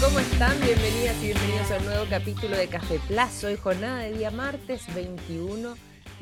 ¿cómo 0.00 0.20
están? 0.20 0.60
Bienvenidas 0.60 1.16
y 1.22 1.26
bienvenidos 1.26 1.70
a 1.72 1.78
un 1.78 1.86
nuevo 1.86 2.04
capítulo 2.08 2.56
de 2.56 2.68
Café 2.68 3.00
Plazo. 3.08 3.48
Hoy 3.48 3.56
jornada 3.56 3.98
de 3.98 4.12
día 4.12 4.30
martes 4.30 4.82
21 4.94 5.74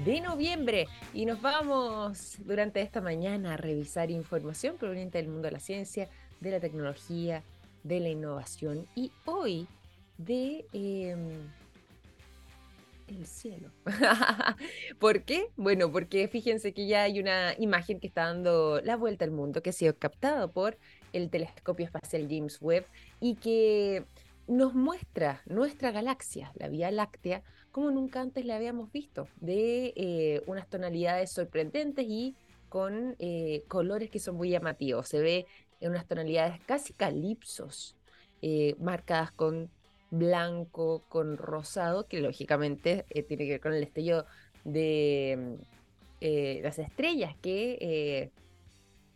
de 0.03 0.21
noviembre 0.23 0.89
y 1.13 1.27
nos 1.27 1.43
vamos 1.43 2.37
durante 2.39 2.81
esta 2.81 3.03
mañana 3.03 3.55
a 3.55 3.57
revisar 3.59 4.11
información 4.11 4.79
proveniente 4.79 5.19
del 5.19 5.29
mundo 5.29 5.43
de 5.49 5.53
la 5.53 5.61
ciencia, 5.61 6.09
de 6.41 6.53
la 6.53 6.61
tecnología, 6.61 7.43
de 7.83 8.01
la 8.01 8.09
innovación 8.09 8.87
y 8.95 9.13
hoy 9.27 9.69
de 10.17 10.65
em, 10.73 11.29
el 13.09 13.27
cielo. 13.27 13.71
¿Por 14.99 15.23
qué? 15.25 15.49
Bueno, 15.57 15.93
porque 15.93 16.29
fíjense 16.29 16.73
que 16.73 16.87
ya 16.87 17.03
hay 17.03 17.21
una 17.21 17.55
imagen 17.59 18.01
que 18.01 18.07
está 18.07 18.25
dando 18.25 18.81
la 18.83 18.97
vuelta 18.97 19.27
al 19.27 19.33
mundo, 19.33 19.63
que 19.63 19.69
ha 19.69 19.75
sido 19.75 19.95
captado 19.99 20.51
por 20.51 20.79
el 21.13 21.31
telescopio 21.31 21.87
espacial 21.87 22.27
James 22.29 22.59
Webb 22.61 22.87
y 23.21 23.37
que 23.37 24.05
nos 24.51 24.75
muestra 24.75 25.43
nuestra 25.47 25.93
galaxia, 25.93 26.53
la 26.57 26.69
Vía 26.69 26.91
Láctea, 26.91 27.43
como 27.71 27.91
nunca 27.91 28.21
antes 28.21 28.45
la 28.45 28.57
habíamos 28.57 28.91
visto, 28.91 29.29
de 29.41 29.93
eh, 29.95 30.43
unas 30.47 30.69
tonalidades 30.69 31.31
sorprendentes 31.31 32.05
y 32.09 32.35
con 32.69 33.15
eh, 33.21 33.63
colores 33.69 34.11
que 34.11 34.19
son 34.19 34.37
muy 34.37 34.51
llamativos. 34.51 35.09
Se 35.09 35.21
ve 35.21 35.47
en 35.81 35.91
unas 35.91 36.07
tonalidades 36.07 36.61
casi 36.67 36.93
calipsos, 36.93 37.97
eh, 38.43 38.75
marcadas 38.81 39.31
con 39.31 39.71
blanco, 40.11 41.05
con 41.09 41.37
rosado, 41.37 42.09
que 42.09 42.21
lógicamente 42.21 43.05
tiene 43.29 43.45
que 43.45 43.53
ver 43.53 43.61
con 43.61 43.73
el 43.73 43.81
destello 43.81 44.27
de 44.65 45.59
las 46.21 46.79
estrellas 46.81 47.37
que 47.41 48.33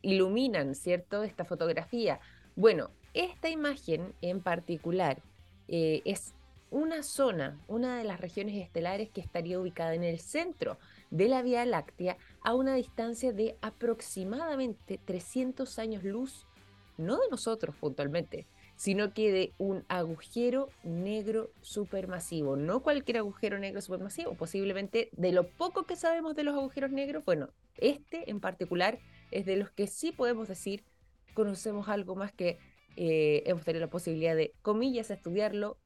iluminan, 0.05 0.75
¿cierto?, 0.75 1.23
esta 1.23 1.45
fotografía. 1.45 2.21
Bueno, 2.57 2.91
esta 3.15 3.49
imagen 3.49 4.13
en 4.21 4.41
particular 4.41 5.23
eh, 5.69 6.03
es 6.05 6.35
una 6.71 7.03
zona, 7.03 7.59
una 7.69 7.99
de 7.99 8.05
las 8.05 8.21
regiones 8.21 8.57
estelares 8.57 9.09
que 9.11 9.21
estaría 9.21 9.61
ubicada 9.61 9.95
en 9.95 10.02
el 10.02 10.19
centro 10.19 10.77
de 11.11 11.29
la 11.29 11.43
Vía 11.43 11.65
Láctea 11.65 12.16
a 12.43 12.55
una 12.55 12.74
distancia 12.74 13.33
de 13.33 13.57
aproximadamente 13.63 14.99
300 15.05 15.79
años 15.79 16.02
luz, 16.02 16.46
no 16.99 17.16
de 17.16 17.29
nosotros 17.30 17.77
puntualmente, 17.77 18.46
sino 18.77 19.15
que 19.15 19.30
de 19.30 19.52
un 19.59 19.85
agujero 19.89 20.68
negro 20.83 21.51
supermasivo. 21.63 22.57
No 22.57 22.80
cualquier 22.80 23.18
agujero 23.18 23.59
negro 23.59 23.80
supermasivo, 23.80 24.35
posiblemente 24.35 25.11
de 25.13 25.30
lo 25.30 25.46
poco 25.46 25.85
que 25.85 25.95
sabemos 25.95 26.35
de 26.35 26.43
los 26.43 26.57
agujeros 26.57 26.91
negros, 26.91 27.24
bueno, 27.24 27.51
este 27.77 28.29
en 28.30 28.41
particular 28.41 28.99
es 29.30 29.47
de 29.47 29.57
los 29.57 29.71
que 29.71 29.87
sí 29.87 30.13
podemos 30.13 30.49
decir 30.49 30.85
conocemos 31.35 31.89
algo 31.89 32.15
más 32.15 32.33
que 32.33 32.59
eh, 32.97 33.43
hemos 33.47 33.65
tenido 33.65 33.85
la 33.85 33.91
posibilidad 33.91 34.37
de, 34.37 34.55
comillas, 34.63 35.11
estudiarlo 35.11 35.77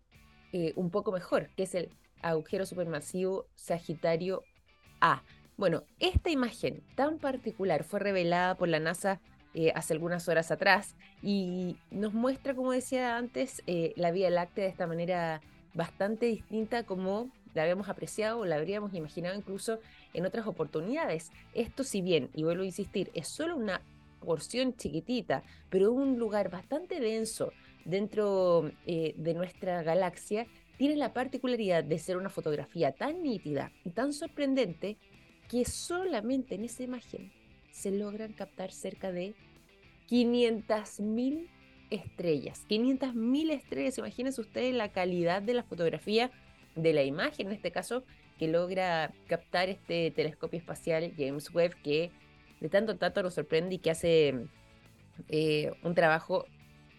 eh, 0.53 0.72
un 0.77 0.91
poco 0.91 1.11
mejor, 1.11 1.48
que 1.56 1.62
es 1.64 1.75
el 1.75 1.91
agujero 2.22 2.66
supermasivo 2.66 3.47
Sagitario 3.55 4.42
A. 5.00 5.22
Bueno, 5.56 5.84
esta 5.98 6.31
imagen 6.31 6.83
tan 6.94 7.19
particular 7.19 7.83
fue 7.84 8.00
revelada 8.00 8.56
por 8.56 8.69
la 8.69 8.78
NASA 8.78 9.20
eh, 9.55 9.72
hace 9.75 9.94
algunas 9.94 10.28
horas 10.28 10.50
atrás 10.50 10.94
y 11.22 11.78
nos 11.91 12.12
muestra, 12.12 12.55
como 12.55 12.72
decía 12.72 13.16
antes, 13.16 13.62
la 13.97 14.11
Vía 14.11 14.31
Láctea 14.31 14.64
de 14.64 14.70
esta 14.70 14.86
manera 14.86 15.41
bastante 15.75 16.27
distinta 16.27 16.84
como 16.84 17.31
la 17.54 17.62
habíamos 17.62 17.88
apreciado 17.88 18.41
o 18.41 18.44
la 18.44 18.56
habríamos 18.56 18.94
imaginado 18.94 19.36
incluso 19.36 19.78
en 20.14 20.27
otras 20.27 20.46
oportunidades. 20.46 21.30
Esto 21.54 21.84
si 21.84 22.00
bien, 22.00 22.30
y 22.34 22.44
vuelvo 22.44 22.62
a 22.62 22.66
insistir, 22.66 23.10
es 23.14 23.28
solo 23.28 23.56
una 23.56 23.82
porción 24.20 24.77
chiquitita, 24.77 25.42
pero 25.70 25.92
un 25.92 26.19
lugar 26.19 26.50
bastante 26.50 27.00
denso 27.00 27.52
dentro 27.84 28.70
eh, 28.86 29.14
de 29.16 29.34
nuestra 29.34 29.82
galaxia, 29.82 30.46
tiene 30.76 30.96
la 30.96 31.12
particularidad 31.12 31.82
de 31.82 31.98
ser 31.98 32.16
una 32.16 32.30
fotografía 32.30 32.92
tan 32.92 33.22
nítida 33.22 33.72
y 33.84 33.91
tan 33.91 34.12
sorprendente 34.12 34.96
que 35.48 35.64
solamente 35.64 36.54
en 36.54 36.65
esa 36.65 36.82
imagen 36.82 37.32
se 37.70 37.91
logran 37.91 38.32
captar 38.32 38.70
cerca 38.70 39.10
de 39.10 39.34
500.000 40.09 41.48
estrellas. 41.91 42.65
500.000 42.69 43.50
estrellas, 43.53 43.98
imagínense 43.98 44.41
ustedes 44.41 44.75
la 44.75 44.92
calidad 44.92 45.42
de 45.42 45.54
la 45.54 45.62
fotografía, 45.62 46.30
de 46.83 46.93
la 46.93 47.03
imagen 47.03 47.49
en 47.49 47.53
este 47.53 47.71
caso, 47.71 48.05
que 48.39 48.49
logra 48.49 49.12
captar 49.27 49.69
este 49.69 50.11
telescopio 50.12 50.59
espacial 50.59 51.12
James 51.16 51.53
Webb, 51.53 51.75
que 51.83 52.11
de 52.61 52.69
tanto 52.69 52.93
en 52.93 52.99
tanto 52.99 53.22
nos 53.22 53.34
sorprende 53.34 53.75
y 53.75 53.78
que 53.78 53.91
hace 53.91 54.47
eh, 55.28 55.72
un 55.83 55.94
trabajo 55.94 56.47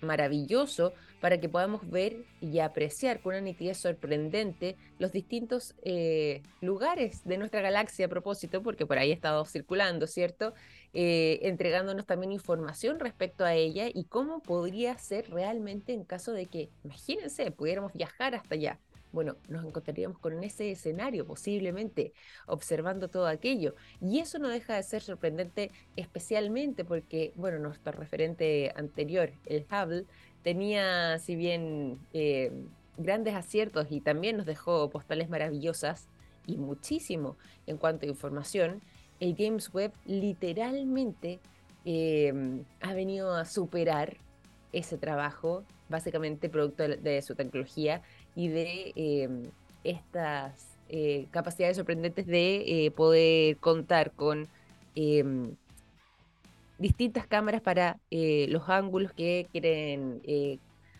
maravilloso 0.02 0.94
para 1.20 1.40
que 1.40 1.50
podamos 1.50 1.90
ver 1.90 2.24
y 2.40 2.60
apreciar 2.60 3.20
con 3.20 3.34
una 3.34 3.42
nitidez 3.42 3.78
sorprendente 3.78 4.78
los 4.98 5.12
distintos 5.12 5.76
eh, 5.84 6.42
lugares 6.62 7.26
de 7.26 7.38
nuestra 7.38 7.62
galaxia 7.62 8.06
a 8.06 8.10
propósito, 8.10 8.64
porque 8.64 8.86
por 8.86 8.98
ahí 8.98 9.12
ha 9.12 9.16
estado 9.16 9.44
circulando, 9.44 10.08
¿cierto? 10.08 10.54
Eh, 10.94 11.40
entregándonos 11.44 12.06
también 12.06 12.32
información 12.32 13.00
respecto 13.00 13.44
a 13.44 13.54
ella 13.54 13.90
y 13.94 14.06
cómo 14.06 14.42
podría 14.42 14.98
ser 14.98 15.30
realmente 15.30 15.92
en 15.94 16.06
caso 16.06 16.32
de 16.32 16.46
que, 16.46 16.70
imagínense, 16.86 17.52
pudiéramos 17.52 17.92
viajar 17.94 18.34
hasta 18.36 18.56
allá 18.56 18.80
bueno, 19.12 19.36
nos 19.48 19.66
encontraríamos 19.66 20.20
con 20.20 20.44
ese 20.44 20.72
escenario 20.72 21.26
posiblemente, 21.26 22.14
observando 22.46 23.08
todo 23.08 23.28
aquello. 23.28 23.76
Y 24.02 24.20
eso 24.20 24.40
no 24.40 24.50
deja 24.50 24.76
de 24.76 24.84
ser 24.84 25.02
sorprendente, 25.02 25.72
especialmente 25.96 26.86
porque, 26.86 27.34
bueno, 27.36 27.60
nuestro 27.60 27.92
referente 27.92 28.72
anterior, 28.76 29.32
el 29.46 29.66
Hubble, 29.66 30.06
tenía, 30.44 31.20
si 31.20 31.36
bien 31.36 32.00
eh, 32.14 32.52
grandes 32.98 33.36
aciertos 33.36 33.88
y 33.90 34.02
también 34.02 34.38
nos 34.38 34.46
dejó 34.46 34.90
postales 34.90 35.30
maravillosas 35.30 36.08
y 36.46 36.58
muchísimo 36.58 37.38
en 37.68 37.78
cuanto 37.78 38.06
a 38.06 38.10
información, 38.10 38.82
el 39.20 39.36
James 39.38 39.74
Webb 39.74 39.92
literalmente 40.06 41.40
eh, 41.86 42.34
ha 42.82 42.94
venido 42.94 43.36
a 43.36 43.46
superar 43.46 44.18
ese 44.72 44.98
trabajo, 44.98 45.64
básicamente 45.90 46.50
producto 46.50 46.88
de 46.88 47.22
su 47.22 47.36
tecnología, 47.36 48.02
y 48.36 48.48
de 48.48 48.94
em, 48.96 49.44
estas 49.84 50.78
eh, 50.90 51.28
capacidades 51.32 51.78
sorprendentes 51.78 52.26
de 52.26 52.86
eh, 52.86 52.92
poder 52.92 53.58
contar 53.58 54.12
con 54.12 54.48
em, 54.96 55.56
distintas 56.78 57.28
cámaras 57.28 57.62
para 57.62 58.00
eh, 58.12 58.48
los 58.50 58.70
ángulos 58.70 59.14
que 59.14 59.48
quieren 59.52 60.22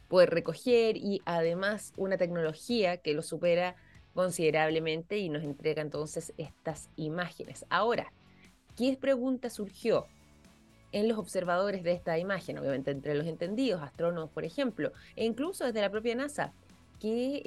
poder 0.08 0.32
recoger 0.32 0.98
y 0.98 1.22
además 1.26 1.94
una 1.96 2.18
tecnología 2.18 2.98
que 2.98 3.14
lo 3.14 3.22
supera 3.22 3.76
considerablemente 4.14 5.20
y 5.20 5.30
nos 5.30 5.44
entrega 5.44 5.82
entonces 5.82 6.34
estas 6.38 6.90
imágenes. 6.96 7.66
Ahora, 7.70 8.12
¿qué 8.76 8.98
pregunta 9.00 9.50
surgió? 9.50 10.08
en 10.92 11.08
los 11.08 11.18
observadores 11.18 11.84
de 11.84 11.92
esta 11.92 12.18
imagen, 12.18 12.58
obviamente 12.58 12.92
entre 12.92 13.16
los 13.16 13.28
entendidos, 13.28 13.82
astrónomos, 13.82 14.30
por 14.32 14.44
ejemplo, 14.44 14.92
e 15.16 15.26
incluso 15.26 15.66
desde 15.66 15.82
la 15.82 15.92
propia 15.92 16.16
NASA 16.16 16.54
que 17.00 17.42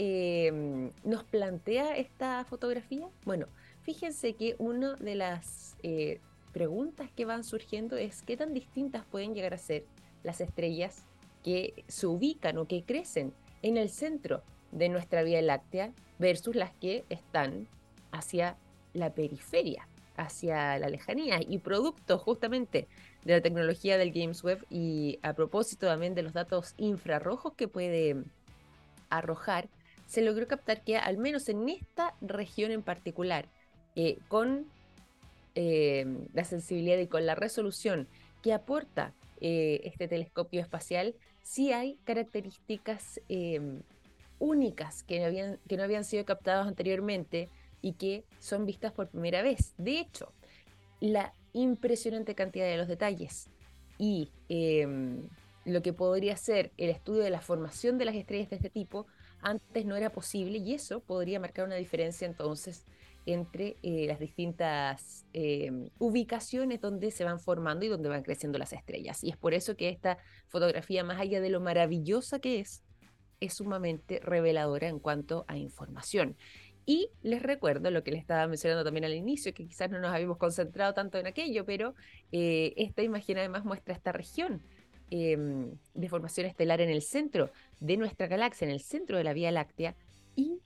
em, 0.49 0.91
nos 1.05 1.25
plantea 1.25 1.97
esta 1.97 2.45
fotografía? 2.45 3.09
Bueno, 3.25 3.47
fíjense 3.83 4.35
que 4.35 4.57
una 4.59 4.95
de 4.97 5.15
las 5.15 5.77
eh, 5.83 6.21
preguntas 6.53 7.11
que 7.15 7.25
van 7.25 7.45
surgiendo 7.45 7.97
es 7.97 8.23
qué 8.23 8.37
tan 8.37 8.55
distintas 8.55 9.05
pueden 9.05 9.35
llegar 9.35 9.55
a 9.55 9.59
ser 9.59 9.85
las 10.23 10.41
estrellas 10.41 11.05
que 11.43 11.85
se 11.89 12.07
ubican 12.07 12.59
o 12.59 12.67
que 12.67 12.83
crecen 12.85 13.33
en 13.63 13.77
el 13.77 13.91
centro 13.91 14.43
de 14.71 14.89
nuestra 14.89 15.23
Vía 15.23 15.43
Láctea 15.43 15.93
versus 16.19 16.55
las 16.55 16.73
que 16.73 17.05
están 17.09 17.67
hacia 18.11 18.57
la 18.95 19.11
periferia, 19.11 19.87
hacia 20.17 20.79
la 20.79 20.89
lejanía 20.89 21.41
y 21.41 21.59
producto 21.59 22.19
justamente 22.19 22.87
de 23.25 23.35
la 23.35 23.41
tecnología 23.41 23.99
del 23.99 24.13
James 24.13 24.43
Webb 24.45 24.65
y 24.71 25.19
a 25.23 25.33
propósito 25.35 25.87
también 25.87 26.15
de 26.15 26.23
los 26.23 26.33
datos 26.33 26.75
infrarrojos 26.77 27.55
que 27.55 27.69
puede 27.69 28.25
arrojar, 29.17 29.69
se 30.07 30.23
logró 30.23 30.47
captar 30.47 30.83
que 30.83 30.97
al 30.97 31.17
menos 31.17 31.49
en 31.49 31.69
esta 31.69 32.15
región 32.21 32.71
en 32.71 32.83
particular, 32.83 33.47
eh, 33.97 34.19
con 34.29 34.67
eh, 35.55 36.07
la 36.35 36.45
sensibilidad 36.45 36.99
y 36.99 37.07
con 37.07 37.27
la 37.27 37.35
resolución 37.35 38.09
que 38.43 38.53
aporta 38.53 39.15
eh, 39.41 39.81
este 39.85 40.09
telescopio 40.09 40.61
espacial, 40.61 41.15
sí 41.43 41.73
hay 41.73 41.99
características 42.05 43.21
em, 43.29 43.83
únicas 44.39 45.03
que 45.03 45.21
no, 45.21 45.27
habían, 45.27 45.59
que 45.69 45.77
no 45.77 45.83
habían 45.83 46.05
sido 46.05 46.25
captadas 46.25 46.67
anteriormente 46.67 47.49
y 47.81 47.95
que 47.95 48.25
son 48.39 48.67
vistas 48.67 48.93
por 48.93 49.09
primera 49.09 49.43
vez. 49.43 49.75
De 49.79 49.99
hecho, 49.99 50.33
la 51.01 51.33
impresionante 51.53 52.35
cantidad 52.35 52.67
de 52.67 52.77
los 52.77 52.89
detalles 52.89 53.49
y 53.99 54.31
em, 54.49 55.29
lo 55.65 55.83
que 55.83 55.93
podría 55.93 56.37
ser 56.37 56.73
el 56.77 56.91
estudio 56.91 57.23
de 57.23 57.31
la 57.31 57.41
formación 57.41 57.99
de 57.99 58.05
las 58.05 58.15
estrellas 58.15 58.51
de 58.51 58.57
este 58.57 58.71
tipo 58.71 59.07
antes 59.41 59.85
no 59.85 59.97
era 59.97 60.11
posible 60.11 60.59
y 60.59 60.75
eso 60.75 61.01
podría 61.01 61.41
marcar 61.41 61.67
una 61.67 61.77
diferencia 61.77 62.27
entonces 62.27 62.85
entre 63.27 63.77
eh, 63.83 64.07
las 64.09 64.19
distintas 64.19 65.25
em, 65.33 65.91
ubicaciones 65.99 66.81
donde 66.81 67.11
se 67.11 67.25
van 67.25 67.39
formando 67.39 67.85
y 67.85 67.89
donde 67.89 68.09
van 68.09 68.23
creciendo 68.23 68.59
las 68.59 68.73
estrellas. 68.73 69.23
Y 69.23 69.31
es 69.31 69.37
por 69.37 69.55
eso 69.55 69.77
que 69.77 69.89
esta 69.89 70.19
fotografía, 70.49 71.05
más 71.05 71.21
allá 71.21 71.41
de 71.41 71.51
lo 71.51 71.61
maravillosa 71.61 72.41
que 72.41 72.61
es, 72.61 72.83
es 73.41 73.55
sumamente 73.55 74.21
reveladora 74.21 74.89
en 74.89 74.99
cuanto 74.99 75.45
a 75.47 75.57
información. 75.57 76.37
Y 76.85 77.11
les 77.23 77.43
recuerdo 77.43 77.93
lo 77.93 78.03
que 78.03 78.11
les 78.11 78.21
estaba 78.21 78.47
mencionando 78.49 78.83
también 78.83 79.05
al 79.05 79.15
inicio, 79.15 79.55
que 79.55 79.67
quizás 79.67 79.89
no 79.89 80.01
nos 80.01 80.13
habíamos 80.13 80.39
concentrado 80.39 80.95
tanto 80.95 81.19
en 81.19 81.29
aquello, 81.29 81.65
pero 81.65 81.95
eh, 82.33 82.73
esta 82.77 83.03
imagen 83.03 83.39
además 83.39 83.65
muestra 83.65 83.95
esta 83.95 84.11
región 84.11 84.63
em, 85.15 85.77
de 85.93 86.09
formación 86.09 86.47
estelar 86.47 86.81
en 86.81 86.89
el 86.89 87.03
centro 87.03 87.51
de 87.81 87.99
nuestra 87.99 88.29
galaxia, 88.29 88.65
en 88.65 88.71
el 88.71 88.81
centro 88.81 89.19
de 89.19 89.25
la 89.25 89.35
Vía 89.35 89.53
Láctea, 89.53 89.95
y 90.35 90.59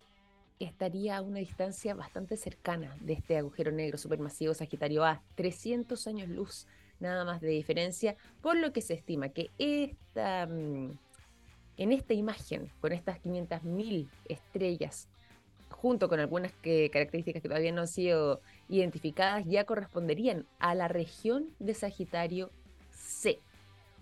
estaría 0.60 1.16
a 1.16 1.22
una 1.22 1.40
distancia 1.40 1.94
bastante 1.94 2.36
cercana 2.36 2.96
de 3.00 3.14
este 3.14 3.36
agujero 3.36 3.72
negro 3.72 3.98
supermasivo 3.98 4.54
Sagitario 4.54 5.04
A, 5.04 5.20
300 5.34 6.06
años 6.06 6.28
luz 6.28 6.68
nada 7.00 7.24
más 7.24 7.40
de 7.40 7.48
diferencia, 7.48 8.14
por 8.40 8.56
lo 8.56 8.72
que 8.72 8.82
se 8.82 8.94
estima 8.94 9.30
que 9.30 9.50
esta, 9.58 10.46
mm, 10.46 10.96
en 11.78 11.92
esta 11.92 12.14
imagen, 12.14 12.70
con 12.80 12.92
estas 12.92 13.18
500.000 13.18 14.08
estrellas 14.28 15.08
junto 15.70 16.08
con 16.08 16.20
algunas 16.20 16.52
características 16.62 17.42
que 17.42 17.48
todavía 17.48 17.72
no 17.72 17.80
han 17.82 17.88
sido 17.88 18.40
identificadas, 18.68 19.44
ya 19.44 19.64
corresponderían 19.64 20.46
a 20.60 20.76
la 20.76 20.86
región 20.86 21.48
de 21.58 21.74
Sagitario 21.74 22.50
C. 22.92 23.40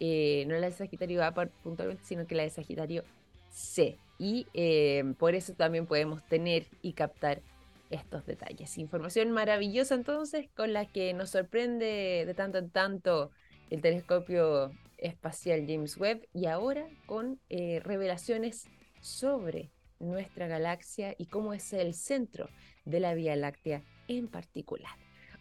Eh, 0.00 0.44
no 0.46 0.54
la 0.56 0.66
de 0.66 0.72
Sagitario 0.72 1.24
A 1.24 1.32
puntualmente, 1.32 2.04
sino 2.04 2.26
que 2.26 2.34
la 2.34 2.42
de 2.42 2.50
Sagitario 2.50 3.04
C. 3.50 3.98
Y 4.18 4.46
eh, 4.54 5.04
por 5.18 5.34
eso 5.34 5.54
también 5.54 5.86
podemos 5.86 6.26
tener 6.28 6.66
y 6.82 6.92
captar 6.92 7.42
estos 7.90 8.26
detalles. 8.26 8.76
Información 8.78 9.30
maravillosa 9.30 9.94
entonces 9.94 10.48
con 10.56 10.72
la 10.72 10.86
que 10.86 11.12
nos 11.14 11.30
sorprende 11.30 12.24
de 12.26 12.34
tanto 12.34 12.58
en 12.58 12.70
tanto 12.70 13.30
el 13.70 13.80
telescopio 13.80 14.70
espacial 14.98 15.64
James 15.66 15.96
Webb 15.96 16.26
y 16.32 16.46
ahora 16.46 16.88
con 17.06 17.40
eh, 17.50 17.80
revelaciones 17.84 18.66
sobre 19.00 19.70
nuestra 20.00 20.48
galaxia 20.48 21.14
y 21.18 21.26
cómo 21.26 21.54
es 21.54 21.72
el 21.72 21.94
centro 21.94 22.48
de 22.84 23.00
la 23.00 23.14
Vía 23.14 23.36
Láctea 23.36 23.82
en 24.08 24.28
particular. 24.28 24.92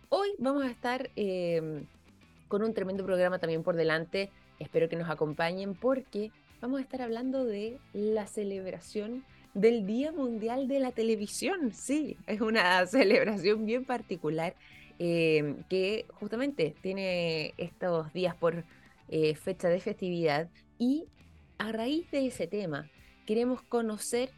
Hoy 0.09 0.29
vamos 0.37 0.63
a 0.63 0.69
estar 0.69 1.09
con 2.53 2.61
un 2.61 2.73
tremendo 2.75 3.03
programa 3.03 3.39
también 3.39 3.63
por 3.63 3.75
delante. 3.75 4.29
Espero 4.63 4.87
que 4.87 4.95
nos 4.95 5.09
acompañen 5.09 5.75
porque 5.75 6.31
vamos 6.61 6.79
a 6.79 6.83
estar 6.83 7.01
hablando 7.01 7.43
de 7.43 7.79
la 7.91 8.27
celebración 8.27 9.25
del 9.53 9.85
Día 9.85 10.13
Mundial 10.13 10.69
de 10.69 10.79
la 10.79 10.93
Televisión. 10.93 11.73
Sí, 11.73 12.15
es 12.27 12.39
una 12.39 12.85
celebración 12.87 13.65
bien 13.65 13.83
particular 13.83 14.55
em, 14.99 15.63
que 15.69 16.05
justamente 16.13 16.73
tiene 16.81 17.53
estos 17.57 18.13
días 18.13 18.35
por 18.35 18.63
eh, 19.09 19.35
fecha 19.35 19.67
de 19.67 19.81
festividad 19.81 20.47
y 20.79 21.07
a 21.57 21.73
raíz 21.73 22.09
de 22.11 22.27
ese 22.27 22.47
tema 22.47 22.89
queremos 23.25 23.61
conocer 23.63 24.29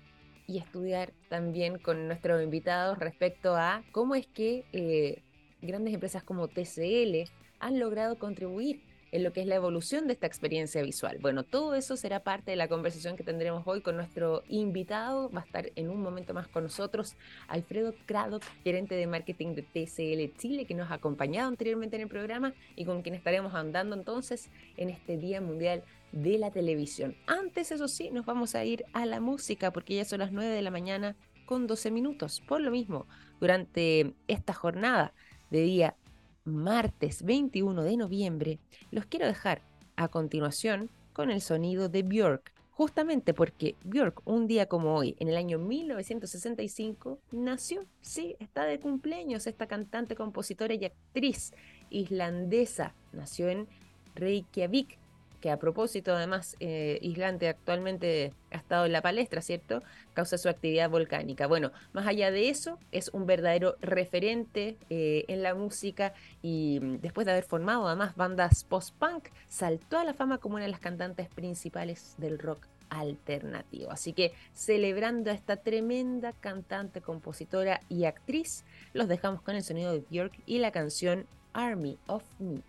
y 0.48 0.58
estudiar 0.58 1.14
también 1.30 1.78
con 1.78 2.08
nuestros 2.08 2.44
invitados 2.44 2.98
respecto 2.98 3.56
a 3.56 3.84
cómo 3.92 4.16
es 4.16 4.26
que 4.26 4.66
eh, 4.74 5.22
grandes 5.62 5.94
empresas 5.94 6.24
como 6.24 6.48
TCL 6.48 7.30
han 7.60 7.80
logrado 7.80 8.18
contribuir 8.18 8.82
en 9.16 9.24
lo 9.24 9.32
que 9.32 9.40
es 9.40 9.48
la 9.48 9.56
evolución 9.56 10.08
de 10.08 10.14
esta 10.14 10.28
experiencia 10.28 10.84
visual. 10.84 11.20
Bueno, 11.22 11.44
todo 11.44 11.74
eso 11.74 11.96
será 11.96 12.20
parte 12.20 12.52
de 12.52 12.58
la 12.58 12.68
conversación 12.68 13.16
que 13.16 13.24
tendremos 13.24 13.64
hoy 13.66 13.80
con 13.80 13.96
nuestro 13.96 14.44
invitado. 14.50 15.30
Va 15.30 15.40
a 15.40 15.46
estar 15.46 15.72
en 15.78 15.90
un 15.90 16.02
momento 16.02 16.34
más 16.34 16.50
con 16.50 16.64
nosotros 16.64 17.16
Alfredo 17.48 17.96
Craddock, 18.06 18.44
gerente 18.66 18.94
de 18.96 19.08
marketing 19.08 19.56
de 19.56 19.62
TCL 19.62 20.38
Chile, 20.38 20.66
que 20.66 20.74
nos 20.74 20.92
ha 20.92 20.96
acompañado 20.96 21.48
anteriormente 21.48 21.96
en 21.96 22.02
el 22.02 22.10
programa 22.10 22.54
y 22.76 22.84
con 22.84 23.04
quien 23.04 23.16
estaremos 23.16 23.54
andando 23.54 23.96
entonces 23.96 24.50
en 24.76 24.90
este 24.90 25.16
Día 25.16 25.40
Mundial 25.40 25.84
de 26.12 26.38
la 26.38 26.52
televisión. 26.52 27.16
Antes, 27.26 27.72
eso 27.72 27.88
sí, 27.88 28.12
nos 28.12 28.26
vamos 28.26 28.54
a 28.54 28.66
ir 28.66 28.84
a 28.92 29.06
la 29.06 29.22
música 29.22 29.72
porque 29.72 29.96
ya 29.96 30.04
son 30.04 30.20
las 30.20 30.34
9 30.34 30.54
de 30.54 30.62
la 30.62 30.72
mañana 30.72 31.16
con 31.46 31.68
12 31.68 31.90
minutos. 31.90 32.42
Por 32.46 32.60
lo 32.60 32.70
mismo, 32.70 33.08
durante 33.40 34.14
esta 34.28 34.54
jornada 34.54 35.14
de 35.52 35.62
día 35.62 35.96
martes 36.46 37.24
21 37.24 37.84
de 37.84 37.98
noviembre, 37.98 38.60
los 38.92 39.06
quiero 39.06 39.26
dejar 39.26 39.62
a 39.96 40.08
continuación 40.08 40.90
con 41.14 41.32
el 41.32 41.42
sonido 41.42 41.90
de 41.90 42.04
Björk. 42.04 42.54
Justamente 42.72 43.34
porque 43.34 43.76
Björk, 43.86 44.22
un 44.26 44.48
día 44.48 44.68
como 44.68 44.96
hoy, 44.96 45.16
en 45.20 45.30
el 45.30 45.38
año 45.38 45.58
1965, 45.58 47.20
nació. 47.32 47.86
Sí, 48.02 48.36
está 48.40 48.66
de 48.66 48.80
cumpleaños 48.80 49.48
esta 49.48 49.66
cantante, 49.66 50.16
compositora 50.16 50.74
y 50.74 50.84
actriz 50.84 51.54
islandesa. 51.90 52.94
Nació 53.14 53.48
en 53.48 53.68
Reykjavik, 54.16 55.00
que 55.46 55.52
a 55.52 55.60
propósito 55.60 56.16
además 56.16 56.56
eh, 56.60 56.98
Islante 57.04 57.48
actualmente 57.48 58.34
ha 58.50 58.58
estado 58.58 58.88
en 58.88 58.92
la 58.92 59.04
palestra, 59.04 59.44
¿cierto? 59.44 59.84
Causa 60.16 60.40
su 60.40 60.50
actividad 60.50 60.90
volcánica. 60.90 61.46
Bueno, 61.46 61.72
más 61.94 62.08
allá 62.08 62.32
de 62.32 62.50
eso, 62.50 62.80
es 62.92 63.12
un 63.14 63.28
verdadero 63.28 63.76
referente 63.80 64.76
eh, 64.90 65.24
en 65.28 65.44
la 65.44 65.54
música 65.54 66.16
y 66.42 66.80
mm, 66.82 66.98
después 66.98 67.26
de 67.26 67.34
haber 67.34 67.44
formado 67.44 67.86
además 67.88 68.16
bandas 68.16 68.64
post-punk, 68.64 69.28
saltó 69.48 70.00
a 70.00 70.04
la 70.04 70.16
fama 70.16 70.40
como 70.40 70.56
una 70.56 70.64
de 70.64 70.72
las 70.72 70.80
cantantes 70.80 71.30
principales 71.30 72.16
del 72.18 72.40
rock 72.40 72.66
alternativo. 72.90 73.92
Así 73.92 74.14
que 74.14 74.34
celebrando 74.56 75.30
a 75.30 75.36
esta 75.36 75.58
tremenda 75.58 76.34
cantante, 76.34 77.02
compositora 77.02 77.82
y 77.88 78.06
actriz, 78.06 78.64
los 78.94 79.08
dejamos 79.08 79.44
con 79.44 79.56
el 79.56 79.64
sonido 79.64 79.92
de 79.92 80.04
Björk 80.10 80.34
y 80.48 80.58
la 80.58 80.72
canción 80.72 81.28
Army 81.54 82.00
of 82.08 82.24
Me. 82.40 82.64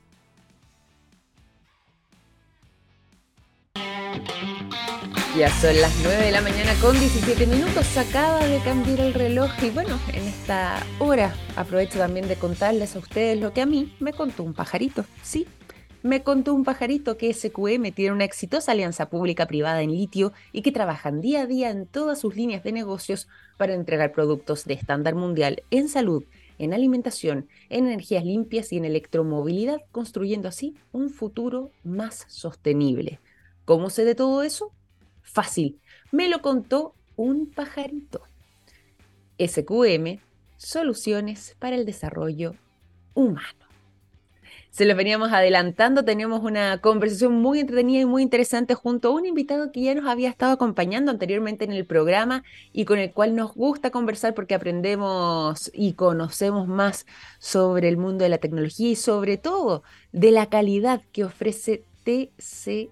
Ya 5.36 5.50
son 5.50 5.78
las 5.82 5.94
9 6.02 6.24
de 6.24 6.30
la 6.30 6.40
mañana 6.40 6.72
con 6.80 6.98
17 6.98 7.46
minutos. 7.46 7.94
Acaba 7.98 8.46
de 8.46 8.58
cambiar 8.60 9.00
el 9.00 9.12
reloj 9.12 9.50
y 9.62 9.68
bueno, 9.68 9.98
en 10.14 10.26
esta 10.26 10.82
hora 10.98 11.34
aprovecho 11.56 11.98
también 11.98 12.26
de 12.26 12.36
contarles 12.36 12.96
a 12.96 13.00
ustedes 13.00 13.38
lo 13.38 13.52
que 13.52 13.60
a 13.60 13.66
mí 13.66 13.94
me 14.00 14.14
contó 14.14 14.44
un 14.44 14.54
pajarito. 14.54 15.04
Sí, 15.22 15.46
me 16.02 16.22
contó 16.22 16.54
un 16.54 16.64
pajarito 16.64 17.18
que 17.18 17.34
SQM 17.34 17.92
tiene 17.92 18.12
una 18.12 18.24
exitosa 18.24 18.72
alianza 18.72 19.10
pública-privada 19.10 19.82
en 19.82 19.90
litio 19.90 20.32
y 20.52 20.62
que 20.62 20.72
trabajan 20.72 21.20
día 21.20 21.42
a 21.42 21.46
día 21.46 21.68
en 21.68 21.86
todas 21.86 22.18
sus 22.18 22.34
líneas 22.34 22.62
de 22.62 22.72
negocios 22.72 23.28
para 23.58 23.74
entregar 23.74 24.12
productos 24.12 24.64
de 24.64 24.74
estándar 24.74 25.16
mundial 25.16 25.64
en 25.70 25.88
salud, 25.88 26.24
en 26.58 26.72
alimentación, 26.72 27.48
en 27.68 27.86
energías 27.86 28.24
limpias 28.24 28.72
y 28.72 28.78
en 28.78 28.86
electromovilidad, 28.86 29.80
construyendo 29.92 30.48
así 30.48 30.76
un 30.92 31.10
futuro 31.10 31.72
más 31.84 32.24
sostenible. 32.28 33.20
¿Cómo 33.66 33.90
sé 33.90 34.04
de 34.04 34.14
todo 34.14 34.44
eso? 34.44 34.72
Fácil. 35.22 35.80
Me 36.12 36.28
lo 36.28 36.40
contó 36.40 36.94
un 37.16 37.50
pajarito. 37.50 38.22
SQM, 39.38 40.20
Soluciones 40.56 41.56
para 41.58 41.74
el 41.74 41.84
Desarrollo 41.84 42.54
Humano. 43.14 43.66
Se 44.70 44.84
lo 44.84 44.94
veníamos 44.94 45.32
adelantando, 45.32 46.04
teníamos 46.04 46.44
una 46.44 46.80
conversación 46.80 47.40
muy 47.42 47.58
entretenida 47.58 48.02
y 48.02 48.06
muy 48.06 48.22
interesante 48.22 48.74
junto 48.74 49.08
a 49.08 49.12
un 49.12 49.26
invitado 49.26 49.72
que 49.72 49.82
ya 49.82 49.96
nos 49.96 50.06
había 50.06 50.28
estado 50.28 50.52
acompañando 50.52 51.10
anteriormente 51.10 51.64
en 51.64 51.72
el 51.72 51.86
programa 51.86 52.44
y 52.72 52.84
con 52.84 53.00
el 53.00 53.12
cual 53.12 53.34
nos 53.34 53.52
gusta 53.52 53.90
conversar 53.90 54.34
porque 54.34 54.54
aprendemos 54.54 55.72
y 55.74 55.94
conocemos 55.94 56.68
más 56.68 57.04
sobre 57.40 57.88
el 57.88 57.96
mundo 57.96 58.22
de 58.22 58.28
la 58.28 58.38
tecnología 58.38 58.90
y 58.90 58.96
sobre 58.96 59.38
todo 59.38 59.82
de 60.12 60.30
la 60.30 60.46
calidad 60.50 61.02
que 61.10 61.24
ofrece 61.24 61.82
TC 62.04 62.90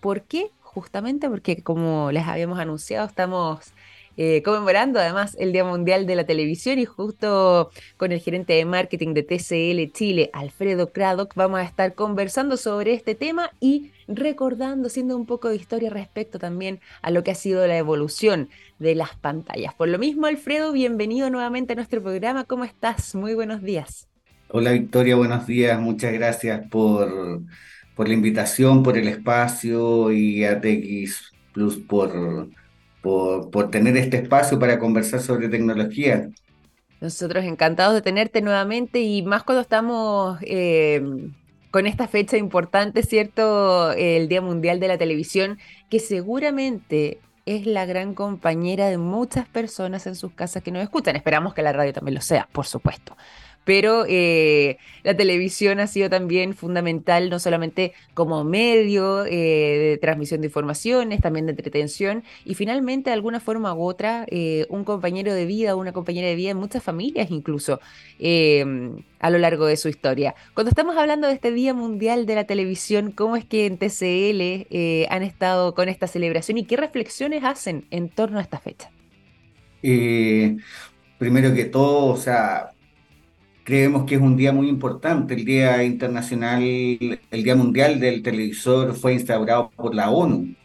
¿Por 0.00 0.22
qué? 0.22 0.50
Justamente 0.60 1.28
porque, 1.28 1.62
como 1.62 2.12
les 2.12 2.26
habíamos 2.26 2.58
anunciado, 2.58 3.06
estamos 3.06 3.72
eh, 4.16 4.42
conmemorando 4.42 4.98
además 4.98 5.36
el 5.38 5.52
Día 5.52 5.64
Mundial 5.64 6.06
de 6.06 6.14
la 6.14 6.24
Televisión 6.24 6.78
y 6.78 6.84
justo 6.84 7.70
con 7.96 8.12
el 8.12 8.20
gerente 8.20 8.52
de 8.54 8.64
marketing 8.64 9.14
de 9.14 9.22
TCL 9.22 9.92
Chile, 9.92 10.30
Alfredo 10.32 10.92
Craddock, 10.92 11.34
vamos 11.34 11.60
a 11.60 11.64
estar 11.64 11.94
conversando 11.94 12.56
sobre 12.56 12.92
este 12.92 13.14
tema 13.14 13.50
y 13.60 13.92
recordando, 14.08 14.88
haciendo 14.88 15.16
un 15.16 15.26
poco 15.26 15.48
de 15.48 15.56
historia 15.56 15.90
respecto 15.90 16.38
también 16.38 16.80
a 17.02 17.10
lo 17.10 17.22
que 17.22 17.30
ha 17.30 17.34
sido 17.34 17.66
la 17.66 17.76
evolución 17.76 18.48
de 18.78 18.94
las 18.94 19.14
pantallas. 19.14 19.74
Por 19.74 19.88
lo 19.88 19.98
mismo, 19.98 20.26
Alfredo, 20.26 20.72
bienvenido 20.72 21.30
nuevamente 21.30 21.74
a 21.74 21.76
nuestro 21.76 22.02
programa. 22.02 22.44
¿Cómo 22.44 22.64
estás? 22.64 23.14
Muy 23.14 23.34
buenos 23.34 23.62
días. 23.62 24.08
Hola 24.48 24.72
Victoria, 24.72 25.16
buenos 25.16 25.46
días. 25.46 25.80
Muchas 25.80 26.12
gracias 26.12 26.66
por 26.68 27.42
por 27.94 28.08
la 28.08 28.14
invitación, 28.14 28.82
por 28.82 28.96
el 28.96 29.08
espacio 29.08 30.12
y 30.12 30.44
a 30.44 30.60
TX 30.60 31.32
Plus 31.52 31.76
por, 31.76 32.48
por, 33.02 33.70
tener 33.70 33.96
este 33.96 34.18
espacio 34.18 34.58
para 34.58 34.78
conversar 34.78 35.20
sobre 35.20 35.48
tecnología. 35.48 36.28
Nosotros 37.00 37.44
encantados 37.44 37.94
de 37.94 38.02
tenerte 38.02 38.42
nuevamente 38.42 39.00
y 39.00 39.22
más 39.22 39.42
cuando 39.42 39.62
estamos 39.62 40.38
eh, 40.42 41.02
con 41.70 41.86
esta 41.86 42.08
fecha 42.08 42.36
importante, 42.36 43.02
¿cierto? 43.02 43.92
El 43.92 44.28
Día 44.28 44.42
Mundial 44.42 44.80
de 44.80 44.88
la 44.88 44.98
Televisión, 44.98 45.58
que 45.88 45.98
seguramente 45.98 47.18
es 47.46 47.66
la 47.66 47.86
gran 47.86 48.14
compañera 48.14 48.88
de 48.88 48.98
muchas 48.98 49.48
personas 49.48 50.06
en 50.06 50.14
sus 50.14 50.32
casas 50.32 50.62
que 50.62 50.70
nos 50.70 50.82
escuchan. 50.82 51.16
Esperamos 51.16 51.54
que 51.54 51.62
la 51.62 51.72
radio 51.72 51.92
también 51.92 52.14
lo 52.14 52.20
sea, 52.20 52.48
por 52.52 52.66
supuesto. 52.66 53.16
Pero 53.64 54.04
eh, 54.08 54.78
la 55.02 55.16
televisión 55.16 55.80
ha 55.80 55.86
sido 55.86 56.08
también 56.10 56.54
fundamental, 56.54 57.30
no 57.30 57.38
solamente 57.38 57.92
como 58.14 58.44
medio 58.44 59.24
eh, 59.26 59.30
de 59.30 59.98
transmisión 60.00 60.40
de 60.40 60.48
informaciones, 60.48 61.20
también 61.20 61.46
de 61.46 61.52
entretención, 61.52 62.24
y 62.44 62.54
finalmente, 62.54 63.10
de 63.10 63.14
alguna 63.14 63.40
forma 63.40 63.74
u 63.74 63.82
otra, 63.82 64.26
eh, 64.28 64.66
un 64.70 64.84
compañero 64.84 65.34
de 65.34 65.46
vida, 65.46 65.76
una 65.76 65.92
compañera 65.92 66.28
de 66.28 66.34
vida 66.34 66.50
en 66.50 66.56
muchas 66.56 66.82
familias 66.82 67.30
incluso, 67.30 67.80
a 69.20 69.30
lo 69.30 69.38
largo 69.38 69.66
de 69.66 69.76
su 69.76 69.88
historia. 69.88 70.34
Cuando 70.54 70.70
estamos 70.70 70.96
hablando 70.96 71.28
de 71.28 71.34
este 71.34 71.52
Día 71.52 71.74
Mundial 71.74 72.26
de 72.26 72.34
la 72.34 72.44
Televisión, 72.44 73.12
¿cómo 73.12 73.36
es 73.36 73.44
que 73.44 73.66
en 73.66 73.78
TCL 73.78 75.08
han 75.10 75.22
estado 75.22 75.74
con 75.74 75.88
esta 75.88 76.06
celebración 76.06 76.58
y 76.58 76.64
qué 76.64 76.76
reflexiones 76.76 77.44
hacen 77.44 77.86
en 77.90 78.08
torno 78.08 78.38
a 78.38 78.42
esta 78.42 78.58
fecha? 78.58 78.90
primero 81.18 81.54
que 81.54 81.66
todo, 81.66 82.06
o 82.06 82.16
sea, 82.16 82.72
creemos 83.70 84.04
que 84.04 84.16
es 84.16 84.20
un 84.20 84.36
día 84.36 84.52
muy 84.52 84.68
importante. 84.68 85.34
El 85.34 85.44
Día 85.44 85.84
Internacional, 85.84 86.60
el 86.60 87.44
Día 87.44 87.54
Mundial 87.54 88.00
del 88.00 88.20
Televisor 88.20 88.96
fue 88.96 89.12
instaurado 89.14 89.70
por 89.76 89.94
la 89.94 90.10
ONU, 90.10 90.56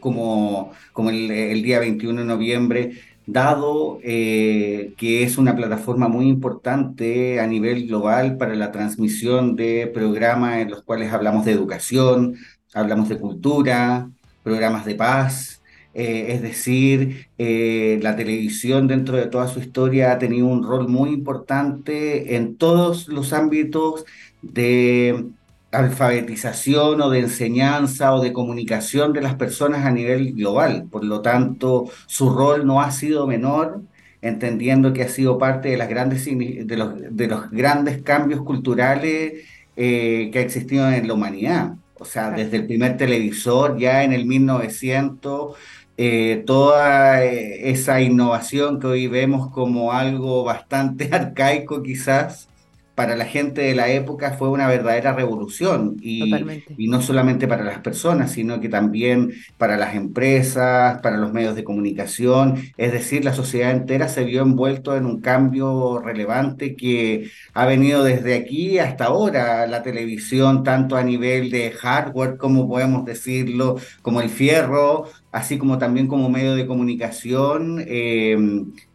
como, 0.00 0.70
como 0.92 1.08
el, 1.08 1.62
día 1.62 1.78
21 1.78 2.20
de 2.20 2.26
noviembre, 2.26 2.92
dado 3.24 4.00
eh, 4.02 4.92
que 4.98 5.22
es 5.22 5.38
una 5.38 5.56
plataforma 5.56 6.08
muy 6.08 6.28
importante 6.28 7.40
a 7.40 7.46
nivel 7.46 7.86
global 7.86 8.36
para 8.36 8.54
la 8.54 8.70
transmisión 8.70 9.56
de 9.56 9.86
programas 9.86 10.58
en 10.58 10.72
los 10.72 10.82
cuales 10.82 11.10
hablamos 11.10 11.46
de 11.46 11.52
educación, 11.52 12.36
hablamos 12.74 13.08
de 13.08 13.18
cultura, 13.18 14.10
programas 14.42 14.84
de 14.84 14.94
paz, 14.94 15.61
eh, 15.94 16.26
es 16.30 16.42
decir, 16.42 17.28
eh, 17.38 17.98
la 18.02 18.16
televisión 18.16 18.86
dentro 18.88 19.16
de 19.16 19.26
toda 19.26 19.48
su 19.48 19.60
historia 19.60 20.12
ha 20.12 20.18
tenido 20.18 20.46
un 20.46 20.62
rol 20.62 20.88
muy 20.88 21.10
importante 21.10 22.36
en 22.36 22.56
todos 22.56 23.08
los 23.08 23.32
ámbitos 23.32 24.04
de 24.40 25.26
alfabetización 25.70 27.00
o 27.00 27.10
de 27.10 27.20
enseñanza 27.20 28.14
o 28.14 28.22
de 28.22 28.32
comunicación 28.32 29.12
de 29.12 29.22
las 29.22 29.34
personas 29.34 29.84
a 29.86 29.90
nivel 29.90 30.34
global. 30.34 30.86
Por 30.90 31.04
lo 31.04 31.20
tanto, 31.22 31.90
su 32.06 32.30
rol 32.30 32.66
no 32.66 32.80
ha 32.80 32.90
sido 32.90 33.26
menor, 33.26 33.82
entendiendo 34.22 34.92
que 34.92 35.02
ha 35.02 35.08
sido 35.08 35.38
parte 35.38 35.70
de, 35.70 35.76
las 35.76 35.88
grandes, 35.88 36.24
de, 36.24 36.76
los, 36.76 36.94
de 37.10 37.26
los 37.26 37.50
grandes 37.50 38.02
cambios 38.02 38.42
culturales 38.42 39.32
eh, 39.76 40.30
que 40.32 40.38
ha 40.38 40.42
existido 40.42 40.90
en 40.90 41.08
la 41.08 41.14
humanidad. 41.14 41.74
O 41.98 42.04
sea, 42.04 42.30
desde 42.30 42.56
el 42.58 42.66
primer 42.66 42.96
televisor 42.96 43.78
ya 43.78 44.02
en 44.04 44.12
el 44.12 44.26
1900 44.26 45.56
eh, 45.96 46.42
toda 46.46 47.24
eh, 47.24 47.70
esa 47.70 48.00
innovación 48.00 48.80
que 48.80 48.86
hoy 48.86 49.06
vemos 49.08 49.50
como 49.50 49.92
algo 49.92 50.44
bastante 50.44 51.08
arcaico 51.12 51.82
quizás, 51.82 52.48
para 52.94 53.16
la 53.16 53.24
gente 53.24 53.62
de 53.62 53.74
la 53.74 53.88
época 53.88 54.32
fue 54.32 54.50
una 54.50 54.68
verdadera 54.68 55.12
revolución. 55.14 55.96
Y, 56.00 56.34
y, 56.76 56.88
no 56.88 57.00
solamente 57.00 57.48
para 57.48 57.64
las 57.64 57.78
personas, 57.78 58.32
sino 58.32 58.60
que 58.60 58.68
también 58.68 59.32
para 59.56 59.76
las 59.76 59.94
empresas, 59.94 61.00
para 61.00 61.16
los 61.16 61.32
medios 61.32 61.56
de 61.56 61.64
comunicación, 61.64 62.62
es 62.76 62.92
decir, 62.92 63.24
la 63.24 63.32
sociedad 63.32 63.70
entera 63.70 64.08
se 64.08 64.24
vio 64.24 64.42
envuelto 64.42 64.96
en 64.96 65.06
un 65.06 65.20
cambio 65.20 66.00
relevante 66.00 66.76
que 66.76 67.30
ha 67.54 67.66
venido 67.66 68.04
desde 68.04 68.34
aquí 68.34 68.78
hasta 68.78 69.06
ahora, 69.06 69.66
la 69.66 69.82
televisión, 69.82 70.62
tanto 70.62 70.96
a 70.96 71.02
nivel 71.02 71.50
de 71.50 71.70
hardware, 71.70 72.36
como 72.36 72.68
podemos 72.68 73.04
decirlo, 73.04 73.76
como 74.02 74.20
el 74.20 74.28
fierro, 74.28 75.06
así 75.32 75.58
como 75.58 75.78
también 75.78 76.06
como 76.06 76.28
medio 76.30 76.54
de 76.54 76.66
comunicación, 76.66 77.84
eh, 77.86 78.36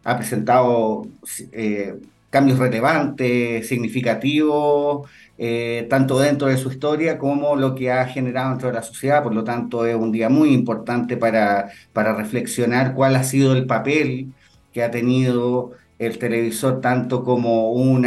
ha 0.04 0.18
presentado... 0.18 1.08
Eh, 1.52 1.96
cambios 2.30 2.60
relevantes, 2.60 3.68
significativos, 3.68 5.10
eh, 5.38 5.88
tanto 5.90 6.20
dentro 6.20 6.48
de 6.48 6.58
su 6.58 6.70
historia 6.70 7.18
como 7.18 7.56
lo 7.56 7.76
que 7.76 7.92
ha 7.92 8.06
generado 8.06 8.50
dentro 8.52 8.68
de 8.70 8.76
la 8.76 8.84
sociedad. 8.84 9.24
Por 9.24 9.34
lo 9.34 9.44
tanto, 9.44 9.86
es 9.86 9.96
un 9.96 10.12
día 10.12 10.30
muy 10.30 10.54
importante 10.54 11.18
para, 11.18 11.70
para 11.94 12.16
reflexionar 12.16 12.94
cuál 12.94 13.16
ha 13.16 13.24
sido 13.24 13.54
el 13.54 13.66
papel 13.66 14.34
que 14.74 14.84
ha 14.84 14.92
tenido 14.92 15.72
el 16.00 16.20
televisor 16.20 16.82
tanto 16.82 17.24
como 17.24 17.72
un, 17.72 18.06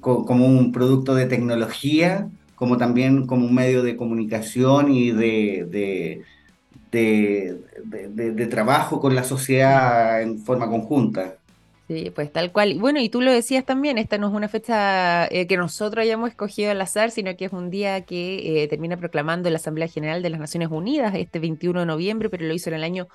como 0.00 0.46
un 0.46 0.72
producto 0.72 1.14
de 1.14 1.26
tecnología, 1.26 2.28
como 2.54 2.76
también 2.76 3.26
como 3.26 3.46
un 3.46 3.54
medio 3.54 3.82
de 3.82 3.96
comunicación 3.96 4.92
y 4.92 5.10
de, 5.10 5.66
de, 5.68 6.22
de, 6.92 8.46
trabajo 8.50 9.00
con 9.00 9.14
la 9.14 9.24
sociedad 9.24 10.22
en 10.22 10.38
forma 10.38 10.68
conjunta. 10.68 11.36
Sí, 11.88 12.10
pues 12.14 12.32
tal 12.32 12.52
cual. 12.52 12.78
Bueno, 12.78 13.00
y 13.00 13.08
tú 13.08 13.20
lo 13.20 13.32
decías 13.32 13.64
también, 13.64 13.98
esta 13.98 14.16
no 14.16 14.28
es 14.28 14.34
una 14.34 14.48
fecha 14.48 15.26
eh, 15.26 15.46
que 15.46 15.56
nosotros 15.56 16.02
hayamos 16.02 16.30
escogido 16.30 16.70
al 16.70 16.80
azar, 16.80 17.10
sino 17.10 17.36
que 17.36 17.46
es 17.46 17.52
un 17.52 17.70
día 17.70 18.02
que 18.02 18.62
eh, 18.62 18.68
termina 18.68 18.96
proclamando 18.96 19.50
la 19.50 19.56
Asamblea 19.56 19.88
General 19.88 20.22
de 20.22 20.30
las 20.30 20.40
Naciones 20.40 20.68
Unidas 20.70 21.14
este 21.16 21.38
21 21.38 21.80
de 21.80 21.86
noviembre, 21.86 22.30
pero 22.30 22.46
lo 22.46 22.54
hizo 22.54 22.70
en 22.70 22.76
el 22.76 22.84
año 22.84 23.08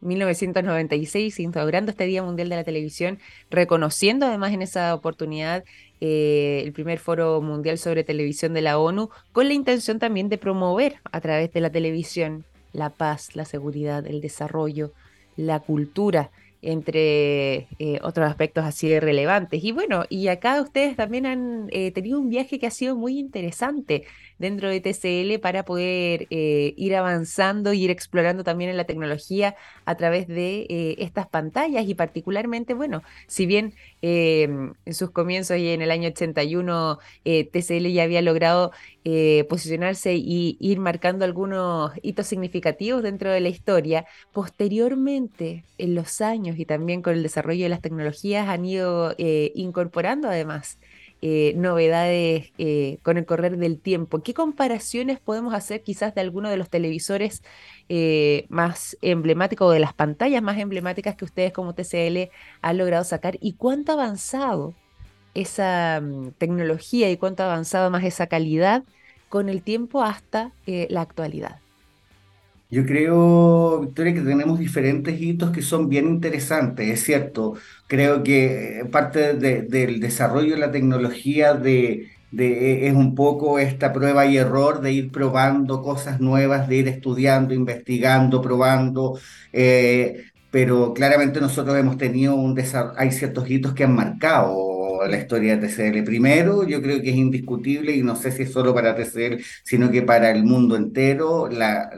1996, 0.00 1.40
instaurando 1.40 1.90
este 1.90 2.06
Día 2.06 2.22
Mundial 2.22 2.48
de 2.48 2.56
la 2.56 2.64
Televisión, 2.64 3.18
reconociendo 3.50 4.26
además 4.26 4.52
en 4.52 4.62
esa 4.62 4.94
oportunidad 4.94 5.64
eh, 6.00 6.62
el 6.64 6.72
primer 6.72 6.98
foro 6.98 7.40
mundial 7.40 7.78
sobre 7.78 8.02
televisión 8.02 8.54
de 8.54 8.62
la 8.62 8.78
ONU, 8.78 9.10
con 9.32 9.46
la 9.48 9.54
intención 9.54 9.98
también 9.98 10.28
de 10.28 10.38
promover 10.38 10.96
a 11.12 11.20
través 11.20 11.52
de 11.52 11.60
la 11.60 11.70
televisión 11.70 12.44
la 12.72 12.90
paz, 12.90 13.36
la 13.36 13.44
seguridad, 13.44 14.06
el 14.06 14.20
desarrollo, 14.20 14.92
la 15.36 15.60
cultura 15.60 16.30
entre 16.62 17.66
eh, 17.80 17.98
otros 18.02 18.28
aspectos 18.28 18.64
así 18.64 18.88
de 18.88 19.00
relevantes. 19.00 19.62
Y 19.64 19.72
bueno, 19.72 20.04
y 20.08 20.28
acá 20.28 20.62
ustedes 20.62 20.96
también 20.96 21.26
han 21.26 21.66
eh, 21.72 21.90
tenido 21.90 22.20
un 22.20 22.30
viaje 22.30 22.60
que 22.60 22.68
ha 22.68 22.70
sido 22.70 22.94
muy 22.94 23.18
interesante 23.18 24.04
dentro 24.38 24.70
de 24.70 24.80
TCL 24.80 25.40
para 25.40 25.64
poder 25.64 26.26
eh, 26.30 26.74
ir 26.76 26.94
avanzando 26.94 27.72
y 27.72 27.84
ir 27.84 27.90
explorando 27.90 28.44
también 28.44 28.70
en 28.70 28.76
la 28.76 28.84
tecnología 28.84 29.56
a 29.84 29.96
través 29.96 30.26
de 30.28 30.96
estas 30.98 31.28
pantallas 31.28 31.86
y 31.86 31.94
particularmente, 31.94 32.74
bueno, 32.74 33.02
si 33.26 33.46
bien 33.46 33.74
en 34.00 34.74
sus 34.92 35.10
comienzos 35.10 35.58
y 35.58 35.68
en 35.68 35.80
el 35.82 35.90
año 35.92 36.08
81 36.08 36.98
eh, 37.24 37.44
TCL 37.44 37.86
ya 37.88 38.02
había 38.04 38.22
logrado 38.22 38.72
posicionarse 39.48 40.14
y 40.14 40.56
ir 40.60 40.78
marcando 40.78 41.24
algunos 41.24 41.90
hitos 42.02 42.28
significativos 42.28 43.02
dentro 43.02 43.32
de 43.32 43.40
la 43.40 43.48
historia, 43.48 44.06
posteriormente 44.32 45.64
en 45.78 45.96
los 45.96 46.20
años 46.20 46.51
y 46.58 46.64
también 46.66 47.02
con 47.02 47.14
el 47.14 47.22
desarrollo 47.22 47.64
de 47.64 47.68
las 47.68 47.80
tecnologías 47.80 48.48
han 48.48 48.64
ido 48.64 49.14
incorporando 49.18 50.28
además 50.28 50.78
eh, 51.24 51.54
novedades 51.54 52.50
eh, 52.58 52.98
con 53.04 53.16
el 53.16 53.24
correr 53.24 53.56
del 53.56 53.78
tiempo. 53.78 54.24
¿Qué 54.24 54.34
comparaciones 54.34 55.20
podemos 55.20 55.54
hacer 55.54 55.84
quizás 55.84 56.16
de 56.16 56.20
alguno 56.20 56.50
de 56.50 56.56
los 56.56 56.68
televisores 56.68 57.44
eh, 57.88 58.44
más 58.48 58.98
emblemáticos 59.02 59.68
o 59.68 59.70
de 59.70 59.78
las 59.78 59.94
pantallas 59.94 60.42
más 60.42 60.58
emblemáticas 60.58 61.14
que 61.14 61.24
ustedes 61.24 61.52
como 61.52 61.74
TCL 61.76 62.28
han 62.60 62.76
logrado 62.76 63.04
sacar 63.04 63.38
y 63.40 63.52
cuánto 63.52 63.92
ha 63.92 63.94
avanzado 63.94 64.74
esa 65.34 66.00
mm, 66.02 66.30
tecnología 66.38 67.08
y 67.08 67.16
cuánto 67.16 67.44
ha 67.44 67.46
avanzado 67.46 67.88
más 67.88 68.02
esa 68.02 68.26
calidad 68.26 68.82
con 69.28 69.48
el 69.48 69.62
tiempo 69.62 70.02
hasta 70.02 70.50
la 70.66 71.02
actualidad? 71.02 71.61
Yo 72.72 72.86
creo, 72.86 73.80
Victoria, 73.82 74.14
que 74.14 74.22
tenemos 74.22 74.58
diferentes 74.58 75.20
hitos 75.20 75.50
que 75.50 75.60
son 75.60 75.90
bien 75.90 76.06
interesantes, 76.08 76.88
es 76.88 77.02
cierto. 77.04 77.54
Creo 77.86 78.22
que 78.22 78.88
parte 78.90 79.34
del 79.34 80.00
desarrollo 80.00 80.54
de 80.54 80.60
la 80.60 80.70
tecnología 80.72 81.52
de, 81.52 82.08
de, 82.30 82.88
es 82.88 82.94
un 82.94 83.14
poco 83.14 83.58
esta 83.58 83.92
prueba 83.92 84.24
y 84.24 84.38
error 84.38 84.80
de 84.80 84.92
ir 84.92 85.12
probando 85.12 85.82
cosas 85.82 86.18
nuevas, 86.20 86.66
de 86.66 86.76
ir 86.76 86.88
estudiando, 86.88 87.52
investigando, 87.52 88.40
probando. 88.40 89.18
Eh, 89.52 90.24
pero 90.50 90.94
claramente 90.94 91.40
nosotros 91.42 91.76
hemos 91.76 91.98
tenido 91.98 92.36
un 92.36 92.54
desarrollo, 92.54 92.98
hay 92.98 93.12
ciertos 93.12 93.50
hitos 93.50 93.74
que 93.74 93.84
han 93.84 93.94
marcado 93.94 94.50
la 95.06 95.18
historia 95.18 95.56
de 95.56 95.68
TCL. 95.68 96.04
Primero, 96.04 96.66
yo 96.66 96.82
creo 96.82 97.00
que 97.00 97.10
es 97.10 97.16
indiscutible, 97.16 97.94
y 97.94 98.02
no 98.02 98.16
sé 98.16 98.32
si 98.32 98.42
es 98.42 98.52
solo 98.52 98.74
para 98.74 98.94
TCL, 98.94 99.42
sino 99.64 99.90
que 99.90 100.02
para 100.02 100.30
el 100.30 100.44
mundo 100.44 100.76
entero, 100.76 101.48
la, 101.48 101.90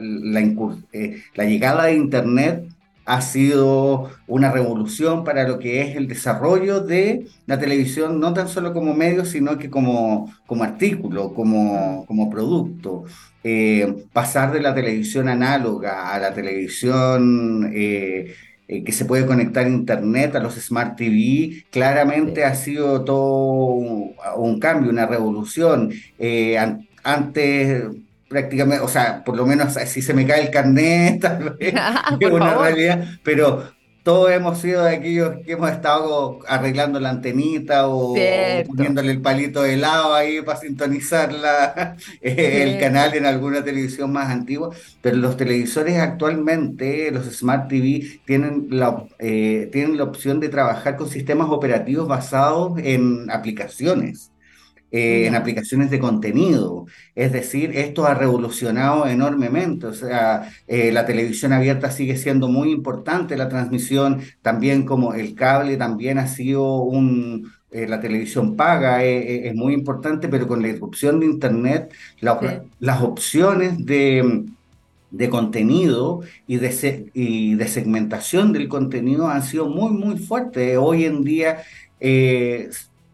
eh, 0.93 1.21
la 1.35 1.45
llegada 1.45 1.85
de 1.85 1.95
Internet 1.95 2.65
ha 3.05 3.21
sido 3.21 4.09
una 4.27 4.51
revolución 4.51 5.23
para 5.23 5.47
lo 5.47 5.59
que 5.59 5.81
es 5.81 5.95
el 5.95 6.07
desarrollo 6.07 6.81
de 6.81 7.27
la 7.45 7.59
televisión, 7.59 8.19
no 8.19 8.33
tan 8.33 8.47
solo 8.47 8.73
como 8.73 8.93
medio, 8.95 9.25
sino 9.25 9.57
que 9.57 9.69
como, 9.69 10.33
como 10.47 10.63
artículo, 10.63 11.33
como, 11.33 12.05
como 12.07 12.29
producto. 12.29 13.05
Eh, 13.43 14.07
pasar 14.11 14.51
de 14.51 14.59
la 14.59 14.73
televisión 14.73 15.29
análoga 15.29 16.11
a 16.11 16.19
la 16.19 16.33
televisión 16.33 17.71
eh, 17.75 18.33
eh, 18.67 18.83
que 18.83 18.91
se 18.91 19.05
puede 19.05 19.25
conectar 19.25 19.65
a 19.65 19.69
Internet, 19.69 20.35
a 20.35 20.39
los 20.39 20.55
Smart 20.55 20.95
TV, 20.97 21.65
claramente 21.69 22.43
ha 22.43 22.55
sido 22.55 23.03
todo 23.03 23.73
un, 24.35 24.59
cambio, 24.59 24.89
una 24.89 25.05
revolución. 25.05 25.91
Eh, 26.17 26.57
antes 27.03 27.83
prácticamente, 28.27 28.83
o 28.83 28.87
sea, 28.87 29.23
por 29.23 29.37
lo 29.37 29.45
menos 29.45 29.73
si 29.85 30.01
se 30.01 30.13
me 30.13 30.25
cae 30.25 30.41
el 30.41 30.51
carnet, 30.51 31.21
tal 31.21 31.55
vez, 31.59 31.73
es 32.19 32.31
una 32.31 32.55
realidad, 32.55 33.05
pero 33.23 33.74
todos 34.05 34.29
hemos 34.29 34.59
sido 34.59 34.83
de 34.83 34.97
aquellos 34.97 35.37
que 35.43 35.53
hemos 35.53 35.71
estado 35.71 36.37
arreglando 36.47 36.99
la 36.99 37.09
antenita 37.09 37.87
o, 37.87 38.13
poniéndole 38.67 39.11
el 39.11 39.19
palito 39.19 39.63
de 39.63 39.77
lado 39.77 40.13
ahí 40.13 40.43
para 40.43 40.59
sintonizar 40.59 41.31
el 42.21 42.79
canal 42.79 43.15
en 43.15 43.25
alguna 43.25 43.63
televisión 43.63 44.11
más 44.11 44.29
antigua, 44.29 44.69
pero 45.01 45.17
los 45.17 45.37
televisores 45.37 45.97
actualmente, 45.97 47.09
los 47.09 47.25
Smart 47.35 47.67
TV, 47.67 48.21
tienen 48.25 48.67
la, 48.69 49.05
eh, 49.17 49.69
tienen 49.71 49.97
la 49.97 50.03
opción 50.03 50.39
de 50.39 50.49
trabajar 50.49 50.97
con 50.97 51.09
sistemas 51.09 51.49
operativos 51.49 52.07
basados 52.07 52.77
en 52.77 53.31
aplicaciones. 53.31 54.34
Eh, 54.97 55.27
en 55.27 55.35
aplicaciones 55.35 55.89
de 55.89 55.99
contenido. 55.99 56.85
Es 57.15 57.33
decir, 57.33 57.71
esto 57.75 58.05
ha 58.05 58.13
revolucionado 58.13 59.07
enormemente. 59.07 59.87
O 59.87 59.93
sea, 59.93 60.49
eh, 60.67 60.89
la 60.93 61.05
televisión 61.05 61.51
abierta 61.51 61.91
sigue 61.91 62.15
siendo 62.15 62.47
muy 62.47 62.71
importante, 62.71 63.35
la 63.35 63.49
transmisión 63.49 64.21
también 64.41 64.85
como 64.85 65.13
el 65.13 65.35
cable 65.35 65.75
también 65.75 66.17
ha 66.17 66.27
sido 66.27 66.77
un... 66.77 67.51
Eh, 67.71 67.87
la 67.89 67.99
televisión 67.99 68.55
paga 68.55 69.03
es 69.03 69.53
muy 69.53 69.73
importante, 69.73 70.29
pero 70.29 70.47
con 70.47 70.61
la 70.61 70.69
irrupción 70.69 71.19
de 71.19 71.25
Internet, 71.25 71.93
las 72.79 73.01
opciones 73.01 73.85
de, 73.85 74.45
de 75.11 75.29
contenido 75.29 76.21
y 76.47 76.55
de, 76.55 77.11
y 77.13 77.55
de 77.55 77.67
segmentación 77.67 78.53
del 78.53 78.69
contenido 78.69 79.27
han 79.27 79.43
sido 79.43 79.67
muy, 79.67 79.91
muy 79.91 80.17
fuertes. 80.17 80.77
Hoy 80.77 81.03
en 81.03 81.25
día 81.25 81.63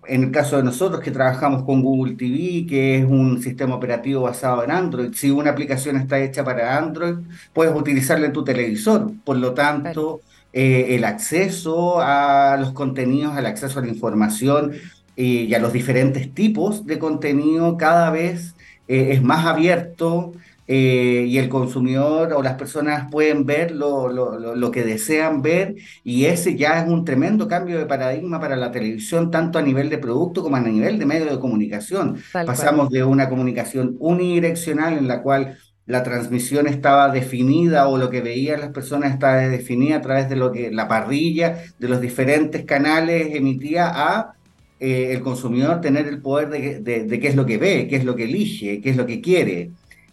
en 0.07 0.23
el 0.23 0.31
caso 0.31 0.57
de 0.57 0.63
nosotros 0.63 1.01
que 1.01 1.11
trabajamos 1.11 1.63
con 1.63 1.81
Google 1.81 2.15
TV, 2.15 2.65
que 2.67 2.97
es 2.97 3.05
un 3.05 3.41
sistema 3.41 3.75
operativo 3.75 4.21
basado 4.23 4.63
en 4.63 4.71
Android, 4.71 5.13
si 5.13 5.29
una 5.29 5.51
aplicación 5.51 5.95
está 5.97 6.19
hecha 6.19 6.43
para 6.43 6.77
Android, 6.77 7.15
puedes 7.53 7.75
utilizarla 7.75 8.27
en 8.27 8.33
tu 8.33 8.43
televisor. 8.43 9.11
Por 9.23 9.37
lo 9.37 9.53
tanto, 9.53 10.21
eh, 10.53 10.95
el 10.95 11.05
acceso 11.05 12.01
a 12.01 12.57
los 12.59 12.73
contenidos, 12.73 13.37
el 13.37 13.45
acceso 13.45 13.79
a 13.79 13.83
la 13.83 13.89
información 13.89 14.73
eh, 15.15 15.23
y 15.47 15.53
a 15.53 15.59
los 15.59 15.73
diferentes 15.73 16.33
tipos 16.33 16.85
de 16.85 16.99
contenido 16.99 17.77
cada 17.77 18.09
vez 18.09 18.55
eh, 18.87 19.09
es 19.13 19.23
más 19.23 19.45
abierto, 19.45 20.33
eh, 20.73 21.25
y 21.27 21.37
el 21.37 21.49
consumidor 21.49 22.31
o 22.31 22.41
las 22.41 22.53
personas 22.53 23.11
pueden 23.11 23.45
ver 23.45 23.71
lo, 23.71 24.07
lo, 24.07 24.55
lo, 24.55 24.71
que 24.71 24.85
desean 24.85 25.41
ver 25.41 25.75
y 26.01 26.23
ese 26.27 26.55
ya 26.55 26.81
es 26.81 26.87
un 26.89 27.03
tremendo 27.03 27.49
cambio 27.49 27.77
de 27.77 27.85
paradigma 27.85 28.39
para 28.39 28.55
la 28.55 28.71
televisión, 28.71 29.31
tanto 29.31 29.59
a 29.59 29.61
nivel 29.61 29.89
de 29.89 29.97
producto 29.97 30.41
como 30.41 30.55
a 30.55 30.61
nivel 30.61 30.97
de 30.97 31.05
medio 31.05 31.25
de 31.25 31.39
comunicación. 31.41 32.23
Pasamos 32.31 32.89
de 32.89 33.03
una 33.03 33.27
comunicación 33.27 33.97
unidireccional 33.99 34.97
en 34.97 35.09
la 35.09 35.21
cual 35.21 35.57
la 35.87 36.03
transmisión 36.03 36.67
estaba 36.67 37.09
definida 37.09 37.89
o 37.89 37.97
lo 37.97 38.09
que 38.09 38.21
veían 38.21 38.61
las 38.61 38.71
personas 38.71 39.11
estaba 39.11 39.39
definida 39.49 39.97
a 39.97 40.01
través 40.01 40.29
de 40.29 40.37
lo 40.37 40.53
que 40.53 40.71
la 40.71 40.87
parrilla 40.87 41.63
de 41.79 41.89
los 41.89 41.99
diferentes 41.99 42.63
canales 42.63 43.35
emitía 43.35 43.91
a 43.93 44.35
eh, 44.79 45.11
el 45.11 45.21
consumidor 45.21 45.81
tener 45.81 46.07
el 46.07 46.21
poder 46.21 46.49
de, 46.49 46.79
de, 46.79 47.03
de, 47.03 47.19
qué 47.19 47.27
es 47.27 47.35
lo 47.35 47.45
que 47.45 47.57
ve, 47.57 47.87
qué 47.89 47.97
es 47.97 48.05
lo 48.05 48.15
que 48.15 48.23
elige, 48.23 48.79
qué 48.79 48.89
es 48.89 48.95
lo 48.95 49.05
que 49.05 49.19
quiere. 49.19 49.71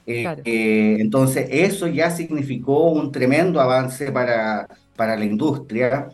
Eh, 0.08 0.24
eh, 0.46 0.96
entonces, 1.00 1.48
eso 1.50 1.86
ya 1.86 2.10
significó 2.10 2.90
un 2.90 3.12
tremendo 3.12 3.60
avance 3.60 4.10
para, 4.10 4.66
para 4.96 5.16
la 5.16 5.24
industria. 5.26 6.08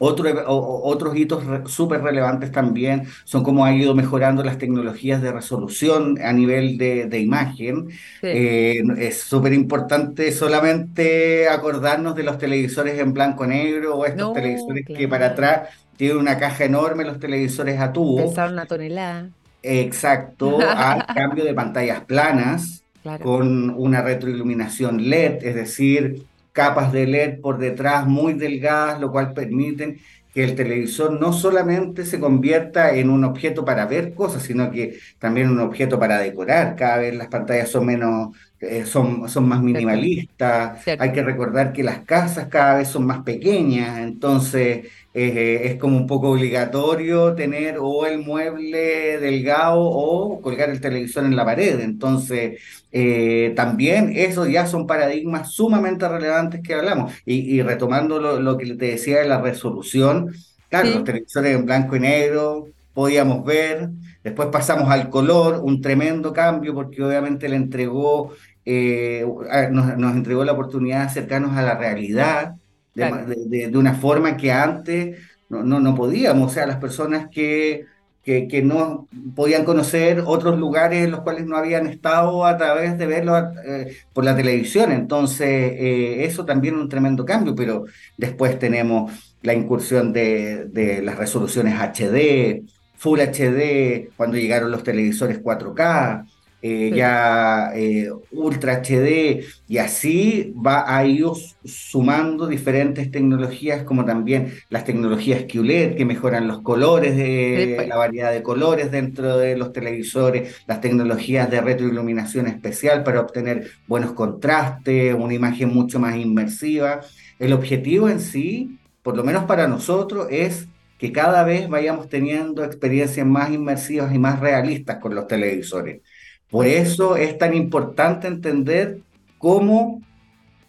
Otro, 0.00 0.30
otros 0.46 1.16
hitos 1.16 1.42
súper 1.68 2.02
relevantes 2.02 2.52
también 2.52 3.08
son 3.24 3.42
cómo 3.42 3.64
ha 3.64 3.74
ido 3.74 3.96
mejorando 3.96 4.44
las 4.44 4.58
tecnologías 4.58 5.20
de 5.22 5.32
resolución 5.32 6.20
a 6.22 6.32
nivel 6.32 6.78
de, 6.78 7.18
imagen. 7.18 7.88
Eh, 8.22 8.80
es 8.98 9.22
súper 9.22 9.54
importante 9.54 10.30
solamente 10.30 11.48
acordarnos 11.48 12.14
de 12.14 12.22
los 12.22 12.38
televisores 12.38 13.00
en 13.00 13.12
blanco-negro 13.12 13.96
o 13.96 14.06
estos 14.06 14.34
televisores 14.34 14.86
que 14.86 15.08
para 15.08 15.28
atrás 15.28 15.70
tienen 15.96 16.18
una 16.18 16.38
caja 16.38 16.66
enorme, 16.66 17.04
los 17.04 17.18
televisores 17.18 17.80
a 17.80 17.92
tubo. 17.92 18.18
Pesaron 18.18 18.52
una 18.52 18.66
tonelada. 18.66 19.30
Exacto, 19.64 20.58
al 20.76 21.06
cambio 21.06 21.44
de 21.44 21.54
pantallas 21.54 22.04
planas 22.04 22.77
con 23.22 23.70
una 23.70 24.02
retroiluminación 24.02 25.08
LED, 25.08 25.44
es 25.44 25.54
decir, 25.54 26.22
capas 26.52 26.92
de 26.92 27.06
LED 27.06 27.40
por 27.40 27.58
detrás 27.58 28.06
muy 28.06 28.34
delgadas, 28.34 29.00
lo 29.00 29.10
cual 29.10 29.32
permiten 29.32 29.98
que 30.32 30.44
el 30.44 30.54
televisor 30.54 31.18
no 31.18 31.32
solamente 31.32 32.04
se 32.04 32.20
convierta 32.20 32.94
en 32.94 33.10
un 33.10 33.24
objeto 33.24 33.64
para 33.64 33.86
ver 33.86 34.14
cosas, 34.14 34.42
sino 34.42 34.70
que 34.70 34.98
también 35.18 35.48
un 35.50 35.60
objeto 35.60 35.98
para 35.98 36.18
decorar. 36.18 36.76
Cada 36.76 36.98
vez 36.98 37.14
las 37.14 37.28
pantallas 37.28 37.70
son 37.70 37.86
menos, 37.86 38.36
eh, 38.60 38.84
son, 38.84 39.28
son 39.28 39.48
más 39.48 39.62
minimalistas. 39.62 40.80
Hay 40.98 41.12
que 41.12 41.22
recordar 41.22 41.72
que 41.72 41.82
las 41.82 42.00
casas 42.04 42.48
cada 42.48 42.76
vez 42.78 42.88
son 42.88 43.06
más 43.06 43.22
pequeñas, 43.22 43.98
entonces 44.00 44.88
eh, 45.20 45.66
es 45.66 45.76
como 45.80 45.96
un 45.96 46.06
poco 46.06 46.30
obligatorio 46.30 47.34
tener 47.34 47.78
o 47.80 48.06
el 48.06 48.20
mueble 48.20 49.18
delgado 49.18 49.80
o 49.80 50.40
colgar 50.40 50.70
el 50.70 50.80
televisor 50.80 51.24
en 51.24 51.34
la 51.34 51.44
pared. 51.44 51.80
Entonces, 51.80 52.60
eh, 52.92 53.52
también 53.56 54.12
esos 54.14 54.48
ya 54.48 54.68
son 54.68 54.86
paradigmas 54.86 55.50
sumamente 55.50 56.08
relevantes 56.08 56.60
que 56.62 56.74
hablamos. 56.74 57.12
Y, 57.24 57.60
retomando 57.62 58.20
lo, 58.20 58.56
que 58.56 58.66
te 58.74 58.86
decía 58.92 59.18
de 59.18 59.26
la 59.28 59.40
resolución, 59.40 60.32
claro, 60.68 60.90
los 60.90 61.04
televisores 61.04 61.56
en 61.56 61.66
blanco 61.66 61.96
y 61.96 62.00
negro 62.00 62.68
podíamos 62.94 63.44
ver, 63.44 63.90
después 64.22 64.48
pasamos 64.52 64.88
al 64.88 65.10
color, 65.10 65.60
un 65.64 65.80
tremendo 65.80 66.32
cambio 66.32 66.74
porque 66.74 67.02
obviamente 67.02 67.48
le 67.48 67.56
entregó, 67.56 68.34
eh, 68.64 69.26
nos 69.70 70.14
entregó 70.14 70.44
la 70.44 70.52
oportunidad 70.52 71.00
de 71.00 71.06
acercarnos 71.06 71.56
a 71.56 71.62
la 71.62 71.76
realidad 71.76 72.54
de, 72.98 73.76
una 73.76 73.94
forma 73.94 74.36
que 74.36 74.52
antes 74.52 75.18
no, 75.48 75.62
no, 75.62 75.94
podíamos, 75.94 76.50
o 76.50 76.54
sea, 76.54 76.66
las 76.66 76.76
personas 76.76 77.28
que, 77.30 77.86
que, 78.22 78.60
no 78.62 79.08
podían 79.34 79.64
conocer 79.64 80.22
otros 80.26 80.58
lugares 80.58 81.04
en 81.04 81.12
los 81.12 81.20
cuales 81.20 81.46
no 81.46 81.56
habían 81.56 81.86
estado 81.86 82.44
a 82.44 82.56
través 82.58 82.98
de 82.98 83.06
verlo 83.06 83.38
eh, 83.64 83.96
por 84.12 84.24
la 84.24 84.36
televisión. 84.36 84.92
Entonces, 84.92 85.48
eh, 85.48 86.24
eso 86.24 86.44
también 86.44 86.74
es 86.74 86.80
un 86.82 86.88
tremendo 86.88 87.24
cambio, 87.24 87.54
pero 87.54 87.84
después 88.18 88.58
tenemos 88.58 89.34
la 89.42 89.54
incursión 89.54 90.12
de, 90.12 90.66
de 90.66 91.00
las 91.00 91.16
resoluciones 91.16 91.74
HD, 91.74 92.64
Full 92.98 93.20
HD, 93.20 94.10
cuando 94.16 94.36
llegaron 94.36 94.72
los 94.72 94.82
televisores 94.82 95.40
4K, 95.40 96.26
eh, 96.60 96.90
ya 96.92 97.70
eh, 97.76 98.10
Ultra 98.32 98.82
HD, 98.82 99.44
y 99.68 99.78
así 99.78 100.52
va 100.54 100.84
a 100.96 101.04
ir 101.06 101.26
sumando 101.64 102.48
diferentes 102.48 103.10
tecnologías, 103.10 103.84
como 103.84 104.04
también 104.04 104.54
las 104.68 104.84
tecnologías 104.84 105.44
QLED, 105.44 105.96
que 105.96 106.04
mejoran 106.04 106.48
los 106.48 106.62
colores, 106.62 107.16
de, 107.16 107.86
la 107.88 107.96
variedad 107.96 108.32
de 108.32 108.42
colores 108.42 108.90
dentro 108.90 109.38
de 109.38 109.56
los 109.56 109.72
televisores, 109.72 110.56
las 110.66 110.80
tecnologías 110.80 111.48
de 111.48 111.60
retroiluminación 111.60 112.48
especial 112.48 113.04
para 113.04 113.20
obtener 113.20 113.70
buenos 113.86 114.12
contrastes, 114.12 115.14
una 115.14 115.34
imagen 115.34 115.72
mucho 115.72 116.00
más 116.00 116.16
inmersiva. 116.16 117.02
El 117.38 117.52
objetivo 117.52 118.08
en 118.08 118.20
sí, 118.20 118.78
por 119.02 119.16
lo 119.16 119.22
menos 119.22 119.44
para 119.44 119.68
nosotros, 119.68 120.26
es 120.30 120.66
que 120.98 121.12
cada 121.12 121.44
vez 121.44 121.68
vayamos 121.68 122.08
teniendo 122.08 122.64
experiencias 122.64 123.24
más 123.24 123.50
inmersivas 123.50 124.12
y 124.12 124.18
más 124.18 124.40
realistas 124.40 124.98
con 124.98 125.14
los 125.14 125.28
televisores. 125.28 126.02
Por 126.50 126.66
eso 126.66 127.16
es 127.16 127.36
tan 127.36 127.54
importante 127.54 128.26
entender 128.26 129.00
cómo, 129.36 130.02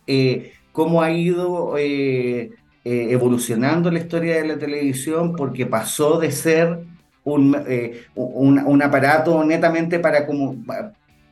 eh, 0.07 0.53
cómo 0.71 1.01
ha 1.01 1.11
ido 1.11 1.77
eh, 1.77 2.51
eh, 2.83 3.07
evolucionando 3.09 3.89
la 3.89 3.99
historia 3.99 4.35
de 4.41 4.47
la 4.47 4.57
televisión, 4.57 5.35
porque 5.35 5.65
pasó 5.65 6.19
de 6.19 6.31
ser 6.31 6.79
un, 7.23 7.55
un, 8.15 8.81
aparato 8.81 9.43
netamente 9.43 9.99
para, 9.99 10.25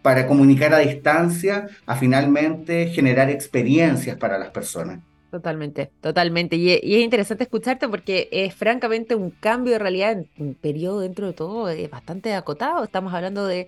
para 0.02 0.28
comunicar 0.28 0.74
a 0.74 0.80
distancia 0.80 1.68
a 1.86 1.96
finalmente 1.96 2.88
generar 2.88 3.30
experiencias 3.30 4.16
para 4.16 4.38
las 4.38 4.52
personas. 4.52 5.00
Totalmente, 5.32 5.92
totalmente. 6.00 6.56
Y, 6.56 6.72
es 6.72 7.04
interesante 7.04 7.44
escucharte 7.44 7.90
porque 7.90 8.30
es 8.32 8.56
francamente 8.56 9.16
un 9.16 9.32
cambio 9.32 9.74
de 9.74 9.80
realidad 9.80 10.14
en 10.14 10.30
un 10.38 10.54
periodo 10.54 11.02
dentro 11.02 11.28
de 11.28 11.34
todo 11.34 11.68
bastante 11.92 12.34
acotado. 12.34 12.84
Estamos 12.84 13.14
hablando 13.14 13.46
de 13.46 13.68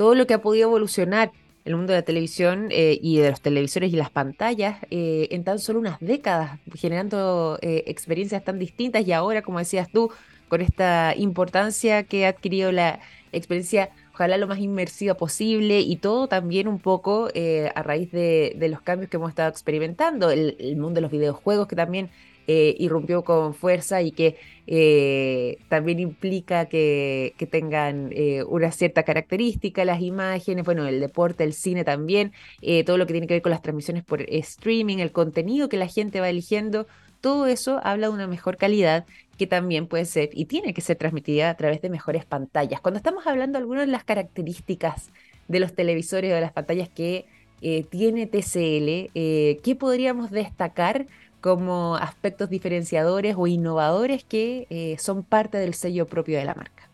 todo 0.00 0.14
lo 0.14 0.26
que 0.26 0.32
ha 0.32 0.40
podido 0.40 0.68
evolucionar 0.68 1.30
el 1.66 1.76
mundo 1.76 1.92
de 1.92 1.98
la 1.98 2.04
televisión 2.06 2.68
eh, 2.70 2.98
y 3.02 3.18
de 3.18 3.28
los 3.28 3.42
televisores 3.42 3.92
y 3.92 3.96
las 3.96 4.08
pantallas 4.08 4.78
eh, 4.90 5.28
en 5.30 5.44
tan 5.44 5.58
solo 5.58 5.78
unas 5.78 6.00
décadas, 6.00 6.58
generando 6.74 7.58
eh, 7.60 7.84
experiencias 7.86 8.42
tan 8.42 8.58
distintas 8.58 9.06
y 9.06 9.12
ahora, 9.12 9.42
como 9.42 9.58
decías 9.58 9.92
tú, 9.92 10.10
con 10.48 10.62
esta 10.62 11.12
importancia 11.18 12.04
que 12.04 12.24
ha 12.24 12.30
adquirido 12.30 12.72
la 12.72 13.00
experiencia, 13.32 13.90
ojalá 14.14 14.38
lo 14.38 14.46
más 14.46 14.60
inmersiva 14.60 15.12
posible 15.12 15.80
y 15.80 15.96
todo 15.96 16.28
también 16.28 16.66
un 16.66 16.78
poco 16.78 17.28
a 17.74 17.82
raíz 17.82 18.10
de, 18.10 18.56
los 18.70 18.80
cambios 18.80 19.10
que 19.10 19.18
hemos 19.18 19.28
estado 19.28 19.50
experimentando, 19.50 20.30
el 20.30 20.76
mundo 20.76 20.94
de 20.94 21.00
los 21.02 21.10
videojuegos 21.10 21.68
que 21.68 21.76
también 21.76 22.08
eh, 22.52 22.74
irrumpió 22.80 23.22
con 23.22 23.54
fuerza 23.54 24.02
y 24.02 24.10
que 24.10 24.36
eh, 24.66 25.58
también 25.68 26.00
implica 26.00 26.66
que, 26.66 27.32
tengan 27.48 28.10
eh, 28.12 28.42
una 28.42 28.72
cierta 28.72 29.04
característica, 29.04 29.84
las 29.84 30.00
imágenes, 30.00 30.64
bueno, 30.64 30.88
el 30.88 30.98
deporte, 30.98 31.44
el 31.44 31.52
cine 31.52 31.84
también, 31.84 32.32
todo 32.86 32.98
lo 32.98 33.06
que 33.06 33.12
tiene 33.12 33.28
que 33.28 33.34
ver 33.34 33.42
con 33.42 33.50
las 33.50 33.62
transmisiones 33.62 34.02
por 34.02 34.22
streaming, 34.22 34.98
el 34.98 35.12
contenido 35.12 35.68
que 35.68 35.76
la 35.76 35.86
gente 35.86 36.18
va 36.18 36.28
eligiendo, 36.28 36.88
todo 37.20 37.46
eso 37.46 37.78
habla 37.84 38.08
de 38.08 38.14
una 38.14 38.26
mejor 38.26 38.56
calidad 38.56 39.06
que 39.38 39.46
también 39.46 39.86
puede 39.86 40.04
ser 40.04 40.30
y 40.32 40.46
tiene 40.46 40.74
que 40.74 40.80
ser 40.80 40.96
transmitida 40.96 41.50
a 41.50 41.56
través 41.56 41.80
de 41.82 41.88
mejores 41.88 42.24
pantallas. 42.24 42.80
Cuando 42.80 42.98
estamos 42.98 43.28
hablando 43.28 43.58
de 43.58 43.62
algunas 43.62 43.86
de 43.86 43.92
las 43.92 44.02
características 44.02 45.10
de 45.46 45.60
los 45.60 45.72
televisores 45.72 46.32
o 46.32 46.34
de 46.34 46.40
las 46.40 46.52
pantallas 46.52 46.88
que 46.88 47.26
tiene 47.90 48.26
TCL, 48.26 49.12
¿qué 49.12 49.76
podríamos 49.78 50.32
destacar 50.32 51.06
como 51.40 51.96
aspectos 51.96 52.50
diferenciadores 52.50 53.34
o 53.38 53.46
innovadores 53.46 54.24
que 54.24 54.66
eh, 54.70 54.96
son 54.98 55.22
parte 55.22 55.58
del 55.58 55.74
sello 55.74 56.06
propio 56.06 56.38
de 56.38 56.44
la 56.44 56.54
marca? 56.54 56.88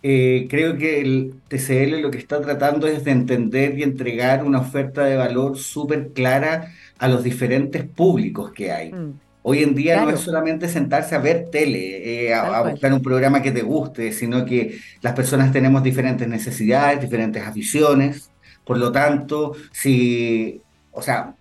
creo 0.00 0.78
que 0.78 1.00
el 1.00 1.34
TCL 1.48 2.00
lo 2.00 2.10
que 2.10 2.18
está 2.18 2.40
tratando 2.40 2.86
es 2.86 3.04
de 3.04 3.10
entender 3.10 3.78
y 3.78 3.82
entregar 3.82 4.42
una 4.44 4.60
oferta 4.60 5.04
de 5.04 5.16
valor 5.16 5.58
súper 5.58 6.12
clara 6.12 6.72
a 6.98 7.08
los 7.08 7.22
diferentes 7.22 7.84
públicos 7.84 8.52
que 8.52 8.72
hay. 8.72 8.92
Mm. 8.92 9.18
Hoy 9.42 9.62
en 9.62 9.74
día 9.74 10.02
no 10.02 10.10
es 10.10 10.20
solamente 10.20 10.68
sentarse 10.68 11.14
a 11.14 11.20
ver 11.20 11.48
tele, 11.50 12.34
a, 12.34 12.62
buscar 12.68 12.92
un 12.92 13.00
programa 13.00 13.40
que 13.40 13.50
te 13.50 13.62
guste, 13.62 14.12
sino 14.12 14.44
que 14.44 14.78
las 15.00 15.14
personas 15.14 15.52
tenemos 15.52 15.82
diferentes 15.82 16.28
necesidades, 16.28 17.00
diferentes 17.00 17.42
aficiones. 17.42 18.30
Por 18.64 18.76
lo 18.76 18.92
tanto, 18.92 19.54
si, 19.72 20.60
o 20.92 21.00
sea, 21.00 21.34
eh, 21.34 21.37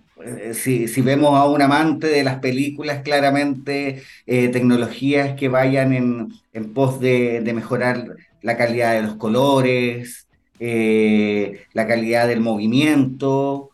si, 0.54 0.88
si, 0.88 1.02
vemos 1.02 1.36
a 1.36 1.46
un 1.46 1.62
amante 1.62 2.08
de 2.08 2.24
las 2.24 2.40
películas, 2.40 3.02
claramente 3.04 4.04
eh, 4.26 4.50
tecnologías 4.50 5.36
que 5.36 5.50
vayan 5.50 5.94
en, 5.94 6.34
en 6.54 6.74
pos 6.74 7.00
de, 7.00 7.42
mejorar 7.54 8.16
la 8.42 8.58
calidad 8.58 8.94
de 8.94 9.04
los 9.04 9.16
colores, 9.16 10.28
eh, 10.60 11.62
la 11.74 11.88
calidad 11.88 12.28
del 12.28 12.42
movimiento, 12.42 13.72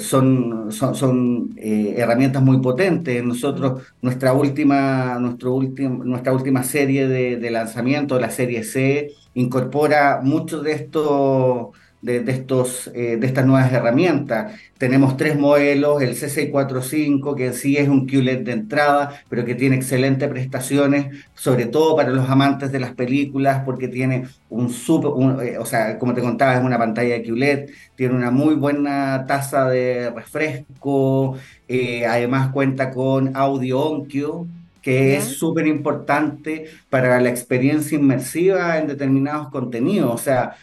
son, 0.00 0.72
son, 0.72 0.94
son 0.94 1.54
herramientas 1.58 2.42
muy 2.42 2.60
potentes. 2.62 3.22
Nosotros, 3.22 3.82
nuestra 4.00 4.32
última, 4.32 5.18
nuestro 5.20 5.52
último, 5.52 6.02
nuestra 6.02 6.32
última 6.32 6.62
serie 6.62 7.06
de, 7.06 7.36
de 7.36 7.50
lanzamiento, 7.50 8.18
la 8.18 8.30
serie 8.30 8.64
C, 8.64 9.12
incorpora 9.34 10.20
muchos 10.22 10.64
de 10.64 10.72
estos 10.72 11.68
de, 12.00 12.30
estos, 12.30 12.90
eh, 12.94 13.16
de 13.16 13.26
estas 13.26 13.44
nuevas 13.44 13.72
herramientas. 13.72 14.52
Tenemos 14.78 15.16
tres 15.16 15.36
modelos, 15.36 16.00
el 16.00 16.14
C645, 16.14 17.34
que 17.34 17.52
sí 17.52 17.76
es 17.76 17.88
un 17.88 18.06
QLED 18.06 18.44
de 18.44 18.52
entrada, 18.52 19.22
pero 19.28 19.44
que 19.44 19.54
tiene 19.54 19.76
excelentes 19.76 20.28
prestaciones, 20.28 21.16
sobre 21.34 21.66
todo 21.66 21.96
para 21.96 22.10
los 22.10 22.28
amantes 22.30 22.70
de 22.70 22.78
las 22.80 22.94
películas, 22.94 23.62
porque 23.64 23.88
tiene 23.88 24.28
un 24.48 24.70
super, 24.70 25.10
eh, 25.44 25.58
o 25.58 25.66
sea, 25.66 25.98
como 25.98 26.14
te 26.14 26.20
contaba, 26.20 26.54
es 26.54 26.64
una 26.64 26.78
pantalla 26.78 27.14
de 27.14 27.22
QLED, 27.24 27.70
tiene 27.96 28.14
una 28.14 28.30
muy 28.30 28.54
buena 28.54 29.24
tasa 29.26 29.68
de 29.68 30.10
refresco, 30.10 31.36
eh, 31.66 32.06
además 32.06 32.52
cuenta 32.52 32.90
con 32.90 33.36
audio 33.36 33.80
OnQ, 33.80 34.46
que 34.80 35.16
es 35.16 35.24
súper 35.24 35.66
importante 35.66 36.66
para 36.88 37.20
la 37.20 37.28
experiencia 37.28 37.98
inmersiva 37.98 38.78
en 38.78 38.86
determinados 38.86 39.50
contenidos. 39.50 40.14
O 40.14 40.18
sea, 40.18 40.56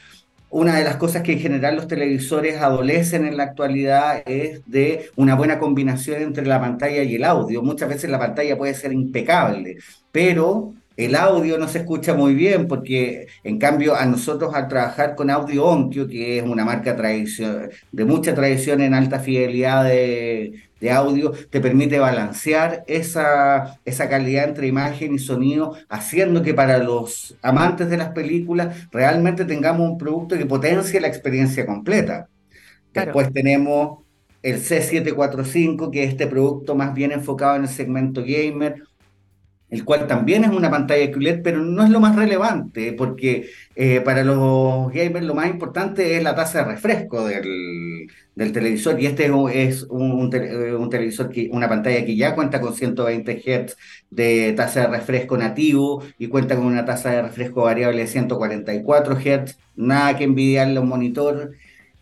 una 0.55 0.77
de 0.77 0.85
las 0.85 0.95
cosas 0.95 1.21
que 1.21 1.33
en 1.33 1.39
general 1.39 1.75
los 1.75 1.85
televisores 1.89 2.61
adolecen 2.61 3.25
en 3.25 3.35
la 3.35 3.43
actualidad 3.43 4.23
es 4.25 4.61
de 4.65 5.09
una 5.17 5.35
buena 5.35 5.59
combinación 5.59 6.21
entre 6.21 6.45
la 6.45 6.61
pantalla 6.61 7.03
y 7.03 7.15
el 7.15 7.25
audio. 7.25 7.61
Muchas 7.61 7.89
veces 7.89 8.09
la 8.09 8.19
pantalla 8.19 8.57
puede 8.57 8.73
ser 8.73 8.93
impecable, 8.93 9.75
pero 10.13 10.73
el 10.95 11.15
audio 11.15 11.57
no 11.57 11.67
se 11.67 11.79
escucha 11.79 12.13
muy 12.13 12.35
bien 12.35 12.69
porque 12.69 13.27
en 13.43 13.59
cambio 13.59 13.95
a 13.95 14.05
nosotros 14.05 14.55
al 14.55 14.69
trabajar 14.69 15.15
con 15.15 15.29
Audio 15.29 15.65
Onkyo, 15.65 16.07
que 16.07 16.37
es 16.37 16.43
una 16.45 16.63
marca 16.63 16.93
de 16.93 18.05
mucha 18.05 18.33
tradición 18.33 18.79
en 18.79 18.93
alta 18.93 19.19
fidelidad 19.19 19.83
de, 19.83 20.53
de 20.79 20.91
audio 20.91 21.31
te 21.49 21.61
permite 21.61 21.99
balancear 21.99 22.83
esa, 22.87 23.79
esa 23.85 24.09
calidad 24.09 24.49
entre 24.49 24.67
imagen 24.67 25.13
y 25.13 25.19
sonido, 25.19 25.75
haciendo 25.89 26.43
que 26.43 26.53
para 26.53 26.77
los 26.79 27.37
amantes 27.41 27.89
de 27.89 27.97
las 27.97 28.09
películas 28.09 28.87
realmente 28.91 29.45
tengamos 29.45 29.89
un 29.89 29.97
producto 29.97 30.37
que 30.37 30.45
potencie 30.45 30.99
la 30.99 31.07
experiencia 31.07 31.65
completa. 31.65 32.27
Después 32.93 33.31
tenemos 33.33 34.03
el 34.41 34.57
C745, 34.61 35.91
que 35.91 36.03
es 36.03 36.11
este 36.11 36.27
producto 36.27 36.75
más 36.75 36.93
bien 36.93 37.11
enfocado 37.11 37.55
en 37.55 37.63
el 37.63 37.69
segmento 37.69 38.21
gamer, 38.21 38.83
el 39.75 39.83
cual 39.83 40.07
también 40.07 40.43
es 40.45 40.51
una 40.51 40.71
pantalla 40.71 41.11
QLED, 41.11 41.41
pero 41.43 41.59
no 41.63 41.83
es 41.83 41.89
lo 41.89 41.99
más 41.99 42.15
relevante, 42.15 42.93
porque 42.93 43.49
eh, 43.75 44.01
para 44.01 44.23
los 44.23 44.91
gamers 44.91 45.25
lo 45.25 45.35
más 45.35 45.49
importante 45.49 46.15
es 46.15 46.23
la 46.23 46.33
tasa 46.33 46.59
de 46.59 46.71
refresco 46.71 47.25
del, 47.25 48.07
televisor, 48.53 48.99
y 49.01 49.05
este 49.05 49.25
es 49.53 49.83
un, 49.83 50.11
un, 50.11 50.89
televisor, 50.89 51.29
que, 51.29 51.49
una 51.51 51.67
pantalla 51.67 52.05
que 52.05 52.15
ya 52.15 52.35
cuenta 52.35 52.61
con 52.61 52.73
120 52.73 53.41
Hz 53.41 53.77
de 54.09 54.53
tasa 54.53 54.81
de 54.81 54.87
refresco 54.87 55.37
nativo 55.37 56.03
y 56.17 56.27
cuenta 56.27 56.55
con 56.55 56.65
una 56.65 56.85
tasa 56.85 57.11
de 57.11 57.21
refresco 57.21 57.63
variable 57.63 58.01
de 58.01 58.07
144 58.07 59.15
Hz, 59.15 59.57
nada 59.75 60.17
que 60.17 60.23
envidiarle 60.23 60.77
a 60.77 60.81
un 60.81 60.89
monitor. 60.89 61.51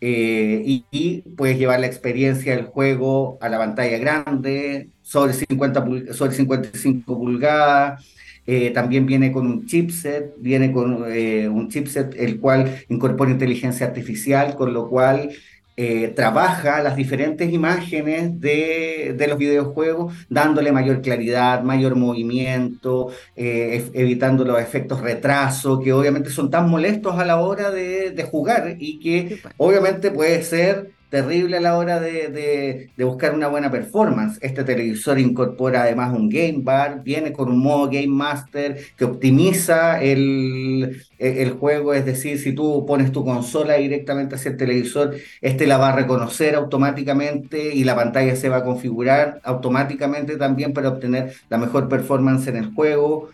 Eh, 0.05 0.81
y, 0.91 1.21
puedes 1.37 1.57
llevar 1.57 1.79
la 1.79 1.87
experiencia 1.87 2.53
del 2.53 2.65
juego 2.65 3.37
a 3.39 3.47
la 3.47 3.57
pantalla 3.57 3.97
grande, 3.97 4.89
sobre, 5.01 5.31
50 5.31 6.13
sobre 6.13 6.33
55 6.33 7.17
pulgadas. 7.17 8.05
Eh, 8.45 8.71
también 8.71 9.05
viene 9.05 9.31
con 9.31 9.47
un 9.47 9.65
chipset, 9.65 10.33
viene 10.39 10.73
con 10.73 11.05
eh, 11.07 11.47
un 11.47 11.69
chipset 11.69 12.15
el 12.19 12.41
cual 12.41 12.83
incorpora 12.89 13.31
inteligencia 13.31 13.85
artificial, 13.85 14.57
con 14.57 14.73
lo 14.73 14.89
cual 14.89 15.29
eh, 15.75 16.09
trabaja 16.15 16.83
las 16.83 16.95
diferentes 16.95 17.51
imágenes 17.51 18.39
de, 18.39 19.15
los 19.27 19.37
videojuegos, 19.37 20.13
dándole 20.29 20.71
mayor 20.71 21.01
claridad, 21.01 21.63
mayor 21.63 21.95
movimiento, 21.95 23.09
eh, 23.35 23.89
evitando 23.93 24.45
los 24.45 24.59
efectos 24.59 25.01
retraso, 25.01 25.79
que 25.79 25.93
obviamente 25.93 26.29
son 26.29 26.51
tan 26.51 26.69
molestos 26.69 27.17
a 27.17 27.25
la 27.25 27.37
hora 27.39 27.71
de, 27.71 28.11
de 28.11 28.23
jugar 28.23 28.75
y 28.79 28.99
que 28.99 29.39
pues. 29.41 29.53
obviamente 29.57 30.11
puede 30.11 30.43
ser 30.43 30.91
terrible 31.13 31.57
a 31.57 31.61
la 31.61 31.77
hora 31.77 31.99
de, 31.99 32.89
buscar 32.97 33.35
una 33.35 33.47
buena 33.47 33.69
performance. 33.69 34.39
Este 34.41 34.63
televisor 34.63 35.19
incorpora 35.19 35.83
además 35.83 36.11
un 36.11 36.27
Game 36.27 36.61
Bar, 36.63 37.03
viene 37.03 37.31
con 37.31 37.49
un 37.49 37.59
modo 37.59 37.85
Game 37.85 38.07
Master 38.07 38.79
que 38.97 39.05
optimiza 39.05 40.01
el, 40.01 41.03
el, 41.19 41.51
juego, 41.51 41.93
es 41.93 42.03
decir, 42.07 42.39
si 42.39 42.53
tú 42.53 42.83
pones 42.87 43.11
tu 43.11 43.23
consola 43.23 43.75
directamente 43.75 44.33
hacia 44.33 44.49
el 44.49 44.57
televisor, 44.57 45.13
este 45.39 45.67
la 45.67 45.77
va 45.77 45.89
a 45.89 45.95
reconocer 45.95 46.55
automáticamente 46.55 47.75
y 47.75 47.83
la 47.83 47.95
pantalla 47.95 48.35
se 48.35 48.49
va 48.49 48.57
a 48.57 48.63
configurar 48.63 49.39
automáticamente 49.43 50.35
también 50.37 50.73
para 50.73 50.89
obtener 50.89 51.35
la 51.47 51.59
mejor 51.59 51.89
performance 51.89 52.47
en 52.47 52.57
el 52.57 52.73
juego. 52.73 53.29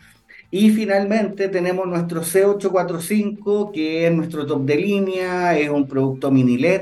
Y 0.52 0.72
finalmente 0.72 1.48
tenemos 1.48 1.88
nuestro 1.88 2.24
C845, 2.24 3.72
que 3.72 4.06
es 4.06 4.14
nuestro 4.14 4.46
top 4.46 4.66
de 4.66 4.76
línea, 4.76 5.58
es 5.58 5.70
un 5.70 5.88
producto 5.88 6.30
mini 6.30 6.58
LED 6.58 6.82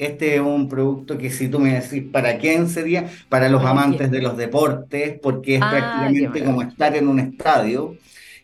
este 0.00 0.36
es 0.36 0.40
un 0.40 0.66
producto 0.66 1.18
que 1.18 1.30
si 1.30 1.48
tú 1.48 1.60
me 1.60 1.78
decís, 1.78 2.04
¿para 2.10 2.38
quién 2.38 2.70
sería? 2.70 3.10
Para 3.28 3.50
los 3.50 3.62
amantes 3.62 4.10
de 4.10 4.22
los 4.22 4.34
deportes, 4.38 5.18
porque 5.22 5.56
es 5.56 5.62
ah, 5.62 5.70
prácticamente 5.70 6.42
como 6.42 6.62
estar 6.62 6.96
en 6.96 7.06
un 7.06 7.20
estadio. 7.20 7.96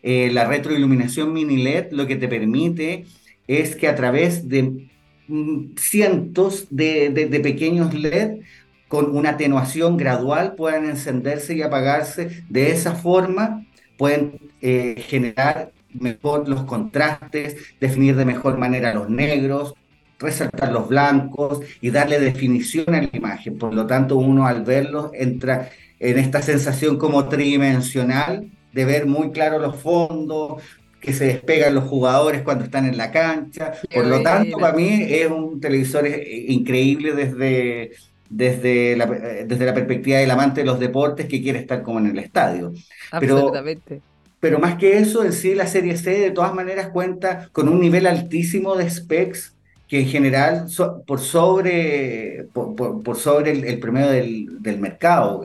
Eh, 0.03 0.29
la 0.31 0.45
retroiluminación 0.45 1.33
mini 1.33 1.57
LED 1.57 1.87
lo 1.93 2.05
que 2.05 2.15
te 2.15 2.27
permite 2.27 3.05
es 3.47 3.75
que 3.75 3.87
a 3.87 3.95
través 3.95 4.47
de 4.47 4.87
mm, 5.27 5.75
cientos 5.77 6.67
de, 6.69 7.39
pequeños 7.41 7.91
LED 7.95 8.41
con 8.87 9.17
una 9.17 9.31
atenuación 9.31 9.97
gradual 9.97 10.53
puedan 10.53 10.85
encenderse 10.85 11.55
y 11.55 11.63
apagarse. 11.63 12.43
De 12.49 12.69
esa 12.69 12.93
forma 12.93 13.65
pueden 13.97 14.39
eh, 14.61 15.03
generar 15.07 15.71
mejor 15.91 16.47
los 16.47 16.65
contrastes, 16.65 17.55
definir 17.79 18.15
de 18.15 18.25
mejor 18.25 18.59
manera 18.59 18.93
los 18.93 19.09
negros, 19.09 19.73
resaltar 20.19 20.71
los 20.71 20.87
blancos 20.87 21.61
y 21.81 21.91
darle 21.91 22.19
definición 22.19 22.93
a 22.93 23.01
la 23.01 23.09
imagen. 23.11 23.57
Por 23.57 23.73
lo 23.73 23.85
tanto, 23.85 24.17
uno 24.17 24.47
al 24.47 24.63
verlo 24.63 25.11
entra 25.13 25.69
en 25.99 26.17
esta 26.19 26.41
sensación 26.41 26.97
como 26.97 27.27
tridimensional 27.27 28.49
de 28.73 28.85
ver 28.85 29.05
muy 29.05 29.31
claro 29.31 29.59
los 29.59 29.77
fondos, 29.77 30.61
que 30.99 31.13
se 31.13 31.25
despegan 31.25 31.75
los 31.75 31.85
jugadores 31.85 32.41
cuando 32.41 32.63
están 32.63 32.85
en 32.85 32.97
la 32.97 33.11
cancha. 33.11 33.73
Por 33.93 34.05
lo 34.05 34.21
tanto, 34.21 34.57
para 34.57 34.75
mí 34.75 35.05
es 35.07 35.29
un 35.29 35.59
televisor 35.59 36.05
eh, 36.05 36.45
increíble 36.49 37.13
desde, 37.13 37.91
desde, 38.29 38.95
la, 38.97 39.05
desde 39.05 39.65
la 39.65 39.73
perspectiva 39.73 40.17
del 40.17 40.31
amante 40.31 40.61
de 40.61 40.67
los 40.67 40.79
deportes 40.79 41.27
que 41.27 41.41
quiere 41.41 41.59
estar 41.59 41.81
como 41.83 41.99
en 41.99 42.07
el 42.07 42.19
estadio. 42.19 42.73
Absolutamente. 43.11 43.83
Pero, 43.87 44.01
pero 44.39 44.59
más 44.59 44.75
que 44.75 44.97
eso, 44.97 45.23
en 45.23 45.33
sí 45.33 45.55
la 45.55 45.67
serie 45.67 45.97
C 45.97 46.11
de 46.19 46.31
todas 46.31 46.53
maneras 46.53 46.89
cuenta 46.89 47.49
con 47.51 47.69
un 47.69 47.79
nivel 47.79 48.05
altísimo 48.05 48.75
de 48.75 48.89
specs 48.89 49.53
que 49.87 50.01
en 50.01 50.07
general 50.07 50.67
por 51.05 51.19
sobre, 51.19 52.45
por, 52.53 53.15
sobre 53.17 53.51
el, 53.51 53.79
promedio 53.79 54.09
del, 54.09 54.61
del 54.61 54.79
mercado, 54.79 55.41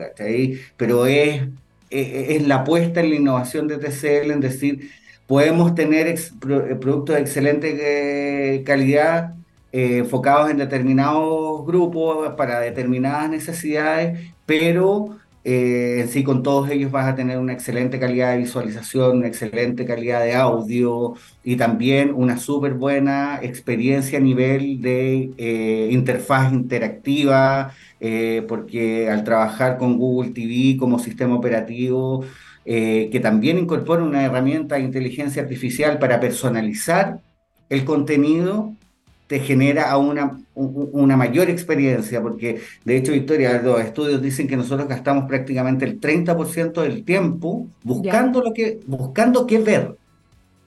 pero 0.77 1.05
es, 1.05 1.43
es, 1.89 2.45
la 2.47 2.55
apuesta 2.55 2.99
en 2.99 3.09
la 3.09 3.15
innovación 3.15 3.67
de 3.67 3.77
TCL 3.77 4.31
en 4.31 4.39
decir, 4.41 4.91
podemos 5.27 5.75
tener 5.75 6.07
eh, 6.07 6.17
productos 6.41 7.15
de 7.15 7.21
excelente 7.21 8.55
eh, 8.55 8.63
calidad 8.63 9.33
eh, 9.71 9.99
enfocados 9.99 10.51
en 10.51 10.57
determinados 10.57 11.65
grupos 11.65 12.33
para 12.35 12.59
determinadas 12.59 13.29
necesidades, 13.29 14.19
pero 14.45 15.17
eh, 15.45 15.99
en 15.99 16.07
sí 16.07 16.23
con 16.23 16.41
todos 16.41 16.69
ellos 16.69 16.89
vas 16.91 17.05
a 17.07 17.15
tener 17.15 17.37
una 17.37 17.51
excelente 17.51 17.99
calidad 17.99 18.31
de 18.31 18.37
visualización, 18.39 19.17
una 19.17 19.27
excelente 19.27 19.85
calidad 19.85 20.23
de 20.23 20.35
audio 20.35 21.15
y 21.43 21.57
también 21.57 22.13
una 22.15 22.37
súper 22.37 22.75
buena 22.75 23.39
experiencia 23.41 24.19
a 24.19 24.21
nivel 24.21 24.81
de 24.81 25.31
eh, 25.37 25.89
interfaz 25.91 26.53
interactiva, 26.53 27.73
eh, 27.99 28.45
porque 28.47 29.09
al 29.09 29.25
trabajar 29.25 29.77
con 29.77 29.97
Google 29.97 30.31
TV 30.31 30.77
como 30.77 30.99
sistema 30.99 31.35
operativo, 31.35 32.23
que 32.65 33.19
también 33.21 33.57
incorpora 33.57 34.03
una 34.03 34.23
herramienta 34.23 34.75
de 34.75 34.83
inteligencia 34.83 35.41
artificial 35.41 35.99
para 35.99 36.21
personalizar 36.21 37.19
el 37.69 37.83
contenido, 37.83 38.73
te 39.33 39.39
genera 39.39 39.97
una, 39.97 40.39
una 40.53 41.17
mayor 41.17 41.49
experiencia, 41.49 42.21
porque 42.21 42.61
de 42.85 42.97
hecho, 42.97 43.13
Victoria, 43.13 43.59
los 43.63 43.81
estudios 43.81 44.21
dicen 44.21 44.47
que 44.47 44.55
nosotros 44.55 44.87
gastamos 44.87 45.25
prácticamente 45.27 45.85
el 45.85 45.99
30% 45.99 46.83
del 46.83 47.03
tiempo 47.03 47.65
buscando, 47.81 48.43
lo 48.43 48.53
que, 48.53 48.81
buscando 48.85 49.47
qué 49.47 49.57
ver. 49.57 49.95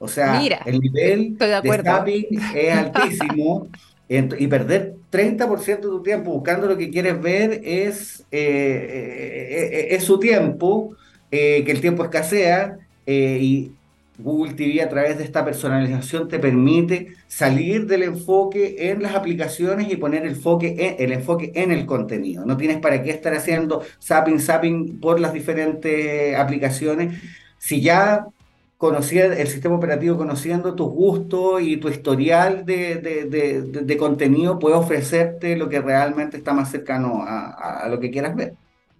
O 0.01 0.09
sea, 0.09 0.43
el 0.67 0.81
nivel 0.81 1.39
de, 1.39 1.47
de 1.47 2.29
es 2.57 2.77
altísimo 2.77 3.69
y 4.09 4.47
perder 4.49 4.97
30% 5.13 5.65
de 5.65 5.77
tu 5.77 6.03
tiempo 6.03 6.33
buscando 6.33 6.67
lo 6.67 6.77
que 6.77 6.91
quieres 6.91 7.23
ver 7.23 7.61
es, 7.63 8.25
eh, 8.33 8.89
eh, 8.91 9.71
eh, 9.75 9.87
es 9.91 10.03
su 10.03 10.19
tiempo, 10.19 10.97
que 11.31 11.71
el 11.71 11.81
tiempo 11.81 12.03
escasea 12.03 12.79
y 13.07 13.71
Google 14.19 14.55
TV 14.55 14.83
a 14.83 14.89
través 14.89 15.19
de 15.19 15.25
esta 15.25 15.45
personalización 15.45 16.29
te 16.29 16.39
permite 16.39 17.15
salir 17.27 17.87
del 17.87 18.03
enfoque 18.03 18.91
en 18.91 19.03
las 19.03 19.15
aplicaciones 19.15 19.93
y 19.93 19.97
poner 19.97 20.23
el 20.23 20.31
enfoque 20.31 20.75
en, 20.79 20.97
el 20.99 21.13
enfoque 21.13 21.53
en 21.55 21.71
el 21.71 21.87
contenido. 21.87 22.47
No 22.47 22.57
tienes 22.57 22.79
para 22.79 23.03
qué 23.03 23.11
estar 23.11 23.35
haciendo 23.35 23.83
zapping, 24.03 24.41
zapping 24.41 25.01
por 25.01 25.21
las 25.21 25.33
diferentes 25.33 26.37
aplicaciones. 26.37 27.21
Si 27.59 27.81
ya 27.81 28.27
conocía 28.79 29.27
el 29.27 29.49
sistema 29.49 29.77
operativo 29.77 30.17
conociendo 30.17 30.75
tus 30.75 30.89
gustos 30.89 31.63
y 31.63 31.77
tu 31.79 31.89
historial 31.89 32.65
de, 32.65 32.97
de, 32.97 33.97
contenido, 33.97 34.59
puede 34.59 34.77
ofrecerte 34.77 35.57
lo 35.57 35.69
que 35.69 35.81
realmente 35.81 36.37
está 36.37 36.53
más 36.53 36.71
cercano 36.71 37.23
a 37.27 37.87
lo 37.89 38.01
que 38.01 38.11
quieras 38.11 38.35
ver. 38.37 38.55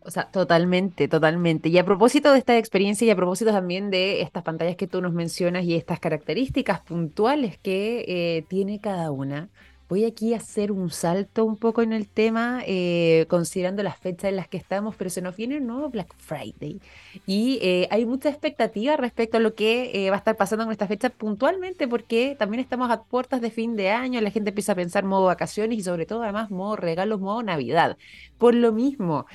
O 0.07 0.11
sea, 0.11 0.31
totalmente, 0.31 1.09
totalmente. 1.09 1.69
Y 1.69 1.79
a 1.79 1.85
propósito 1.85 2.33
de 2.33 2.39
esta 2.39 2.57
experiencia 2.57 3.05
y 3.05 3.11
a 3.11 3.17
propósito 3.17 3.51
también 3.51 3.91
de 3.91 4.23
estas 4.23 4.45
pantallas 4.45 4.77
que 4.77 4.87
tú 4.87 5.03
nos 5.03 5.13
mencionas 5.13 5.65
y 5.65 5.75
estas 5.75 5.99
características 5.99 6.81
puntuales 6.83 7.59
que 7.59 8.05
eh, 8.07 8.45
tiene 8.49 8.81
cada 8.81 9.11
una, 9.11 9.51
Voy 9.89 10.05
aquí 10.05 10.35
a 10.35 10.39
hacer 10.39 10.73
un 10.73 10.91
salto 10.91 11.45
un 11.45 11.57
poco 11.57 11.81
en 11.81 11.93
el 11.93 12.09
tema, 12.09 12.61
eh, 12.67 13.27
considerando 13.29 13.85
las 13.85 13.97
fechas 13.97 14.31
en 14.31 14.37
las 14.37 14.49
que 14.49 14.57
estamos, 14.57 14.97
pero 14.97 15.11
se 15.11 15.23
nos 15.23 15.37
viene 15.37 15.59
el 15.59 15.67
nuevo 15.67 15.91
Black 15.91 16.13
Friday. 16.19 16.81
Y 17.25 17.61
eh, 17.63 17.87
hay 17.93 18.05
mucha 18.05 18.29
expectativa 18.29 18.97
respecto 18.97 19.37
a 19.37 19.41
lo 19.41 19.55
que 19.55 19.93
eh, 19.95 20.11
va 20.11 20.17
a 20.17 20.19
estar 20.19 20.37
pasando 20.37 20.65
en 20.65 20.73
esta 20.73 20.89
fecha 20.89 21.09
puntualmente, 21.11 21.87
porque 21.87 22.35
también 22.37 22.61
estamos 22.61 22.91
a 22.91 23.05
puertas 23.05 23.41
de 23.41 23.53
fin 23.53 23.77
de 23.77 23.91
año, 23.91 24.21
la 24.21 24.33
gente 24.33 24.49
empieza 24.51 24.73
a 24.73 24.75
pensar 24.75 25.05
modo 25.05 25.27
vacaciones 25.27 25.79
y 25.79 25.83
sobre 25.85 26.05
todo 26.05 26.25
además 26.25 26.51
modo 26.51 26.75
regalos, 26.75 27.21
modo 27.21 27.45
Navidad. 27.45 27.97
Por 28.39 28.55
lo 28.57 28.73
mismo, 28.73 29.27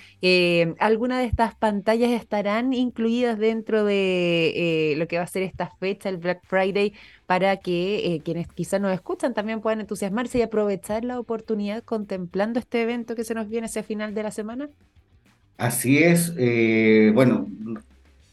algunas 0.79 1.19
de 1.19 1.25
estas 1.25 1.55
pantallas 1.55 2.11
estarán 2.11 2.73
incluidas 2.73 3.39
dentro 3.39 3.85
de 3.85 4.95
lo 4.97 5.07
que 5.07 5.17
va 5.17 5.23
a 5.23 5.27
ser 5.27 5.43
esta 5.43 5.71
fecha, 5.79 6.09
el 6.09 6.17
Black 6.17 6.41
Friday 6.43 6.93
para 7.31 7.55
que 7.55 8.13
eh, 8.13 8.21
quienes 8.21 8.45
quizás 8.49 8.81
nos 8.81 8.93
escuchan 8.93 9.33
también 9.33 9.61
puedan 9.61 9.79
entusiasmarse 9.79 10.39
y 10.39 10.41
aprovechar 10.41 11.05
la 11.05 11.17
oportunidad 11.17 11.81
contemplando 11.81 12.59
este 12.59 12.81
evento 12.81 13.15
que 13.15 13.23
se 13.23 13.33
nos 13.33 13.47
viene 13.47 13.67
hacia 13.67 13.83
final 13.83 14.13
de 14.13 14.23
la 14.23 14.31
semana? 14.31 14.67
Así 15.57 15.99
es. 15.99 16.33
Eh, 16.37 17.13
bueno, 17.15 17.47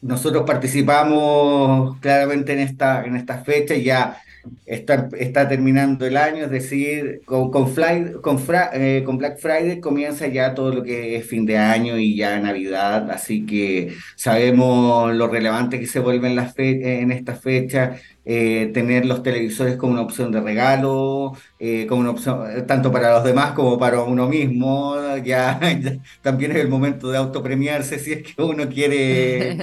nosotros 0.03 0.43
participamos 0.45 1.97
claramente 2.01 2.55
en 2.55 2.59
esta, 2.59 3.05
en 3.05 3.15
esta 3.15 3.39
fecha, 3.45 3.77
ya 3.77 4.21
está, 4.67 5.09
está 5.19 5.49
terminando 5.49 6.07
el 6.07 6.17
año, 6.17 6.45
es 6.45 6.51
decir, 6.51 7.23
con, 7.25 7.51
con, 7.51 7.73
con, 8.21 8.39
eh, 8.75 9.03
con, 9.05 9.19
Black 9.19 9.39
Friday 9.39 9.81
comienza 9.81 10.27
ya 10.27 10.55
todo 10.55 10.73
lo 10.73 10.83
que 10.83 11.17
es 11.17 11.27
fin 11.27 11.47
de 11.47 11.59
año 11.59 11.99
y 11.99 12.17
ya 12.17 12.39
Navidad, 12.41 13.11
así 13.11 13.47
que 13.47 13.95
sabemos 14.17 15.15
lo 15.15 15.29
relevante 15.29 15.79
que 15.79 15.87
se 15.87 16.01
vuelven 16.01 16.37
las 16.37 16.55
en 16.57 17.13
esta 17.13 17.35
fecha, 17.35 17.97
eh, 18.31 18.71
tener 18.75 19.07
los 19.07 19.23
televisores 19.23 19.77
como 19.77 19.95
una 19.95 20.03
opción 20.03 20.31
de 20.31 20.43
regalo, 20.43 21.33
eh, 21.59 21.87
como 21.87 22.03
una 22.03 22.11
opción 22.11 22.45
eh, 22.51 22.61
tanto 22.61 22.93
para 22.93 23.11
los 23.15 23.25
demás 23.25 23.53
como 23.53 23.79
para 23.79 24.03
uno 24.03 24.29
mismo. 24.29 24.97
Ya, 25.25 25.59
también 26.23 26.53
es 26.53 26.59
el 26.59 26.69
momento 26.69 27.11
de 27.11 27.19
autopremiarse 27.19 27.99
si 27.99 28.13
es 28.13 28.23
que 28.23 28.41
uno 28.41 28.69
quiere 28.69 29.57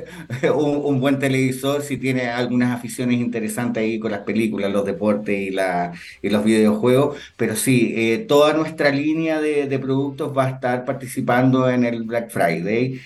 un, 0.54 1.00
buen 1.00 1.18
televisor, 1.18 1.82
si 1.82 1.98
tiene 1.98 2.28
algunas 2.28 2.74
aficiones 2.74 3.18
interesantes 3.20 3.82
ahí 3.82 3.98
con 3.98 4.10
las 4.12 4.20
películas, 4.20 4.72
los 4.72 4.86
deportes 4.86 5.38
y, 5.38 5.50
la, 5.50 5.92
y 6.22 6.30
los 6.30 6.44
videojuegos. 6.44 7.18
Pero 7.36 7.56
sí, 7.56 8.24
toda 8.28 8.54
nuestra 8.54 8.90
línea 8.90 9.40
de, 9.40 9.66
de, 9.66 9.78
productos 9.78 10.36
va 10.36 10.46
a 10.46 10.50
estar 10.50 10.84
participando 10.84 11.68
en 11.68 11.84
el 11.84 12.04
Black 12.04 12.30
Friday. 12.30 13.00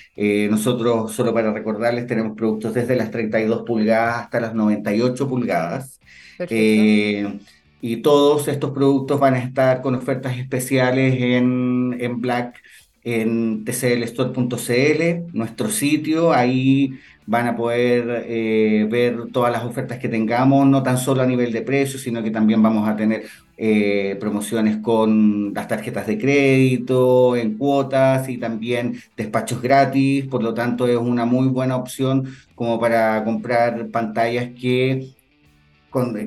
nosotros, 0.48 1.12
solo 1.12 1.34
para 1.34 1.52
recordarles, 1.52 2.06
tenemos 2.06 2.36
productos 2.36 2.74
desde 2.74 2.96
las 2.96 3.10
32 3.10 3.62
pulgadas 3.66 4.24
hasta 4.24 4.40
las 4.40 4.54
90 4.54 4.89
pulgadas. 5.28 6.00
Eh, 6.38 7.38
y 7.82 7.96
todos 7.98 8.48
estos 8.48 8.72
productos 8.72 9.20
van 9.20 9.34
a 9.34 9.38
estar 9.38 9.82
con 9.82 9.94
ofertas 9.94 10.36
especiales 10.38 11.14
en, 11.18 11.96
en 11.98 12.20
Black 12.20 12.60
en 13.02 13.64
tclstore.cl, 13.64 15.32
nuestro 15.32 15.70
sitio. 15.70 16.32
Ahí 16.32 16.98
van 17.30 17.46
a 17.46 17.54
poder 17.56 18.24
eh, 18.26 18.88
ver 18.90 19.28
todas 19.32 19.52
las 19.52 19.62
ofertas 19.64 19.98
que 19.98 20.08
tengamos, 20.08 20.66
no 20.66 20.82
tan 20.82 20.98
solo 20.98 21.22
a 21.22 21.26
nivel 21.26 21.52
de 21.52 21.62
precios, 21.62 22.02
sino 22.02 22.24
que 22.24 22.32
también 22.32 22.60
vamos 22.60 22.88
a 22.88 22.96
tener 22.96 23.22
eh, 23.56 24.16
promociones 24.18 24.78
con 24.78 25.54
las 25.54 25.68
tarjetas 25.68 26.08
de 26.08 26.18
crédito, 26.18 27.36
en 27.36 27.56
cuotas 27.56 28.28
y 28.28 28.36
también 28.36 29.00
despachos 29.16 29.62
gratis. 29.62 30.26
Por 30.26 30.42
lo 30.42 30.54
tanto, 30.54 30.88
es 30.88 30.96
una 30.96 31.24
muy 31.24 31.46
buena 31.46 31.76
opción 31.76 32.34
como 32.56 32.80
para 32.80 33.22
comprar 33.22 33.86
pantallas 33.90 34.50
que 34.60 35.14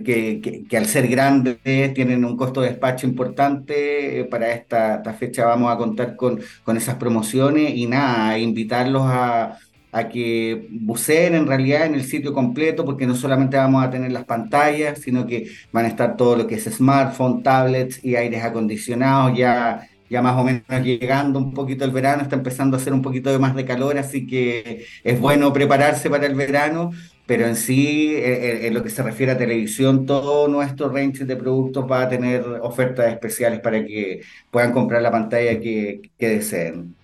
que, 0.03 0.65
que, 0.69 0.77
al 0.77 0.85
ser 0.85 1.07
grandes 1.07 1.57
tienen 1.93 2.25
un 2.25 2.35
costo 2.37 2.61
de 2.61 2.69
despacho 2.69 3.07
importante. 3.07 4.21
Eh, 4.21 4.25
para 4.25 4.51
esta, 4.53 4.95
esta, 4.95 5.13
fecha 5.13 5.45
vamos 5.45 5.71
a 5.71 5.77
contar 5.77 6.15
con, 6.15 6.39
con 6.63 6.77
esas 6.77 6.95
promociones 6.95 7.73
y 7.75 7.87
nada, 7.87 8.37
invitarlos 8.37 9.03
a, 9.05 9.57
a 9.93 10.09
que 10.09 10.67
buceen 10.71 11.35
en 11.35 11.45
realidad 11.47 11.85
en 11.85 11.93
el 11.93 12.03
sitio 12.03 12.33
completo, 12.33 12.83
porque 12.83 13.05
no 13.05 13.15
solamente 13.15 13.57
vamos 13.57 13.85
a 13.85 13.91
tener 13.91 14.11
las 14.11 14.25
pantallas, 14.25 14.99
sino 14.99 15.27
que 15.27 15.51
van 15.71 15.85
a 15.85 15.87
estar 15.87 16.17
todo 16.17 16.35
lo 16.35 16.47
que 16.47 16.55
es 16.55 16.63
smartphone, 16.63 17.43
tablets 17.43 18.03
y 18.03 18.15
aires 18.15 18.43
acondicionados, 18.43 19.37
ya, 19.37 19.87
ya 20.09 20.21
más 20.23 20.35
o 20.35 20.43
menos 20.43 20.63
llegando 20.83 21.37
un 21.37 21.53
poquito 21.53 21.85
el 21.85 21.91
verano, 21.91 22.23
está 22.23 22.35
empezando 22.35 22.75
a 22.75 22.79
hacer 22.79 22.91
un 22.91 23.03
poquito 23.03 23.31
de 23.31 23.37
más 23.37 23.55
de 23.55 23.65
calor, 23.65 23.97
así 23.99 24.25
que 24.25 24.85
es 25.03 25.19
bueno 25.19 25.53
prepararse 25.53 26.09
para 26.09 26.25
el 26.25 26.33
verano, 26.33 26.91
pero 27.27 27.45
en 27.45 27.55
sí, 27.55 28.15
en, 28.17 28.73
lo 28.73 28.81
que 28.83 28.89
se 28.89 29.03
refiere 29.03 29.33
a 29.33 29.37
televisión, 29.37 30.07
todo 30.07 30.47
nuestro 30.47 30.89
range 30.89 31.25
de 31.25 31.35
productos 31.35 31.89
va 31.89 32.01
a 32.01 32.09
tener 32.09 32.41
ofertas 32.63 33.13
especiales 33.13 33.59
para 33.59 33.85
que 33.85 34.21
puedan 34.49 34.71
comprar 34.73 35.03
la 35.03 35.11
pantalla 35.11 35.59
que, 35.59 36.01
que 36.17 36.29
deseen. 36.29 36.95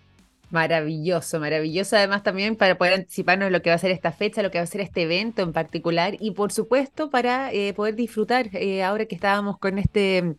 Maravilloso, 0.52 1.40
maravilloso 1.40 1.96
además 1.96 2.24
también 2.24 2.56
para 2.56 2.76
poder 2.76 2.94
anticiparnos 2.94 3.52
lo 3.52 3.62
que 3.62 3.70
va 3.70 3.76
a 3.76 3.80
ser 3.80 3.92
esta 3.92 4.12
fecha, 4.12 4.42
lo 4.42 4.50
que 4.50 4.58
va 4.58 4.64
a 4.64 4.68
ser 4.68 4.82
este 4.82 5.04
evento 5.04 5.44
en 5.44 5.54
particular 5.54 6.16
y 6.20 6.32
por 6.32 6.52
supuesto 6.52 7.12
para 7.12 7.54
eh, 7.54 7.74
poder 7.74 7.96
disfrutar, 7.96 8.50
eh, 8.54 8.84
ahora 8.84 9.06
que 9.06 9.14
estábamos 9.14 9.60
con 9.60 9.78
este 9.78 10.36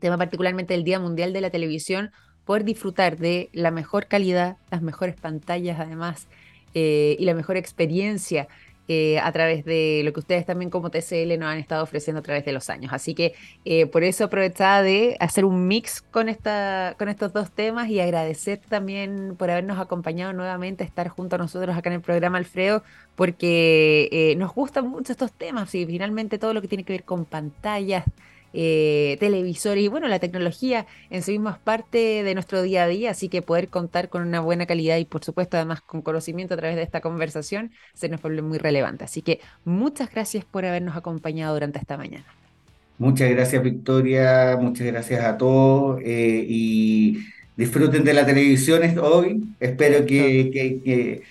tema 0.00 0.18
particularmente 0.18 0.74
del 0.74 0.84
Día 0.84 1.00
Mundial 1.00 1.32
de 1.32 1.40
la 1.40 1.48
Televisión, 1.48 2.10
poder 2.44 2.64
disfrutar 2.64 3.16
de 3.16 3.48
la 3.54 3.70
mejor 3.70 4.06
calidad, 4.06 4.58
las 4.70 4.82
mejores 4.82 5.16
pantallas 5.16 5.80
además 5.80 6.28
eh, 6.74 7.16
y 7.18 7.24
la 7.24 7.32
mejor 7.32 7.56
experiencia 7.56 8.48
eh, 8.88 9.18
a 9.20 9.30
través 9.32 9.66
de 9.66 10.00
lo 10.02 10.14
que 10.14 10.20
ustedes 10.20 10.46
también 10.46 10.70
como 10.70 10.90
TCL 10.90 11.38
nos 11.38 11.50
han 11.50 11.58
estado 11.58 11.82
ofreciendo 11.82 12.20
a 12.20 12.22
través 12.22 12.44
de 12.46 12.52
los 12.52 12.70
años. 12.70 12.92
Así 12.94 13.14
que 13.14 13.34
eh, 13.66 13.84
por 13.86 14.02
eso 14.02 14.24
aprovechaba 14.24 14.82
de 14.82 15.16
hacer 15.20 15.44
un 15.44 15.68
mix 15.68 16.00
con, 16.00 16.30
esta, 16.30 16.94
con 16.98 17.10
estos 17.10 17.34
dos 17.34 17.50
temas 17.50 17.88
y 17.90 18.00
agradecer 18.00 18.60
también 18.66 19.36
por 19.36 19.50
habernos 19.50 19.78
acompañado 19.78 20.32
nuevamente, 20.32 20.84
estar 20.84 21.08
junto 21.08 21.36
a 21.36 21.38
nosotros 21.38 21.76
acá 21.76 21.90
en 21.90 21.96
el 21.96 22.00
programa 22.00 22.38
Alfredo, 22.38 22.82
porque 23.14 24.08
eh, 24.10 24.36
nos 24.36 24.54
gustan 24.54 24.88
mucho 24.88 25.12
estos 25.12 25.32
temas 25.32 25.74
y 25.74 25.84
finalmente 25.84 26.38
todo 26.38 26.54
lo 26.54 26.62
que 26.62 26.68
tiene 26.68 26.84
que 26.84 26.94
ver 26.94 27.04
con 27.04 27.26
pantallas 27.26 28.04
eh, 28.52 29.16
televisores 29.20 29.84
y 29.84 29.88
bueno, 29.88 30.08
la 30.08 30.18
tecnología 30.18 30.86
en 31.10 31.22
sí 31.22 31.32
misma 31.32 31.52
es 31.52 31.58
parte 31.58 32.22
de 32.22 32.34
nuestro 32.34 32.62
día 32.62 32.84
a 32.84 32.88
día, 32.88 33.10
así 33.10 33.28
que 33.28 33.42
poder 33.42 33.68
contar 33.68 34.08
con 34.08 34.22
una 34.22 34.40
buena 34.40 34.66
calidad 34.66 34.96
y 34.98 35.04
por 35.04 35.24
supuesto 35.24 35.56
además 35.56 35.80
con 35.80 36.02
conocimiento 36.02 36.54
a 36.54 36.56
través 36.56 36.76
de 36.76 36.82
esta 36.82 37.00
conversación 37.00 37.72
se 37.94 38.08
nos 38.08 38.22
vuelve 38.22 38.42
muy 38.42 38.58
relevante. 38.58 39.04
Así 39.04 39.22
que 39.22 39.40
muchas 39.64 40.10
gracias 40.10 40.44
por 40.44 40.64
habernos 40.64 40.96
acompañado 40.96 41.54
durante 41.54 41.78
esta 41.78 41.96
mañana. 41.96 42.26
Muchas 42.98 43.30
gracias 43.30 43.62
Victoria, 43.62 44.58
muchas 44.60 44.86
gracias 44.86 45.24
a 45.24 45.36
todos 45.38 46.00
eh, 46.04 46.44
y 46.48 47.20
disfruten 47.56 48.02
de 48.04 48.14
la 48.14 48.26
televisión 48.26 48.82
hoy. 48.98 49.42
Espero 49.60 50.04
que, 50.04 50.50
que, 50.52 50.80
que, 50.82 51.22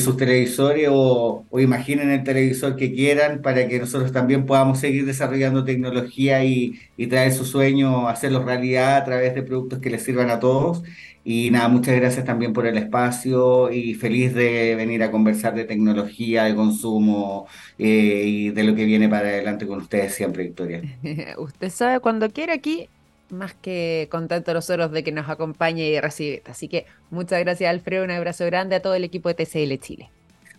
sus 0.00 0.16
televisores 0.16 0.88
o, 0.90 1.46
o, 1.48 1.60
imaginen 1.60 2.10
el 2.10 2.24
televisor 2.24 2.74
que 2.76 2.92
quieran 2.92 3.40
para 3.40 3.68
que 3.68 3.78
nosotros 3.78 4.12
también 4.12 4.44
podamos 4.44 4.80
seguir 4.80 5.06
desarrollando 5.06 5.64
tecnología 5.64 6.44
y, 6.44 6.80
y 6.96 7.06
traer 7.06 7.32
su 7.32 7.44
sueño, 7.44 8.08
hacerlo 8.08 8.44
realidad 8.44 8.96
a 8.96 9.04
través 9.04 9.34
de 9.34 9.42
productos 9.42 9.78
que 9.78 9.90
les 9.90 10.02
sirvan 10.02 10.30
a 10.30 10.40
todos. 10.40 10.82
Y 11.22 11.50
nada, 11.50 11.68
muchas 11.68 11.94
gracias 11.96 12.24
también 12.24 12.52
por 12.52 12.66
el 12.66 12.78
espacio 12.78 13.70
y 13.70 13.94
feliz 13.94 14.34
de 14.34 14.74
venir 14.74 15.02
a 15.02 15.10
conversar 15.10 15.54
de 15.54 15.64
tecnología, 15.64 16.44
de 16.44 16.54
consumo 16.54 17.46
eh, 17.78 18.24
y 18.26 18.50
de 18.50 18.64
lo 18.64 18.74
que 18.74 18.86
viene 18.86 19.08
para 19.08 19.28
adelante 19.28 19.66
con 19.66 19.80
ustedes 19.80 20.14
siempre, 20.14 20.44
Victoria. 20.44 20.82
Usted 21.38 21.68
sabe, 21.68 22.00
cuando 22.00 22.30
quiera 22.30 22.54
aquí, 22.54 22.88
más 23.32 23.54
que 23.54 24.08
contento 24.10 24.52
nosotros 24.54 24.92
de 24.92 25.02
que 25.02 25.12
nos 25.12 25.28
acompañe 25.28 25.88
y 25.88 26.00
recibe. 26.00 26.42
Así 26.46 26.68
que 26.68 26.86
muchas 27.10 27.40
gracias, 27.40 27.70
Alfredo. 27.70 28.04
Un 28.04 28.10
abrazo 28.10 28.44
grande 28.46 28.76
a 28.76 28.82
todo 28.82 28.94
el 28.94 29.04
equipo 29.04 29.28
de 29.28 29.34
TCL 29.34 29.74
Chile. 29.80 30.10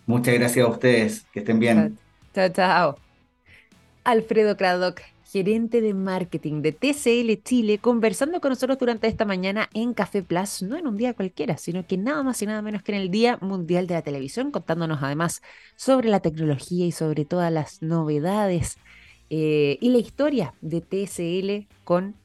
Muchas 0.06 0.34
gracias 0.34 0.66
a 0.66 0.68
ustedes. 0.68 1.24
Que 1.32 1.40
estén 1.40 1.58
bien. 1.58 1.98
Chao, 2.34 2.48
chao. 2.48 2.98
Alfredo 4.04 4.56
Cradock, 4.56 5.00
gerente 5.24 5.80
de 5.80 5.94
marketing 5.94 6.60
de 6.60 6.72
TCL 6.72 7.42
Chile, 7.44 7.78
conversando 7.78 8.40
con 8.40 8.50
nosotros 8.50 8.78
durante 8.78 9.06
esta 9.06 9.24
mañana 9.24 9.68
en 9.74 9.94
Café 9.94 10.22
Plus, 10.22 10.62
no 10.62 10.76
en 10.76 10.86
un 10.86 10.96
día 10.96 11.14
cualquiera, 11.14 11.56
sino 11.56 11.86
que 11.86 11.96
nada 11.96 12.22
más 12.22 12.42
y 12.42 12.46
nada 12.46 12.62
menos 12.62 12.82
que 12.82 12.92
en 12.92 13.00
el 13.00 13.10
Día 13.10 13.38
Mundial 13.40 13.86
de 13.86 13.94
la 13.94 14.02
Televisión, 14.02 14.50
contándonos 14.50 15.02
además 15.02 15.40
sobre 15.76 16.08
la 16.08 16.20
tecnología 16.20 16.84
y 16.84 16.92
sobre 16.92 17.24
todas 17.24 17.52
las 17.52 17.80
novedades 17.80 18.76
eh, 19.30 19.78
y 19.80 19.88
la 19.88 19.98
historia 19.98 20.54
de 20.60 20.80
TCL 20.82 21.72
con 21.84 22.16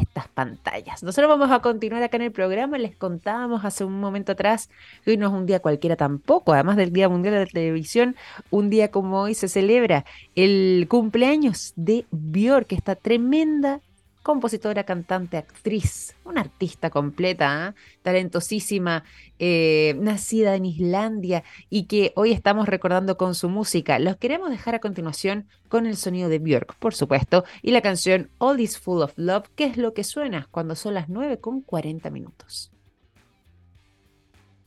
estas 0.00 0.28
pantallas. 0.28 1.02
Nosotros 1.02 1.28
vamos 1.28 1.50
a 1.50 1.60
continuar 1.60 2.02
acá 2.02 2.16
en 2.16 2.24
el 2.24 2.32
programa. 2.32 2.78
Les 2.78 2.96
contábamos 2.96 3.64
hace 3.64 3.84
un 3.84 3.98
momento 4.00 4.32
atrás 4.32 4.70
que 5.04 5.12
hoy 5.12 5.16
no 5.16 5.26
es 5.26 5.32
un 5.32 5.46
día 5.46 5.60
cualquiera 5.60 5.96
tampoco. 5.96 6.52
Además 6.52 6.76
del 6.76 6.92
Día 6.92 7.08
Mundial 7.08 7.34
de 7.34 7.40
la 7.40 7.46
Televisión, 7.46 8.16
un 8.50 8.70
día 8.70 8.90
como 8.90 9.20
hoy 9.20 9.34
se 9.34 9.48
celebra 9.48 10.04
el 10.34 10.86
cumpleaños 10.88 11.72
de 11.76 12.06
Björk, 12.10 12.72
esta 12.72 12.94
tremenda 12.94 13.80
compositora, 14.26 14.82
cantante, 14.82 15.36
actriz, 15.36 16.16
una 16.24 16.40
artista 16.40 16.90
completa, 16.90 17.68
¿ah? 17.68 17.74
talentosísima, 18.02 19.04
eh, 19.38 19.94
nacida 20.00 20.56
en 20.56 20.64
Islandia 20.64 21.44
y 21.70 21.84
que 21.84 22.12
hoy 22.16 22.32
estamos 22.32 22.68
recordando 22.68 23.16
con 23.16 23.36
su 23.36 23.48
música. 23.48 24.00
Los 24.00 24.16
queremos 24.16 24.50
dejar 24.50 24.74
a 24.74 24.80
continuación 24.80 25.46
con 25.68 25.86
el 25.86 25.96
sonido 25.96 26.28
de 26.28 26.40
Björk, 26.40 26.74
por 26.80 26.92
supuesto, 26.92 27.44
y 27.62 27.70
la 27.70 27.82
canción 27.82 28.28
All 28.38 28.58
Is 28.58 28.80
Full 28.80 29.02
of 29.02 29.12
Love, 29.14 29.48
que 29.54 29.62
es 29.62 29.76
lo 29.76 29.94
que 29.94 30.02
suena 30.02 30.48
cuando 30.50 30.74
son 30.74 30.94
las 30.94 31.08
9 31.08 31.38
con 31.38 31.60
40 31.60 32.10
minutos. 32.10 32.72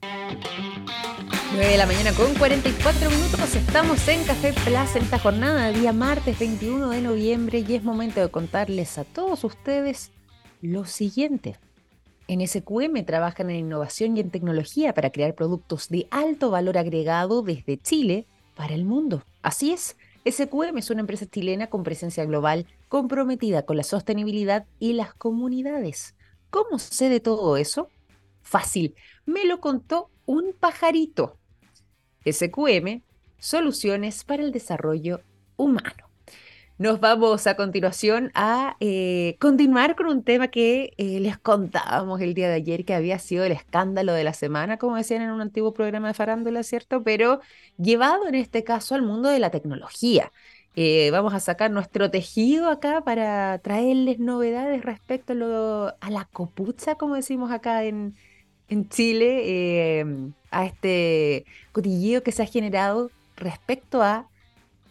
9 0.01 1.71
de 1.71 1.77
la 1.77 1.85
mañana 1.85 2.13
con 2.13 2.33
44 2.35 3.09
minutos, 3.09 3.55
estamos 3.55 4.07
en 4.07 4.23
Café 4.23 4.53
Plaza 4.65 4.97
en 4.97 5.05
esta 5.05 5.19
jornada, 5.19 5.71
día 5.71 5.93
martes 5.93 6.39
21 6.39 6.89
de 6.89 7.01
noviembre, 7.01 7.65
y 7.67 7.75
es 7.75 7.83
momento 7.83 8.21
de 8.21 8.29
contarles 8.29 8.97
a 8.97 9.03
todos 9.03 9.43
ustedes 9.43 10.11
lo 10.61 10.85
siguiente. 10.85 11.57
En 12.27 12.47
SQM 12.47 13.03
trabajan 13.05 13.49
en 13.49 13.57
innovación 13.57 14.15
y 14.15 14.19
en 14.19 14.29
tecnología 14.29 14.93
para 14.93 15.09
crear 15.09 15.33
productos 15.33 15.89
de 15.89 16.07
alto 16.11 16.51
valor 16.51 16.77
agregado 16.77 17.41
desde 17.41 17.77
Chile 17.77 18.27
para 18.55 18.75
el 18.75 18.85
mundo. 18.85 19.23
Así 19.41 19.71
es, 19.71 19.97
SQM 20.29 20.77
es 20.77 20.89
una 20.91 21.01
empresa 21.01 21.25
chilena 21.25 21.67
con 21.67 21.83
presencia 21.83 22.25
global 22.25 22.67
comprometida 22.87 23.63
con 23.63 23.77
la 23.77 23.83
sostenibilidad 23.83 24.65
y 24.79 24.93
las 24.93 25.13
comunidades. 25.13 26.15
¿Cómo 26.49 26.77
sé 26.77 27.09
de 27.09 27.19
todo 27.19 27.57
eso? 27.57 27.89
Fácil, 28.49 28.95
me 29.27 29.45
lo 29.45 29.59
contó 29.61 30.09
un 30.25 30.55
pajarito. 30.59 31.37
SQM, 32.25 33.03
soluciones 33.37 34.23
para 34.23 34.41
el 34.41 34.51
desarrollo 34.51 35.21
humano. 35.55 36.09
Nos 36.79 36.99
vamos 36.99 37.45
a 37.45 37.55
continuación 37.55 38.31
a 38.33 38.75
eh, 38.79 39.37
continuar 39.39 39.95
con 39.95 40.07
un 40.07 40.23
tema 40.23 40.47
que 40.47 40.93
eh, 40.97 41.19
les 41.19 41.37
contábamos 41.37 42.21
el 42.21 42.33
día 42.33 42.47
de 42.47 42.55
ayer, 42.55 42.85
que 42.85 42.95
había 42.95 43.19
sido 43.19 43.43
el 43.43 43.51
escándalo 43.51 44.13
de 44.13 44.23
la 44.23 44.33
semana, 44.33 44.77
como 44.77 44.95
decían 44.95 45.21
en 45.21 45.29
un 45.29 45.41
antiguo 45.41 45.71
programa 45.71 46.07
de 46.07 46.15
farándula, 46.15 46.63
¿cierto? 46.63 47.03
Pero 47.03 47.41
llevado 47.77 48.27
en 48.27 48.33
este 48.33 48.63
caso 48.63 48.95
al 48.95 49.03
mundo 49.03 49.29
de 49.29 49.37
la 49.37 49.51
tecnología. 49.51 50.31
Eh, 50.75 51.11
vamos 51.11 51.35
a 51.35 51.39
sacar 51.39 51.69
nuestro 51.69 52.09
tejido 52.09 52.69
acá 52.69 53.03
para 53.03 53.59
traerles 53.59 54.17
novedades 54.17 54.83
respecto 54.83 55.33
a 56.01 56.09
la 56.09 56.25
copucha, 56.25 56.95
como 56.95 57.13
decimos 57.13 57.51
acá 57.51 57.83
en, 57.83 58.15
en 58.69 58.87
Chile 58.89 59.99
em, 59.99 60.33
a 60.51 60.65
este 60.65 61.45
cotilleo 61.71 62.23
que 62.23 62.31
se 62.31 62.43
ha 62.43 62.45
generado 62.45 63.11
respecto 63.35 64.01
a 64.01 64.27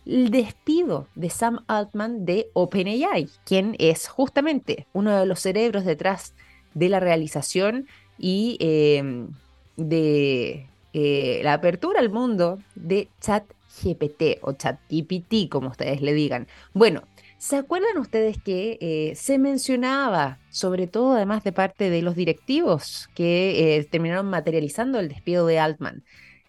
el 0.07 0.31
despido 0.31 1.07
de 1.15 1.29
Sam 1.31 1.65
Altman 1.67 2.25
de 2.25 2.49
OpenAI, 2.55 3.29
quien 3.45 3.77
es 3.79 4.09
justamente 4.09 4.87
uno 4.93 5.15
de 5.19 5.27
los 5.27 5.41
cerebros 5.41 5.85
detrás 5.85 6.35
de 6.75 6.89
la 6.89 6.99
realización 6.99 7.87
y 8.19 8.57
em, 8.61 9.29
de 9.77 10.67
eh, 10.95 11.41
la 11.45 11.55
apertura 11.55 12.01
al 12.01 12.11
mundo 12.11 12.59
de 12.75 13.09
ChatGPT 13.21 14.39
o 14.41 14.53
ChatGPT, 14.53 15.49
como 15.51 15.69
ustedes 15.69 16.01
le 16.01 16.15
digan. 16.15 16.49
Bueno, 16.73 17.03
¿Se 17.39 17.57
acuerdan 17.57 17.99
ustedes 17.99 18.37
que 18.43 18.79
eh, 18.81 19.15
se 19.15 19.39
mencionaba, 19.39 20.39
sobre 20.51 20.87
todo 20.87 21.15
además 21.15 21.45
de 21.45 21.53
parte 21.53 21.89
de 21.89 22.03
los 22.03 22.17
directivos 22.17 23.09
que 23.15 23.77
eh, 23.77 23.85
terminaron 23.85 24.27
materializando 24.27 24.99
el 24.99 25.09
despido 25.09 25.47
de 25.47 25.59
Altman? 25.59 26.03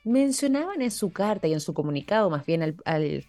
Mencionaban 0.04 0.82
en 0.82 0.92
su 0.92 1.12
carta 1.12 1.48
y 1.48 1.54
en 1.54 1.60
su 1.62 1.74
comunicado 1.74 2.30
más 2.30 2.46
bien 2.46 2.64
al, 2.86 3.26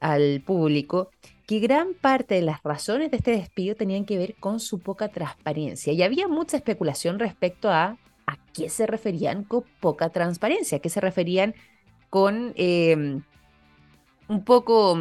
al 0.00 0.42
público 0.44 1.10
que 1.46 1.60
gran 1.60 1.94
parte 1.94 2.34
de 2.34 2.42
las 2.42 2.62
razones 2.62 3.10
de 3.10 3.16
este 3.16 3.32
despido 3.32 3.74
tenían 3.74 4.04
que 4.04 4.18
ver 4.18 4.34
con 4.38 4.60
su 4.60 4.78
poca 4.78 5.08
transparencia. 5.08 5.92
Y 5.92 6.02
había 6.02 6.28
mucha 6.28 6.58
especulación 6.58 7.18
respecto 7.18 7.70
a 7.70 7.98
a 8.26 8.36
qué 8.52 8.68
se 8.68 8.86
referían 8.86 9.44
con 9.44 9.64
poca 9.80 10.10
transparencia, 10.10 10.78
a 10.78 10.80
qué 10.80 10.88
se 10.88 11.00
referían 11.00 11.54
con 12.10 12.52
em, 12.56 13.22
un 14.28 14.44
poco 14.44 14.98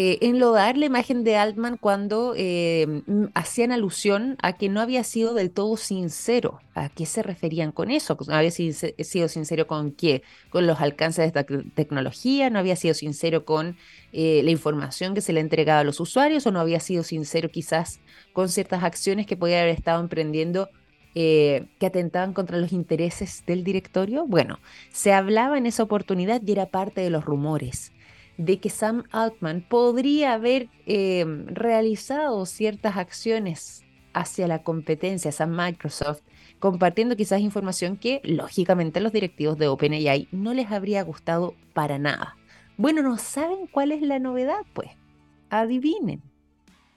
eh, 0.00 0.18
enlodar 0.28 0.78
la 0.78 0.86
imagen 0.86 1.24
de 1.24 1.34
Altman 1.34 1.76
cuando 1.76 2.32
eh, 2.36 3.02
hacían 3.34 3.72
alusión 3.72 4.36
a 4.40 4.52
que 4.52 4.68
no 4.68 4.80
había 4.80 5.02
sido 5.02 5.34
del 5.34 5.50
todo 5.50 5.76
sincero. 5.76 6.60
¿A 6.76 6.88
qué 6.88 7.04
se 7.04 7.20
referían 7.20 7.72
con 7.72 7.90
eso? 7.90 8.16
¿No 8.28 8.36
había 8.36 8.52
sido 8.52 9.26
sincero 9.26 9.66
con 9.66 9.90
qué? 9.90 10.22
Con 10.50 10.68
los 10.68 10.80
alcances 10.80 11.24
de 11.24 11.40
esta 11.40 11.44
tecnología, 11.74 12.48
no 12.48 12.60
había 12.60 12.76
sido 12.76 12.94
sincero 12.94 13.44
con 13.44 13.76
eh, 14.12 14.40
la 14.44 14.52
información 14.52 15.14
que 15.14 15.20
se 15.20 15.32
le 15.32 15.40
entregaba 15.40 15.80
a 15.80 15.84
los 15.84 15.98
usuarios 15.98 16.46
o 16.46 16.52
no 16.52 16.60
había 16.60 16.78
sido 16.78 17.02
sincero 17.02 17.48
quizás 17.48 17.98
con 18.32 18.48
ciertas 18.50 18.84
acciones 18.84 19.26
que 19.26 19.36
podía 19.36 19.62
haber 19.62 19.74
estado 19.74 20.00
emprendiendo 20.00 20.70
que 21.12 21.66
atentaban 21.84 22.32
contra 22.32 22.58
los 22.58 22.70
intereses 22.70 23.42
del 23.44 23.64
directorio? 23.64 24.24
Bueno, 24.28 24.60
se 24.92 25.12
hablaba 25.12 25.58
en 25.58 25.66
esa 25.66 25.82
oportunidad 25.82 26.40
y 26.46 26.52
era 26.52 26.66
parte 26.66 27.00
de 27.00 27.10
los 27.10 27.24
rumores 27.24 27.90
de 28.38 28.60
que 28.60 28.70
Sam 28.70 29.04
Altman 29.10 29.66
podría 29.68 30.32
haber 30.32 30.68
eh, 30.86 31.24
realizado 31.46 32.46
ciertas 32.46 32.96
acciones 32.96 33.84
hacia 34.14 34.48
la 34.48 34.62
competencia, 34.62 35.28
hacia 35.28 35.46
Microsoft, 35.46 36.22
compartiendo 36.58 37.16
quizás 37.16 37.40
información 37.40 37.96
que 37.96 38.20
lógicamente 38.24 39.00
a 39.00 39.02
los 39.02 39.12
directivos 39.12 39.58
de 39.58 39.68
OpenAI 39.68 40.28
no 40.32 40.54
les 40.54 40.70
habría 40.70 41.02
gustado 41.02 41.54
para 41.74 41.98
nada. 41.98 42.36
Bueno, 42.76 43.02
¿no 43.02 43.18
saben 43.18 43.66
cuál 43.66 43.92
es 43.92 44.02
la 44.02 44.18
novedad? 44.18 44.60
Pues 44.72 44.90
adivinen. 45.50 46.22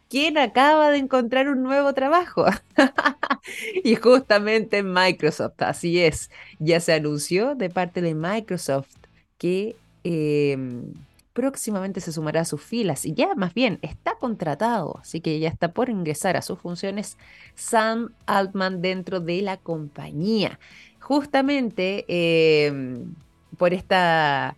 ¿Quién 0.10 0.38
acaba 0.38 0.91
de 0.91 0.97
encontrar 0.97 1.47
un 1.47 1.63
nuevo 1.63 1.93
trabajo? 1.93 2.45
y 3.84 3.95
justamente 3.95 4.84
Microsoft, 4.84 5.62
así 5.62 5.99
es. 6.01 6.30
Ya 6.60 6.80
se 6.82 6.93
anunció 6.93 7.56
de 7.56 7.69
parte 7.69 8.01
de 8.01 8.13
Microsoft 8.13 8.89
que 9.38 9.75
em, 10.04 10.93
próximamente 11.34 12.02
se 12.02 12.12
sumará 12.12 12.41
a 12.41 12.46
sus 12.46 12.62
filas 12.62 13.06
y 13.06 13.13
ya 13.13 13.34
más 13.36 13.54
bien 13.54 13.80
está 13.82 14.15
contratado, 14.15 14.99
así 15.01 15.22
que 15.22 15.39
ya 15.39 15.49
está 15.49 15.72
por 15.72 15.89
ingresar 15.89 16.36
a 16.38 16.41
sus 16.41 16.60
funciones 16.60 17.18
Sam 17.55 18.14
Altman 18.26 18.82
dentro 18.82 19.20
de 19.20 19.41
la 19.41 19.58
compañía. 19.58 20.60
Justamente 20.99 22.05
em, 22.08 23.16
por 23.58 23.74
esta 23.74 24.55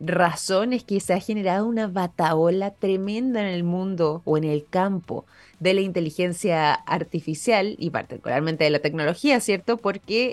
razón 0.00 0.72
es 0.72 0.84
que 0.84 1.00
se 1.00 1.14
ha 1.14 1.20
generado 1.20 1.66
una 1.66 1.86
bataola 1.86 2.70
tremenda 2.70 3.40
en 3.40 3.48
el 3.48 3.64
mundo 3.64 4.22
o 4.24 4.36
en 4.36 4.44
el 4.44 4.66
campo 4.68 5.24
de 5.60 5.74
la 5.74 5.80
inteligencia 5.80 6.74
artificial 6.74 7.76
y 7.78 7.90
particularmente 7.90 8.64
de 8.64 8.70
la 8.70 8.80
tecnología, 8.80 9.40
¿cierto? 9.40 9.76
Porque 9.76 10.32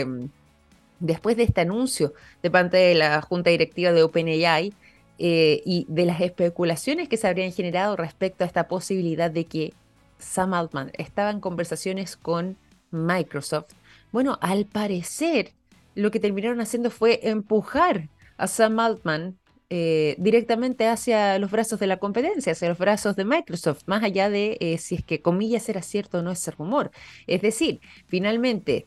em, 0.00 0.28
después 1.00 1.36
de 1.36 1.44
este 1.44 1.60
anuncio 1.60 2.14
de 2.42 2.50
parte 2.50 2.76
de 2.76 2.94
la 2.94 3.20
junta 3.22 3.50
directiva 3.50 3.92
de 3.92 4.02
OpenAI, 4.02 4.72
eh, 5.24 5.62
y 5.64 5.86
de 5.88 6.04
las 6.04 6.20
especulaciones 6.20 7.08
que 7.08 7.16
se 7.16 7.28
habrían 7.28 7.52
generado 7.52 7.94
respecto 7.94 8.42
a 8.42 8.46
esta 8.48 8.66
posibilidad 8.66 9.30
de 9.30 9.44
que 9.44 9.72
Sam 10.18 10.52
Altman 10.52 10.90
estaba 10.98 11.30
en 11.30 11.38
conversaciones 11.38 12.16
con 12.16 12.56
Microsoft, 12.90 13.70
bueno, 14.10 14.36
al 14.40 14.66
parecer 14.66 15.52
lo 15.94 16.10
que 16.10 16.18
terminaron 16.18 16.60
haciendo 16.60 16.90
fue 16.90 17.20
empujar 17.22 18.08
a 18.36 18.48
Sam 18.48 18.80
Altman 18.80 19.38
eh, 19.70 20.16
directamente 20.18 20.88
hacia 20.88 21.38
los 21.38 21.52
brazos 21.52 21.78
de 21.78 21.86
la 21.86 21.98
competencia, 21.98 22.50
hacia 22.50 22.70
los 22.70 22.78
brazos 22.78 23.14
de 23.14 23.24
Microsoft, 23.24 23.82
más 23.86 24.02
allá 24.02 24.28
de 24.28 24.56
eh, 24.58 24.76
si 24.78 24.96
es 24.96 25.04
que 25.04 25.22
comillas 25.22 25.68
era 25.68 25.82
cierto 25.82 26.18
o 26.18 26.22
no 26.22 26.32
ese 26.32 26.50
rumor. 26.50 26.90
Es 27.28 27.42
decir, 27.42 27.80
finalmente, 28.08 28.86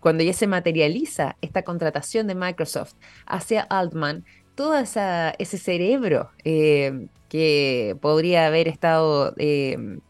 cuando 0.00 0.22
ya 0.22 0.34
se 0.34 0.46
materializa 0.46 1.38
esta 1.40 1.62
contratación 1.62 2.26
de 2.26 2.34
Microsoft 2.34 2.96
hacia 3.24 3.62
Altman, 3.62 4.26
todo 4.56 4.76
ese 4.76 5.58
cerebro 5.58 6.30
em, 6.44 7.08
que 7.28 7.96
podría 8.00 8.46
haber 8.46 8.66
estado 8.66 9.34
em, 9.36 10.00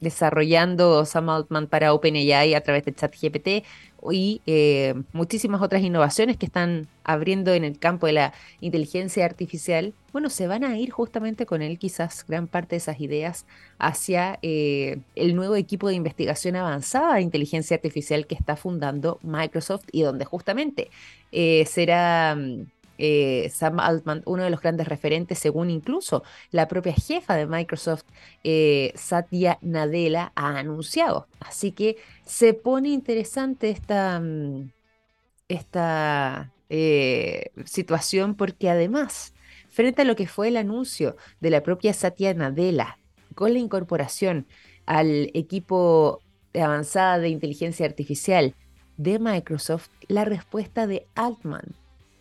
desarrollando 0.00 1.04
Sam 1.04 1.28
Altman 1.30 1.66
para 1.66 1.92
OpenAI 1.92 2.54
a 2.54 2.60
través 2.62 2.84
de 2.84 2.94
ChatGPT 2.94 3.48
y 4.12 4.42
eh, 4.46 4.94
muchísimas 5.12 5.62
otras 5.62 5.82
innovaciones 5.82 6.36
que 6.36 6.46
están 6.46 6.86
abriendo 7.04 7.54
en 7.54 7.64
el 7.64 7.78
campo 7.78 8.06
de 8.06 8.12
la 8.12 8.34
inteligencia 8.60 9.24
artificial, 9.24 9.94
bueno, 10.12 10.28
se 10.30 10.46
van 10.46 10.62
a 10.62 10.76
ir 10.78 10.90
justamente 10.90 11.46
con 11.46 11.62
él 11.62 11.78
quizás 11.78 12.24
gran 12.26 12.46
parte 12.46 12.76
de 12.76 12.78
esas 12.78 13.00
ideas 13.00 13.46
hacia 13.78 14.38
eh, 14.42 15.00
el 15.16 15.34
nuevo 15.34 15.56
equipo 15.56 15.88
de 15.88 15.94
investigación 15.94 16.56
avanzada 16.56 17.14
de 17.14 17.22
inteligencia 17.22 17.76
artificial 17.76 18.26
que 18.26 18.34
está 18.34 18.56
fundando 18.56 19.18
Microsoft 19.22 19.86
y 19.90 20.02
donde 20.02 20.26
justamente 20.26 20.90
eh, 21.32 21.64
será 21.66 22.36
mm, 22.36 22.66
eh, 22.98 23.50
Sam 23.52 23.80
Altman, 23.80 24.22
uno 24.26 24.44
de 24.44 24.50
los 24.50 24.60
grandes 24.60 24.88
referentes, 24.88 25.38
según 25.38 25.70
incluso 25.70 26.22
la 26.50 26.68
propia 26.68 26.94
jefa 26.94 27.34
de 27.34 27.46
Microsoft, 27.46 28.04
eh, 28.44 28.92
Satya 28.94 29.58
Nadella, 29.62 30.32
ha 30.34 30.58
anunciado. 30.58 31.26
Así 31.40 31.72
que 31.72 31.96
se 32.24 32.54
pone 32.54 32.90
interesante 32.90 33.70
esta, 33.70 34.20
mm, 34.20 34.70
esta 35.48 36.52
eh, 36.70 37.50
situación 37.64 38.34
porque 38.34 38.70
además, 38.70 39.34
frente 39.68 40.02
a 40.02 40.04
lo 40.04 40.16
que 40.16 40.26
fue 40.26 40.48
el 40.48 40.56
anuncio 40.56 41.16
de 41.40 41.50
la 41.50 41.62
propia 41.62 41.92
Satya 41.92 42.34
Nadella 42.34 42.98
con 43.34 43.52
la 43.52 43.58
incorporación 43.58 44.46
al 44.86 45.30
equipo 45.34 46.20
avanzada 46.54 47.18
de 47.18 47.28
inteligencia 47.28 47.86
artificial 47.86 48.54
de 48.96 49.18
Microsoft, 49.18 49.88
la 50.08 50.24
respuesta 50.24 50.86
de 50.86 51.06
Altman 51.14 51.74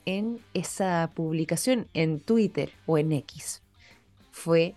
en 0.05 0.39
esa 0.53 1.11
publicación 1.13 1.87
en 1.93 2.19
Twitter 2.19 2.71
o 2.85 2.97
en 2.97 3.11
X 3.11 3.61
fue 4.31 4.75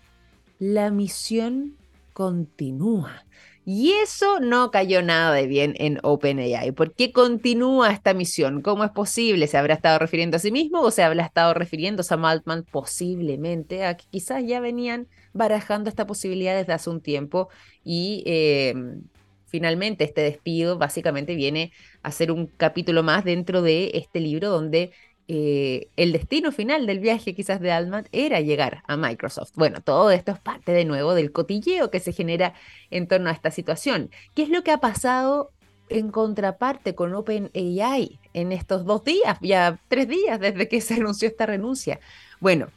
la 0.59 0.91
misión 0.91 1.75
continúa. 2.13 3.23
Y 3.69 3.91
eso 3.91 4.39
no 4.39 4.71
cayó 4.71 5.01
nada 5.01 5.33
de 5.33 5.45
bien 5.45 5.75
en 5.77 5.99
OpenAI. 6.01 6.71
¿Por 6.71 6.93
qué 6.93 7.11
continúa 7.11 7.91
esta 7.91 8.13
misión? 8.13 8.61
¿Cómo 8.61 8.85
es 8.85 8.91
posible? 8.91 9.45
¿Se 9.47 9.57
habrá 9.57 9.73
estado 9.73 9.99
refiriendo 9.99 10.37
a 10.37 10.39
sí 10.39 10.51
mismo 10.51 10.79
o 10.79 10.89
se 10.89 11.03
habrá 11.03 11.25
estado 11.25 11.53
refiriendo 11.53 12.01
a 12.09 12.29
Altman 12.29 12.63
posiblemente 12.63 13.83
a 13.83 13.97
que 13.97 14.05
quizás 14.09 14.41
ya 14.45 14.61
venían 14.61 15.09
barajando 15.33 15.89
esta 15.89 16.07
posibilidad 16.07 16.55
desde 16.55 16.71
hace 16.71 16.89
un 16.89 17.01
tiempo 17.01 17.49
y 17.83 18.23
em, 18.25 19.03
finalmente 19.47 20.05
este 20.05 20.21
despido 20.21 20.77
básicamente 20.77 21.35
viene 21.35 21.73
a 22.03 22.11
ser 22.11 22.31
un 22.31 22.47
capítulo 22.47 23.03
más 23.03 23.25
dentro 23.25 23.61
de 23.61 23.91
este 23.95 24.21
libro 24.21 24.49
donde 24.49 24.91
eh, 25.29 25.89
el 25.97 26.13
destino 26.13 26.53
final 26.53 26.85
del 26.85 26.99
viaje 26.99 27.35
quizás 27.35 27.59
de 27.59 27.71
Altman 27.71 28.07
era 28.13 28.39
llegar 28.39 28.83
a 28.87 28.95
Microsoft. 28.95 29.51
Bueno, 29.55 29.81
todo 29.81 30.09
esto 30.11 30.31
es 30.31 30.39
parte 30.39 30.71
de 30.71 30.85
nuevo 30.85 31.13
del 31.13 31.33
cotilleo 31.33 31.91
que 31.91 31.99
se 31.99 32.13
genera 32.13 32.53
en 32.91 33.07
torno 33.07 33.29
a 33.29 33.33
esta 33.33 33.51
situación. 33.51 34.09
¿Qué 34.35 34.43
es 34.43 34.49
lo 34.49 34.63
que 34.63 34.71
ha 34.71 34.79
pasado 34.79 35.51
en 35.89 36.11
contraparte 36.11 36.95
con 36.95 37.13
OpenAI 37.13 38.19
en 38.33 38.51
estos 38.53 38.85
dos 38.85 39.03
días, 39.03 39.37
ya 39.41 39.79
tres 39.89 40.07
días 40.07 40.39
desde 40.39 40.69
que 40.69 40.79
se 40.79 40.93
anunció 40.93 41.27
esta 41.27 41.45
renuncia? 41.45 41.99
Bueno, 42.39 42.67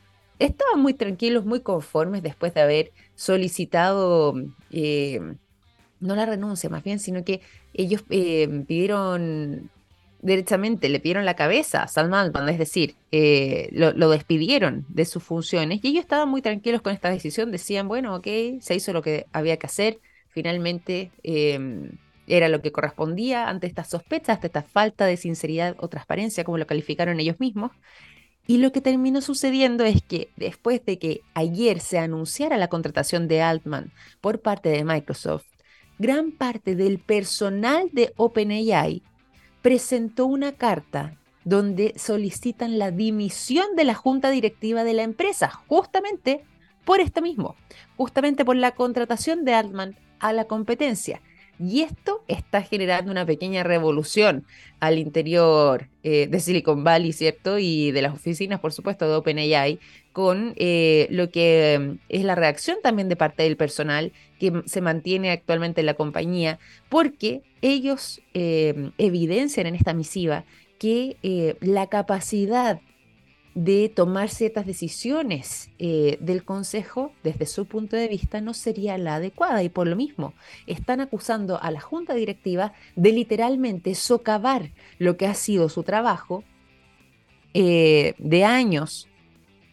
estaban 0.40 0.80
muy 0.80 0.94
tranquilos, 0.94 1.44
muy 1.44 1.60
conformes 1.60 2.22
después 2.22 2.52
de 2.54 2.62
haber 2.62 2.92
solicitado, 3.14 4.34
eh, 4.72 5.20
no 6.00 6.16
la 6.16 6.26
renuncia 6.26 6.68
más 6.68 6.82
bien, 6.82 6.98
sino 6.98 7.24
que 7.24 7.42
ellos 7.74 8.02
eh, 8.10 8.64
pidieron 8.66 9.70
derechamente 10.22 10.88
le 10.88 11.00
pidieron 11.00 11.24
la 11.24 11.34
cabeza 11.34 11.82
a 11.82 11.88
Salman 11.88 12.32
es 12.48 12.58
decir, 12.58 12.94
eh, 13.10 13.68
lo, 13.72 14.10
despidieron 14.10 14.84
de 14.88 15.04
sus 15.04 15.22
funciones 15.22 15.80
y 15.82 15.88
ellos 15.88 16.02
estaban 16.02 16.28
muy 16.28 16.42
tranquilos 16.42 16.82
con 16.82 16.92
esta 16.92 17.10
decisión, 17.10 17.50
decían, 17.50 17.88
bueno, 17.88 18.14
ok, 18.14 18.26
se 18.60 18.74
hizo 18.74 18.92
lo 18.92 19.02
que 19.02 19.26
había 19.32 19.56
que 19.56 19.66
hacer, 19.66 19.98
finalmente 20.28 21.10
em, 21.22 21.92
era 22.26 22.48
lo 22.48 22.60
que 22.60 22.72
correspondía 22.72 23.48
ante 23.48 23.66
estas 23.66 23.88
sospechas, 23.88 24.36
ante 24.36 24.48
esta 24.48 24.62
falta 24.62 25.06
de 25.06 25.16
sinceridad 25.16 25.74
o 25.78 25.88
transparencia, 25.88 26.44
como 26.44 26.58
lo 26.58 26.66
calificaron 26.66 27.18
ellos 27.18 27.40
mismos. 27.40 27.72
Y 28.46 28.58
lo 28.58 28.72
que 28.72 28.80
terminó 28.80 29.20
sucediendo 29.20 29.84
es 29.84 30.02
que 30.02 30.28
después 30.36 30.84
de 30.84 30.98
que 30.98 31.20
ayer 31.34 31.80
se 31.80 31.98
anunciara 31.98 32.56
la 32.56 32.68
contratación 32.68 33.28
de 33.28 33.42
Altman 33.42 33.92
por 34.20 34.40
parte 34.40 34.70
de 34.70 34.84
Microsoft, 34.84 35.46
gran 35.98 36.32
parte 36.32 36.74
del 36.74 36.98
personal 36.98 37.90
de 37.92 38.12
OpenAI 38.16 39.02
presentó 39.62 40.26
una 40.26 40.52
carta 40.52 41.16
donde 41.44 41.94
solicitan 41.96 42.78
la 42.78 42.90
dimisión 42.90 43.76
de 43.76 43.84
la 43.84 43.94
junta 43.94 44.30
directiva 44.30 44.84
de 44.84 44.94
la 44.94 45.02
empresa, 45.02 45.50
justamente 45.66 46.44
por 46.84 47.00
esto 47.00 47.22
mismo, 47.22 47.56
justamente 47.96 48.44
por 48.44 48.56
la 48.56 48.72
contratación 48.72 49.44
de 49.44 49.54
Altman 49.54 49.96
a 50.18 50.32
la 50.32 50.44
competencia. 50.44 51.20
Y 51.58 51.82
esto 51.82 52.24
está 52.26 52.62
generando 52.62 53.12
una 53.12 53.26
pequeña 53.26 53.62
revolución 53.62 54.46
al 54.80 54.98
interior 54.98 55.88
eh, 56.02 56.26
de 56.26 56.40
Silicon 56.40 56.84
Valley, 56.84 57.12
¿cierto? 57.12 57.58
Y 57.58 57.90
de 57.90 58.00
las 58.00 58.14
oficinas, 58.14 58.60
por 58.60 58.72
supuesto, 58.72 59.06
de 59.06 59.14
OpenAI, 59.14 59.78
con 60.12 60.54
eh, 60.56 61.06
lo 61.10 61.30
que 61.30 61.78
mm, 61.80 61.98
es 62.08 62.24
la 62.24 62.34
reacción 62.34 62.78
también 62.82 63.08
de 63.08 63.16
parte 63.16 63.42
del 63.42 63.56
personal 63.56 64.12
que 64.38 64.62
se 64.66 64.80
mantiene 64.80 65.30
actualmente 65.30 65.80
en 65.80 65.86
la 65.86 65.94
compañía, 65.94 66.58
porque 66.88 67.42
ellos 67.62 68.20
eh, 68.34 68.90
evidencian 68.98 69.66
en 69.66 69.74
esta 69.74 69.92
misiva 69.92 70.44
que 70.78 71.56
la 71.60 71.88
capacidad 71.88 72.80
de 73.54 73.88
tomar 73.88 74.28
ciertas 74.28 74.64
decisiones 74.64 75.70
eh, 75.78 76.18
del 76.20 76.44
Consejo 76.44 77.12
desde 77.24 77.46
su 77.46 77.66
punto 77.66 77.96
de 77.96 78.08
vista 78.08 78.40
no 78.40 78.54
sería 78.54 78.96
la 78.96 79.16
adecuada. 79.16 79.62
Y 79.62 79.68
por 79.68 79.86
lo 79.86 79.96
mismo 79.96 80.34
están 80.66 81.00
acusando 81.00 81.60
a 81.60 81.70
la 81.70 81.80
Junta 81.80 82.14
Directiva 82.14 82.72
de 82.96 83.12
literalmente 83.12 83.94
socavar 83.94 84.70
lo 84.98 85.16
que 85.16 85.26
ha 85.26 85.34
sido 85.34 85.68
su 85.68 85.82
trabajo 85.82 86.44
eh, 87.52 88.14
de 88.18 88.44
años 88.44 89.08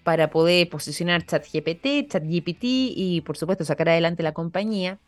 para 0.08 0.30
poder 0.30 0.70
posicionar 0.70 1.26
ChatGPT, 1.26 2.08
ChatGPT 2.10 2.64
y 2.64 3.22
por 3.26 3.36
supuesto 3.36 3.66
sacar 3.66 3.90
adelante 3.90 4.24
la 4.24 4.32
compañía 4.32 5.00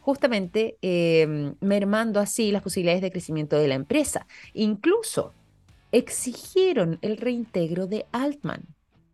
justamente 0.00 0.78
eh, 0.82 1.54
mermando 1.60 2.18
así 2.18 2.50
las 2.50 2.62
posibilidades 2.62 3.00
de 3.00 3.12
crecimiento 3.12 3.56
de 3.56 3.68
la 3.68 3.76
empresa. 3.76 4.26
Incluso 4.54 5.32
exigieron 5.92 6.98
el 7.02 7.18
reintegro 7.18 7.86
de 7.86 8.06
Altman. 8.10 8.66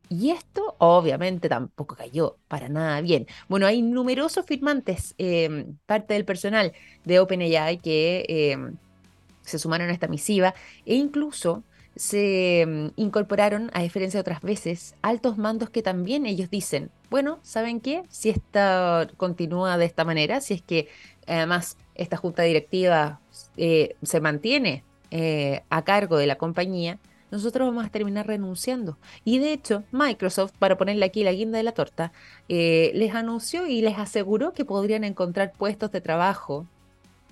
Y 0.08 0.30
esto 0.30 0.76
obviamente 0.78 1.50
tampoco 1.50 1.94
cayó 1.94 2.38
para 2.48 2.70
nada 2.70 3.02
bien. 3.02 3.26
Bueno, 3.46 3.66
hay 3.66 3.82
numerosos 3.82 4.46
firmantes, 4.46 5.14
em, 5.18 5.76
parte 5.84 6.14
del 6.14 6.24
personal 6.24 6.72
de 7.04 7.20
OpenAI 7.20 7.76
que 7.76 8.24
em, 8.30 8.78
se 9.42 9.58
sumaron 9.58 9.90
a 9.90 9.92
esta 9.92 10.08
misiva 10.08 10.54
e 10.86 10.94
incluso 10.94 11.64
se 11.96 12.62
em, 12.62 12.90
incorporaron, 12.96 13.70
a 13.72 13.82
diferencia 13.82 14.18
de 14.18 14.22
otras 14.22 14.42
veces, 14.42 14.94
altos 15.02 15.38
mandos 15.38 15.70
que 15.70 15.82
también 15.82 16.26
ellos 16.26 16.50
dicen, 16.50 16.90
bueno, 17.10 17.38
¿saben 17.42 17.80
qué? 17.80 18.02
Si 18.08 18.30
esto 18.30 18.60
continúa 19.16 19.78
de 19.78 19.84
esta 19.84 20.04
manera, 20.04 20.40
si 20.40 20.54
es 20.54 20.62
que 20.62 20.88
además 21.26 21.76
esta 21.94 22.16
junta 22.16 22.42
directiva 22.42 23.20
eh, 23.56 23.96
se 24.02 24.20
mantiene 24.20 24.84
eh, 25.10 25.62
a 25.70 25.82
cargo 25.82 26.16
de 26.16 26.26
la 26.26 26.36
compañía, 26.36 26.98
nosotros 27.30 27.68
vamos 27.68 27.86
a 27.86 27.90
terminar 27.90 28.26
renunciando. 28.26 28.96
Y 29.24 29.38
de 29.38 29.52
hecho, 29.52 29.82
Microsoft, 29.90 30.52
para 30.58 30.76
ponerle 30.76 31.04
aquí 31.04 31.24
la 31.24 31.32
guinda 31.32 31.58
de 31.58 31.64
la 31.64 31.72
torta, 31.72 32.12
eh, 32.48 32.92
les 32.94 33.14
anunció 33.14 33.66
y 33.66 33.82
les 33.82 33.98
aseguró 33.98 34.52
que 34.52 34.64
podrían 34.64 35.04
encontrar 35.04 35.52
puestos 35.52 35.90
de 35.90 36.00
trabajo 36.00 36.66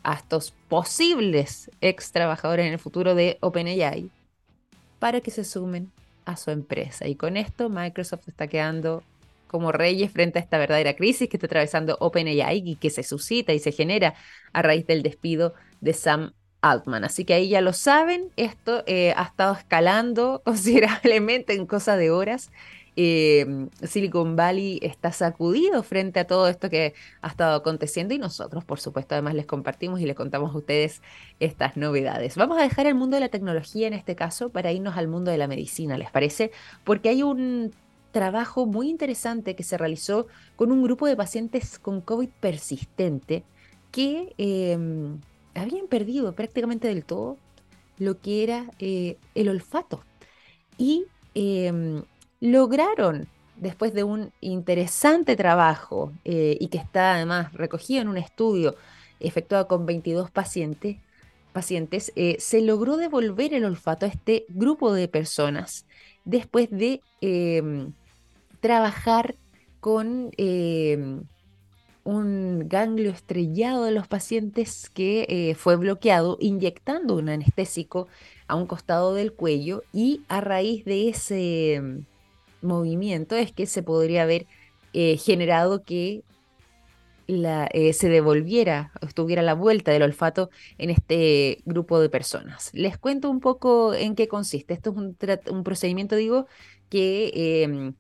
a 0.03 0.15
estos 0.15 0.53
posibles 0.69 1.71
ex 1.81 2.11
trabajadores 2.11 2.67
en 2.67 2.73
el 2.73 2.79
futuro 2.81 3.15
de 3.15 3.39
OpenAI 3.41 4.11
para 5.03 5.21
que 5.21 5.33
se 5.33 5.43
sumen 5.43 5.91
a 6.27 6.37
su 6.37 6.53
empresa. 6.53 7.09
Y 7.09 7.17
con 7.17 7.37
esto 7.37 7.69
Microsoft 7.69 8.29
está 8.29 8.47
quedando 8.47 9.03
como 9.49 9.73
reyes 9.73 10.13
frente 10.13 10.39
a 10.39 10.43
esta 10.43 10.59
verdadera 10.59 10.95
crisis 10.95 11.29
que 11.29 11.39
está 11.39 11.47
atravesando 11.47 11.97
OpenAI 11.99 12.63
y 12.65 12.77
que 12.77 12.89
se 12.89 13.03
suscita 13.03 13.53
y 13.53 13.59
se 13.59 13.73
genera 13.73 14.15
a 14.53 14.63
raíz 14.63 14.87
del 14.87 15.03
despido 15.03 15.55
de 15.81 15.93
Sam 15.93 16.35
Altman. 16.61 17.03
Así 17.03 17.25
que 17.25 17.35
ahí 17.35 17.49
ya 17.49 17.61
lo 17.61 17.73
saben, 17.73 18.31
esto 18.37 18.85
eh, 18.87 19.13
ha 19.17 19.25
estado 19.25 19.55
escalando 19.55 20.41
considerablemente 20.45 21.55
en 21.55 21.67
cosa 21.67 21.97
de 21.97 22.13
horas 22.13 22.53
eh, 22.97 23.69
Silicon 23.83 24.37
Valley 24.37 24.79
está 24.83 25.13
sacudido 25.13 25.83
frente 25.83 26.21
a 26.21 26.27
todo 26.27 26.49
esto 26.49 26.69
que 26.69 26.95
ha 27.23 27.29
estado 27.29 27.57
aconteciendo 27.57 28.15
y 28.15 28.19
nosotros, 28.19 28.65
por 28.65 28.81
supuesto, 28.81 29.15
además 29.15 29.35
les 29.35 29.47
compartimos 29.47 30.01
y 30.01 30.07
les 30.07 30.17
contamos 30.17 30.55
a 30.55 30.59
ustedes 30.59 31.01
estas 31.41 31.77
novedades. 31.77 32.37
Vamos 32.37 32.59
a 32.59 32.63
dejar 32.63 32.87
el 32.87 32.95
mundo 32.95 33.17
de 33.17 33.21
la 33.21 33.29
tecnología 33.29 33.87
en 33.87 33.95
este 33.95 34.15
caso 34.15 34.51
para 34.51 34.73
irnos 34.73 34.97
al 34.97 35.09
mundo 35.09 35.31
de 35.31 35.39
la 35.39 35.49
medicina, 35.49 35.97
¿les 35.97 36.11
parece? 36.11 36.51
Porque 36.85 37.09
hay 37.09 37.23
un 37.23 37.73
trabajo 38.13 38.67
muy 38.67 38.91
interesante 38.91 39.57
que 39.57 39.63
se 39.63 39.79
realizó 39.79 40.27
con 40.57 40.71
un 40.71 40.83
grupo 40.83 41.07
de 41.07 41.17
pacientes 41.17 41.79
con 41.79 42.03
COVID 42.03 42.29
persistente 42.41 43.43
que 43.91 44.35
em, 44.39 45.19
habían 45.55 45.87
perdido 45.87 46.33
prácticamente 46.35 46.89
del 46.89 47.05
todo 47.05 47.39
lo 47.99 48.19
que 48.21 48.43
era 48.43 48.67
eh, 48.79 49.17
el 49.35 49.49
olfato. 49.49 50.05
Y 50.79 51.05
em, 51.35 52.03
lograron, 52.43 53.29
después 53.57 53.95
de 53.95 54.03
un 54.03 54.33
interesante 54.41 55.37
trabajo 55.37 56.13
eh, 56.25 56.57
y 56.59 56.67
que 56.69 56.79
está 56.79 57.15
además 57.15 57.53
recogido 57.53 58.03
en 58.03 58.09
un 58.09 58.17
estudio 58.17 58.75
efectuado 59.21 59.69
con 59.69 59.87
22 59.87 60.33
pacientes, 60.33 60.97
pacientes 61.53 62.13
eh, 62.17 62.35
se 62.41 62.61
logró 62.61 62.97
devolver 62.97 63.55
el 63.55 63.65
olfato 63.65 64.07
a 64.07 64.09
este 64.09 64.45
grupo 64.49 64.93
de 64.93 65.07
personas 65.07 65.87
después 66.25 66.69
de 66.69 67.01
em, 67.21 67.93
trabajar 68.59 69.37
con 69.79 70.33
em, 70.37 71.23
un 72.03 72.69
ganglio 72.69 73.13
estrellado 73.13 73.85
de 73.85 73.93
los 73.93 74.09
pacientes 74.09 74.91
que 74.91 75.27
eh, 75.29 75.55
fue 75.55 75.77
bloqueado 75.77 76.39
inyectando 76.41 77.15
un 77.15 77.29
anestésico 77.29 78.09
a 78.49 78.57
un 78.57 78.67
costado 78.67 79.15
del 79.15 79.33
cuello 79.33 79.85
y 79.93 80.23
a 80.29 80.41
raíz 80.41 80.85
de 80.85 81.09
ese 81.09 81.75
em, 81.75 82.05
movimiento 82.63 83.37
es 83.37 83.53
que 83.53 83.67
se 83.67 83.83
podría 83.83 84.23
haber 84.23 84.47
eh, 84.93 85.17
generado 85.17 85.83
que 85.83 86.23
eh, 87.29 87.93
se 87.95 88.09
devolviera 88.09 88.93
estuviera 89.01 89.43
la 89.43 89.55
vuelta 89.55 89.91
del 89.91 90.03
olfato 90.03 90.51
en 90.77 90.91
este 90.91 91.63
grupo 91.65 91.99
de 92.01 92.11
personas. 92.11 92.71
Les 92.75 92.99
cuento 92.99 93.31
un 93.31 93.41
poco 93.41 93.95
en 93.95 94.15
qué 94.15 94.29
consiste. 94.29 94.75
Esto 94.75 94.91
es 94.91 94.97
un, 95.51 95.65
procedimiento, 95.65 96.17
digo, 96.17 96.47
que 96.91 97.63
em, 97.63 97.95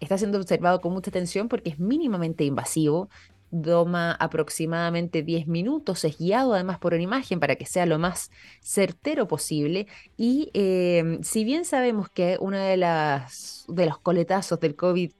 está 0.00 0.18
siendo 0.18 0.38
observado 0.38 0.80
con 0.80 0.92
mucha 0.92 1.10
atención 1.10 1.48
porque 1.48 1.70
es 1.70 1.78
mínimamente 1.78 2.44
invasivo, 2.44 3.08
toma 3.50 4.12
aproximadamente 4.12 5.22
10 5.22 5.46
minutos, 5.46 6.04
es 6.04 6.18
guiado 6.18 6.54
además 6.54 6.78
por 6.78 6.94
una 6.94 7.02
imagen 7.02 7.40
para 7.40 7.56
que 7.56 7.66
sea 7.66 7.86
lo 7.86 7.98
más 7.98 8.30
certero 8.60 9.26
posible. 9.28 9.86
Y 10.16 10.50
em, 10.54 11.22
si 11.22 11.44
bien 11.44 11.64
sabemos 11.64 12.08
que 12.10 12.36
uno 12.40 12.58
de, 12.58 12.76
las, 12.76 13.64
de 13.68 13.86
los 13.86 13.98
coletazos 13.98 14.60
del 14.60 14.76
COVID 14.76 15.12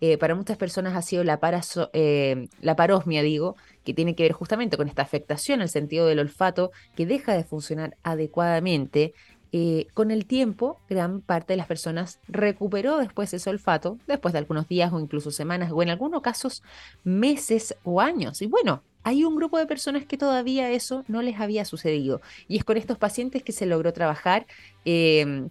eh, 0.00 0.18
para 0.18 0.34
muchas 0.34 0.58
personas 0.58 0.94
ha 0.94 1.00
sido 1.00 1.24
la, 1.24 1.40
em, 1.94 2.48
la 2.60 2.76
parosmia, 2.76 3.22
digo, 3.22 3.56
que 3.82 3.94
tiene 3.94 4.14
que 4.14 4.24
ver 4.24 4.32
justamente 4.32 4.76
con 4.76 4.88
esta 4.88 5.02
afectación 5.02 5.62
al 5.62 5.70
sentido 5.70 6.06
del 6.06 6.18
olfato 6.18 6.70
que 6.94 7.06
deja 7.06 7.34
de 7.34 7.44
funcionar 7.44 7.96
adecuadamente 8.02 9.14
eh, 9.58 9.86
con 9.94 10.10
el 10.10 10.26
tiempo, 10.26 10.78
gran 10.86 11.22
parte 11.22 11.54
de 11.54 11.56
las 11.56 11.66
personas 11.66 12.20
recuperó 12.28 12.98
después 12.98 13.32
ese 13.32 13.48
olfato, 13.48 13.96
después 14.06 14.34
de 14.34 14.38
algunos 14.38 14.68
días 14.68 14.92
o 14.92 15.00
incluso 15.00 15.30
semanas, 15.30 15.72
o 15.72 15.82
en 15.82 15.88
algunos 15.88 16.20
casos 16.20 16.62
meses 17.04 17.74
o 17.82 18.02
años. 18.02 18.42
Y 18.42 18.48
bueno, 18.48 18.82
hay 19.02 19.24
un 19.24 19.34
grupo 19.34 19.56
de 19.56 19.64
personas 19.64 20.04
que 20.04 20.18
todavía 20.18 20.70
eso 20.72 21.04
no 21.08 21.22
les 21.22 21.40
había 21.40 21.64
sucedido. 21.64 22.20
Y 22.48 22.58
es 22.58 22.64
con 22.64 22.76
estos 22.76 22.98
pacientes 22.98 23.42
que 23.42 23.52
se 23.52 23.64
logró 23.64 23.94
trabajar. 23.94 24.46
Em, 24.84 25.48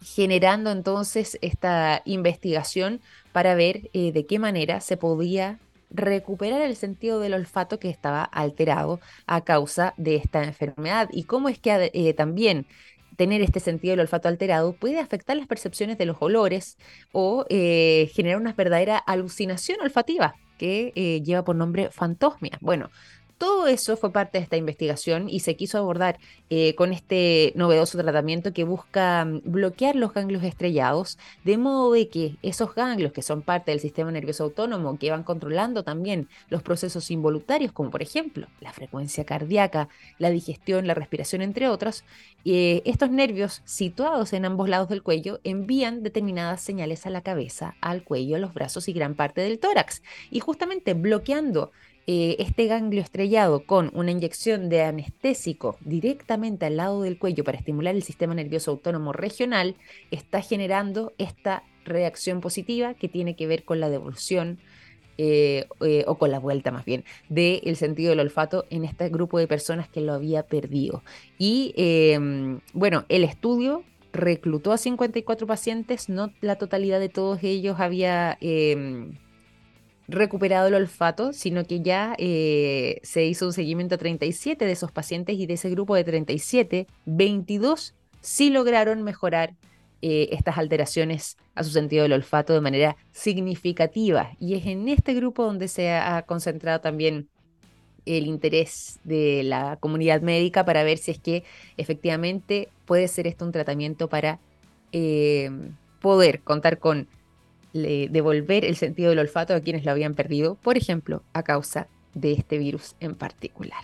generando 0.00 0.70
entonces 0.70 1.38
esta 1.42 2.00
investigación 2.06 3.02
para 3.32 3.54
ver 3.54 3.90
eh, 3.92 4.12
de 4.12 4.26
qué 4.26 4.38
manera 4.38 4.80
se 4.80 4.96
podía 4.96 5.60
recuperar 5.92 6.62
el 6.62 6.76
sentido 6.76 7.20
del 7.20 7.34
olfato 7.34 7.78
que 7.78 7.90
estaba 7.90 8.24
alterado 8.24 9.00
a 9.26 9.42
causa 9.42 9.94
de 9.96 10.16
esta 10.16 10.42
enfermedad 10.42 11.08
y 11.12 11.24
cómo 11.24 11.48
es 11.48 11.58
que 11.58 11.90
eh, 11.92 12.14
también 12.14 12.66
tener 13.16 13.42
este 13.42 13.60
sentido 13.60 13.92
del 13.92 14.00
olfato 14.00 14.28
alterado 14.28 14.72
puede 14.74 15.00
afectar 15.00 15.36
las 15.36 15.46
percepciones 15.46 15.98
de 15.98 16.06
los 16.06 16.16
olores 16.20 16.78
o 17.12 17.44
eh, 17.48 18.10
generar 18.14 18.40
una 18.40 18.52
verdadera 18.52 18.98
alucinación 18.98 19.80
olfativa 19.80 20.34
que 20.58 20.92
eh, 20.94 21.22
lleva 21.22 21.44
por 21.44 21.56
nombre 21.56 21.90
fantosmia. 21.90 22.58
Bueno, 22.60 22.90
todo 23.42 23.66
eso 23.66 23.96
fue 23.96 24.12
parte 24.12 24.38
de 24.38 24.44
esta 24.44 24.56
investigación 24.56 25.28
y 25.28 25.40
se 25.40 25.56
quiso 25.56 25.76
abordar 25.76 26.20
eh, 26.48 26.76
con 26.76 26.92
este 26.92 27.52
novedoso 27.56 27.98
tratamiento 27.98 28.52
que 28.52 28.62
busca 28.62 29.24
mm, 29.24 29.40
bloquear 29.42 29.96
los 29.96 30.14
ganglios 30.14 30.44
estrellados, 30.44 31.18
de 31.42 31.58
modo 31.58 31.90
de 31.90 32.08
que 32.08 32.36
esos 32.42 32.72
ganglios 32.72 33.12
que 33.12 33.20
son 33.20 33.42
parte 33.42 33.72
del 33.72 33.80
sistema 33.80 34.12
nervioso 34.12 34.44
autónomo, 34.44 34.96
que 34.96 35.10
van 35.10 35.24
controlando 35.24 35.82
también 35.82 36.28
los 36.50 36.62
procesos 36.62 37.10
involuntarios, 37.10 37.72
como 37.72 37.90
por 37.90 38.00
ejemplo 38.00 38.46
la 38.60 38.72
frecuencia 38.72 39.24
cardíaca, 39.24 39.88
la 40.20 40.30
digestión, 40.30 40.86
la 40.86 40.94
respiración, 40.94 41.42
entre 41.42 41.68
otros, 41.68 42.04
eh, 42.44 42.82
estos 42.84 43.10
nervios 43.10 43.62
situados 43.64 44.34
en 44.34 44.44
ambos 44.44 44.68
lados 44.68 44.88
del 44.88 45.02
cuello 45.02 45.40
envían 45.42 46.04
determinadas 46.04 46.60
señales 46.60 47.06
a 47.06 47.10
la 47.10 47.22
cabeza, 47.22 47.74
al 47.80 48.04
cuello, 48.04 48.36
a 48.36 48.38
los 48.38 48.54
brazos 48.54 48.86
y 48.86 48.92
gran 48.92 49.16
parte 49.16 49.40
del 49.40 49.58
tórax. 49.58 50.00
Y 50.30 50.38
justamente 50.38 50.94
bloqueando 50.94 51.72
eh, 52.06 52.36
este 52.40 52.66
ganglio 52.66 53.00
estrellado 53.00 53.64
con 53.64 53.90
una 53.94 54.10
inyección 54.10 54.68
de 54.68 54.82
anestésico 54.82 55.76
directamente 55.80 56.66
al 56.66 56.76
lado 56.76 57.02
del 57.02 57.18
cuello 57.18 57.44
para 57.44 57.58
estimular 57.58 57.94
el 57.94 58.02
sistema 58.02 58.34
nervioso 58.34 58.72
autónomo 58.72 59.12
regional, 59.12 59.76
está 60.10 60.40
generando 60.40 61.12
esta 61.18 61.62
reacción 61.84 62.40
positiva 62.40 62.94
que 62.94 63.08
tiene 63.08 63.36
que 63.36 63.46
ver 63.46 63.64
con 63.64 63.80
la 63.80 63.88
devolución 63.88 64.58
eh, 65.18 65.66
eh, 65.80 66.04
o 66.06 66.16
con 66.16 66.30
la 66.30 66.38
vuelta 66.38 66.72
más 66.72 66.86
bien 66.86 67.04
del 67.28 67.76
sentido 67.76 68.10
del 68.10 68.20
olfato 68.20 68.64
en 68.70 68.84
este 68.84 69.10
grupo 69.10 69.38
de 69.38 69.46
personas 69.46 69.88
que 69.88 70.00
lo 70.00 70.14
había 70.14 70.42
perdido. 70.44 71.04
Y 71.38 71.74
em, 71.76 72.60
bueno, 72.72 73.04
el 73.08 73.22
estudio 73.22 73.84
reclutó 74.12 74.72
a 74.72 74.78
54 74.78 75.46
pacientes, 75.46 76.08
no 76.08 76.32
la 76.40 76.56
totalidad 76.56 76.98
de 76.98 77.10
todos 77.10 77.38
ellos 77.42 77.78
había 77.78 78.38
em, 78.40 79.12
recuperado 80.12 80.68
el 80.68 80.74
olfato, 80.74 81.32
sino 81.32 81.64
que 81.64 81.80
ya 81.80 82.14
eh, 82.18 83.00
se 83.02 83.24
hizo 83.24 83.46
un 83.46 83.52
seguimiento 83.52 83.96
a 83.96 83.98
37 83.98 84.64
de 84.64 84.72
esos 84.72 84.92
pacientes 84.92 85.36
y 85.36 85.46
de 85.46 85.54
ese 85.54 85.70
grupo 85.70 85.94
de 85.94 86.04
37, 86.04 86.86
22 87.06 87.94
sí 88.20 88.50
lograron 88.50 89.02
mejorar 89.02 89.54
eh, 90.00 90.28
estas 90.32 90.58
alteraciones 90.58 91.36
a 91.54 91.64
su 91.64 91.70
sentido 91.70 92.02
del 92.02 92.12
olfato 92.12 92.52
de 92.52 92.60
manera 92.60 92.96
significativa. 93.12 94.32
Y 94.38 94.54
es 94.54 94.66
en 94.66 94.88
este 94.88 95.14
grupo 95.14 95.44
donde 95.44 95.68
se 95.68 95.90
ha 95.90 96.22
concentrado 96.22 96.80
también 96.80 97.28
el 98.04 98.26
interés 98.26 98.98
de 99.04 99.42
la 99.44 99.76
comunidad 99.76 100.22
médica 100.22 100.64
para 100.64 100.82
ver 100.82 100.98
si 100.98 101.12
es 101.12 101.18
que 101.18 101.44
efectivamente 101.76 102.68
puede 102.84 103.06
ser 103.08 103.26
esto 103.26 103.44
un 103.44 103.52
tratamiento 103.52 104.08
para 104.08 104.40
eh, 104.90 105.50
poder 106.00 106.40
contar 106.40 106.78
con 106.78 107.08
devolver 107.72 108.64
el 108.64 108.76
sentido 108.76 109.10
del 109.10 109.18
olfato 109.18 109.54
a 109.54 109.60
quienes 109.60 109.84
lo 109.84 109.90
habían 109.90 110.14
perdido, 110.14 110.56
por 110.56 110.76
ejemplo, 110.76 111.22
a 111.32 111.42
causa 111.42 111.88
de 112.14 112.32
este 112.32 112.58
virus 112.58 112.94
en 113.00 113.14
particular. 113.14 113.82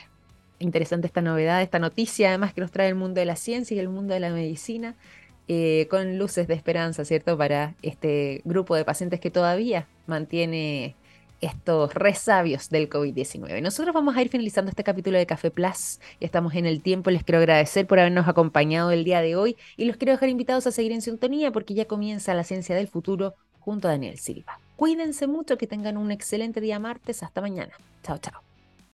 Interesante 0.59 1.07
esta 1.07 1.23
novedad, 1.23 1.63
esta 1.63 1.79
noticia 1.79 2.29
además 2.29 2.53
que 2.53 2.61
nos 2.61 2.73
trae 2.73 2.89
el 2.89 2.95
mundo 2.95 3.21
de 3.21 3.27
la 3.27 3.37
ciencia 3.37 3.77
y 3.77 3.81
el 3.81 3.89
mundo 3.89 4.15
de 4.15 4.21
la 4.21 4.31
medicina, 4.31 4.97
eh, 5.47 5.87
con 5.89 6.19
luces 6.19 6.47
de 6.47 6.55
esperanza, 6.55 7.05
¿cierto? 7.05 7.39
Para 7.39 7.75
este 7.81 8.43
grupo 8.45 8.75
de 8.77 8.85
pacientes 8.85 9.21
que 9.21 9.31
todavía 9.31 9.87
mantiene 10.07 10.95
estos 11.41 11.95
resabios 11.95 12.69
del 12.69 12.91
COVID-19. 12.91 13.63
Nosotros 13.63 13.95
vamos 13.95 14.17
a 14.17 14.23
ir 14.23 14.29
finalizando 14.29 14.71
este 14.71 14.85
capítulo 14.85 15.17
de 15.17 15.27
Café 15.27 15.51
Plus. 15.51 16.01
Ya 16.21 16.27
estamos 16.27 16.55
en 16.55 16.67
el 16.67 16.83
tiempo. 16.83 17.11
Les 17.11 17.23
quiero 17.23 17.39
agradecer 17.39 17.87
por 17.87 18.01
habernos 18.01 18.29
acompañado 18.29 18.91
el 18.91 19.05
día 19.05 19.21
de 19.21 19.37
hoy 19.37 19.57
y 19.77 19.85
los 19.85 19.97
quiero 19.97 20.13
dejar 20.13 20.29
invitados 20.29 20.67
a 20.67 20.73
seguir 20.73 20.93
en 20.93 21.01
sintonía 21.01 21.53
porque 21.53 21.75
ya 21.75 21.87
comienza 21.87 22.35
la 22.35 22.45
ciencia 22.45 22.75
del 22.75 22.89
futuro 22.89 23.35
junto 23.69 23.87
Daniel 23.87 24.19
Silva. 24.19 24.59
Cuídense 24.77 25.27
mucho, 25.27 25.59
que 25.59 25.67
tengan 25.67 25.99
un 25.99 26.11
excelente 26.11 26.63
día 26.63 26.79
martes. 26.79 27.23
Hasta 27.23 27.43
mañana. 27.43 27.75
Chao, 28.03 28.17
chao. 28.17 28.48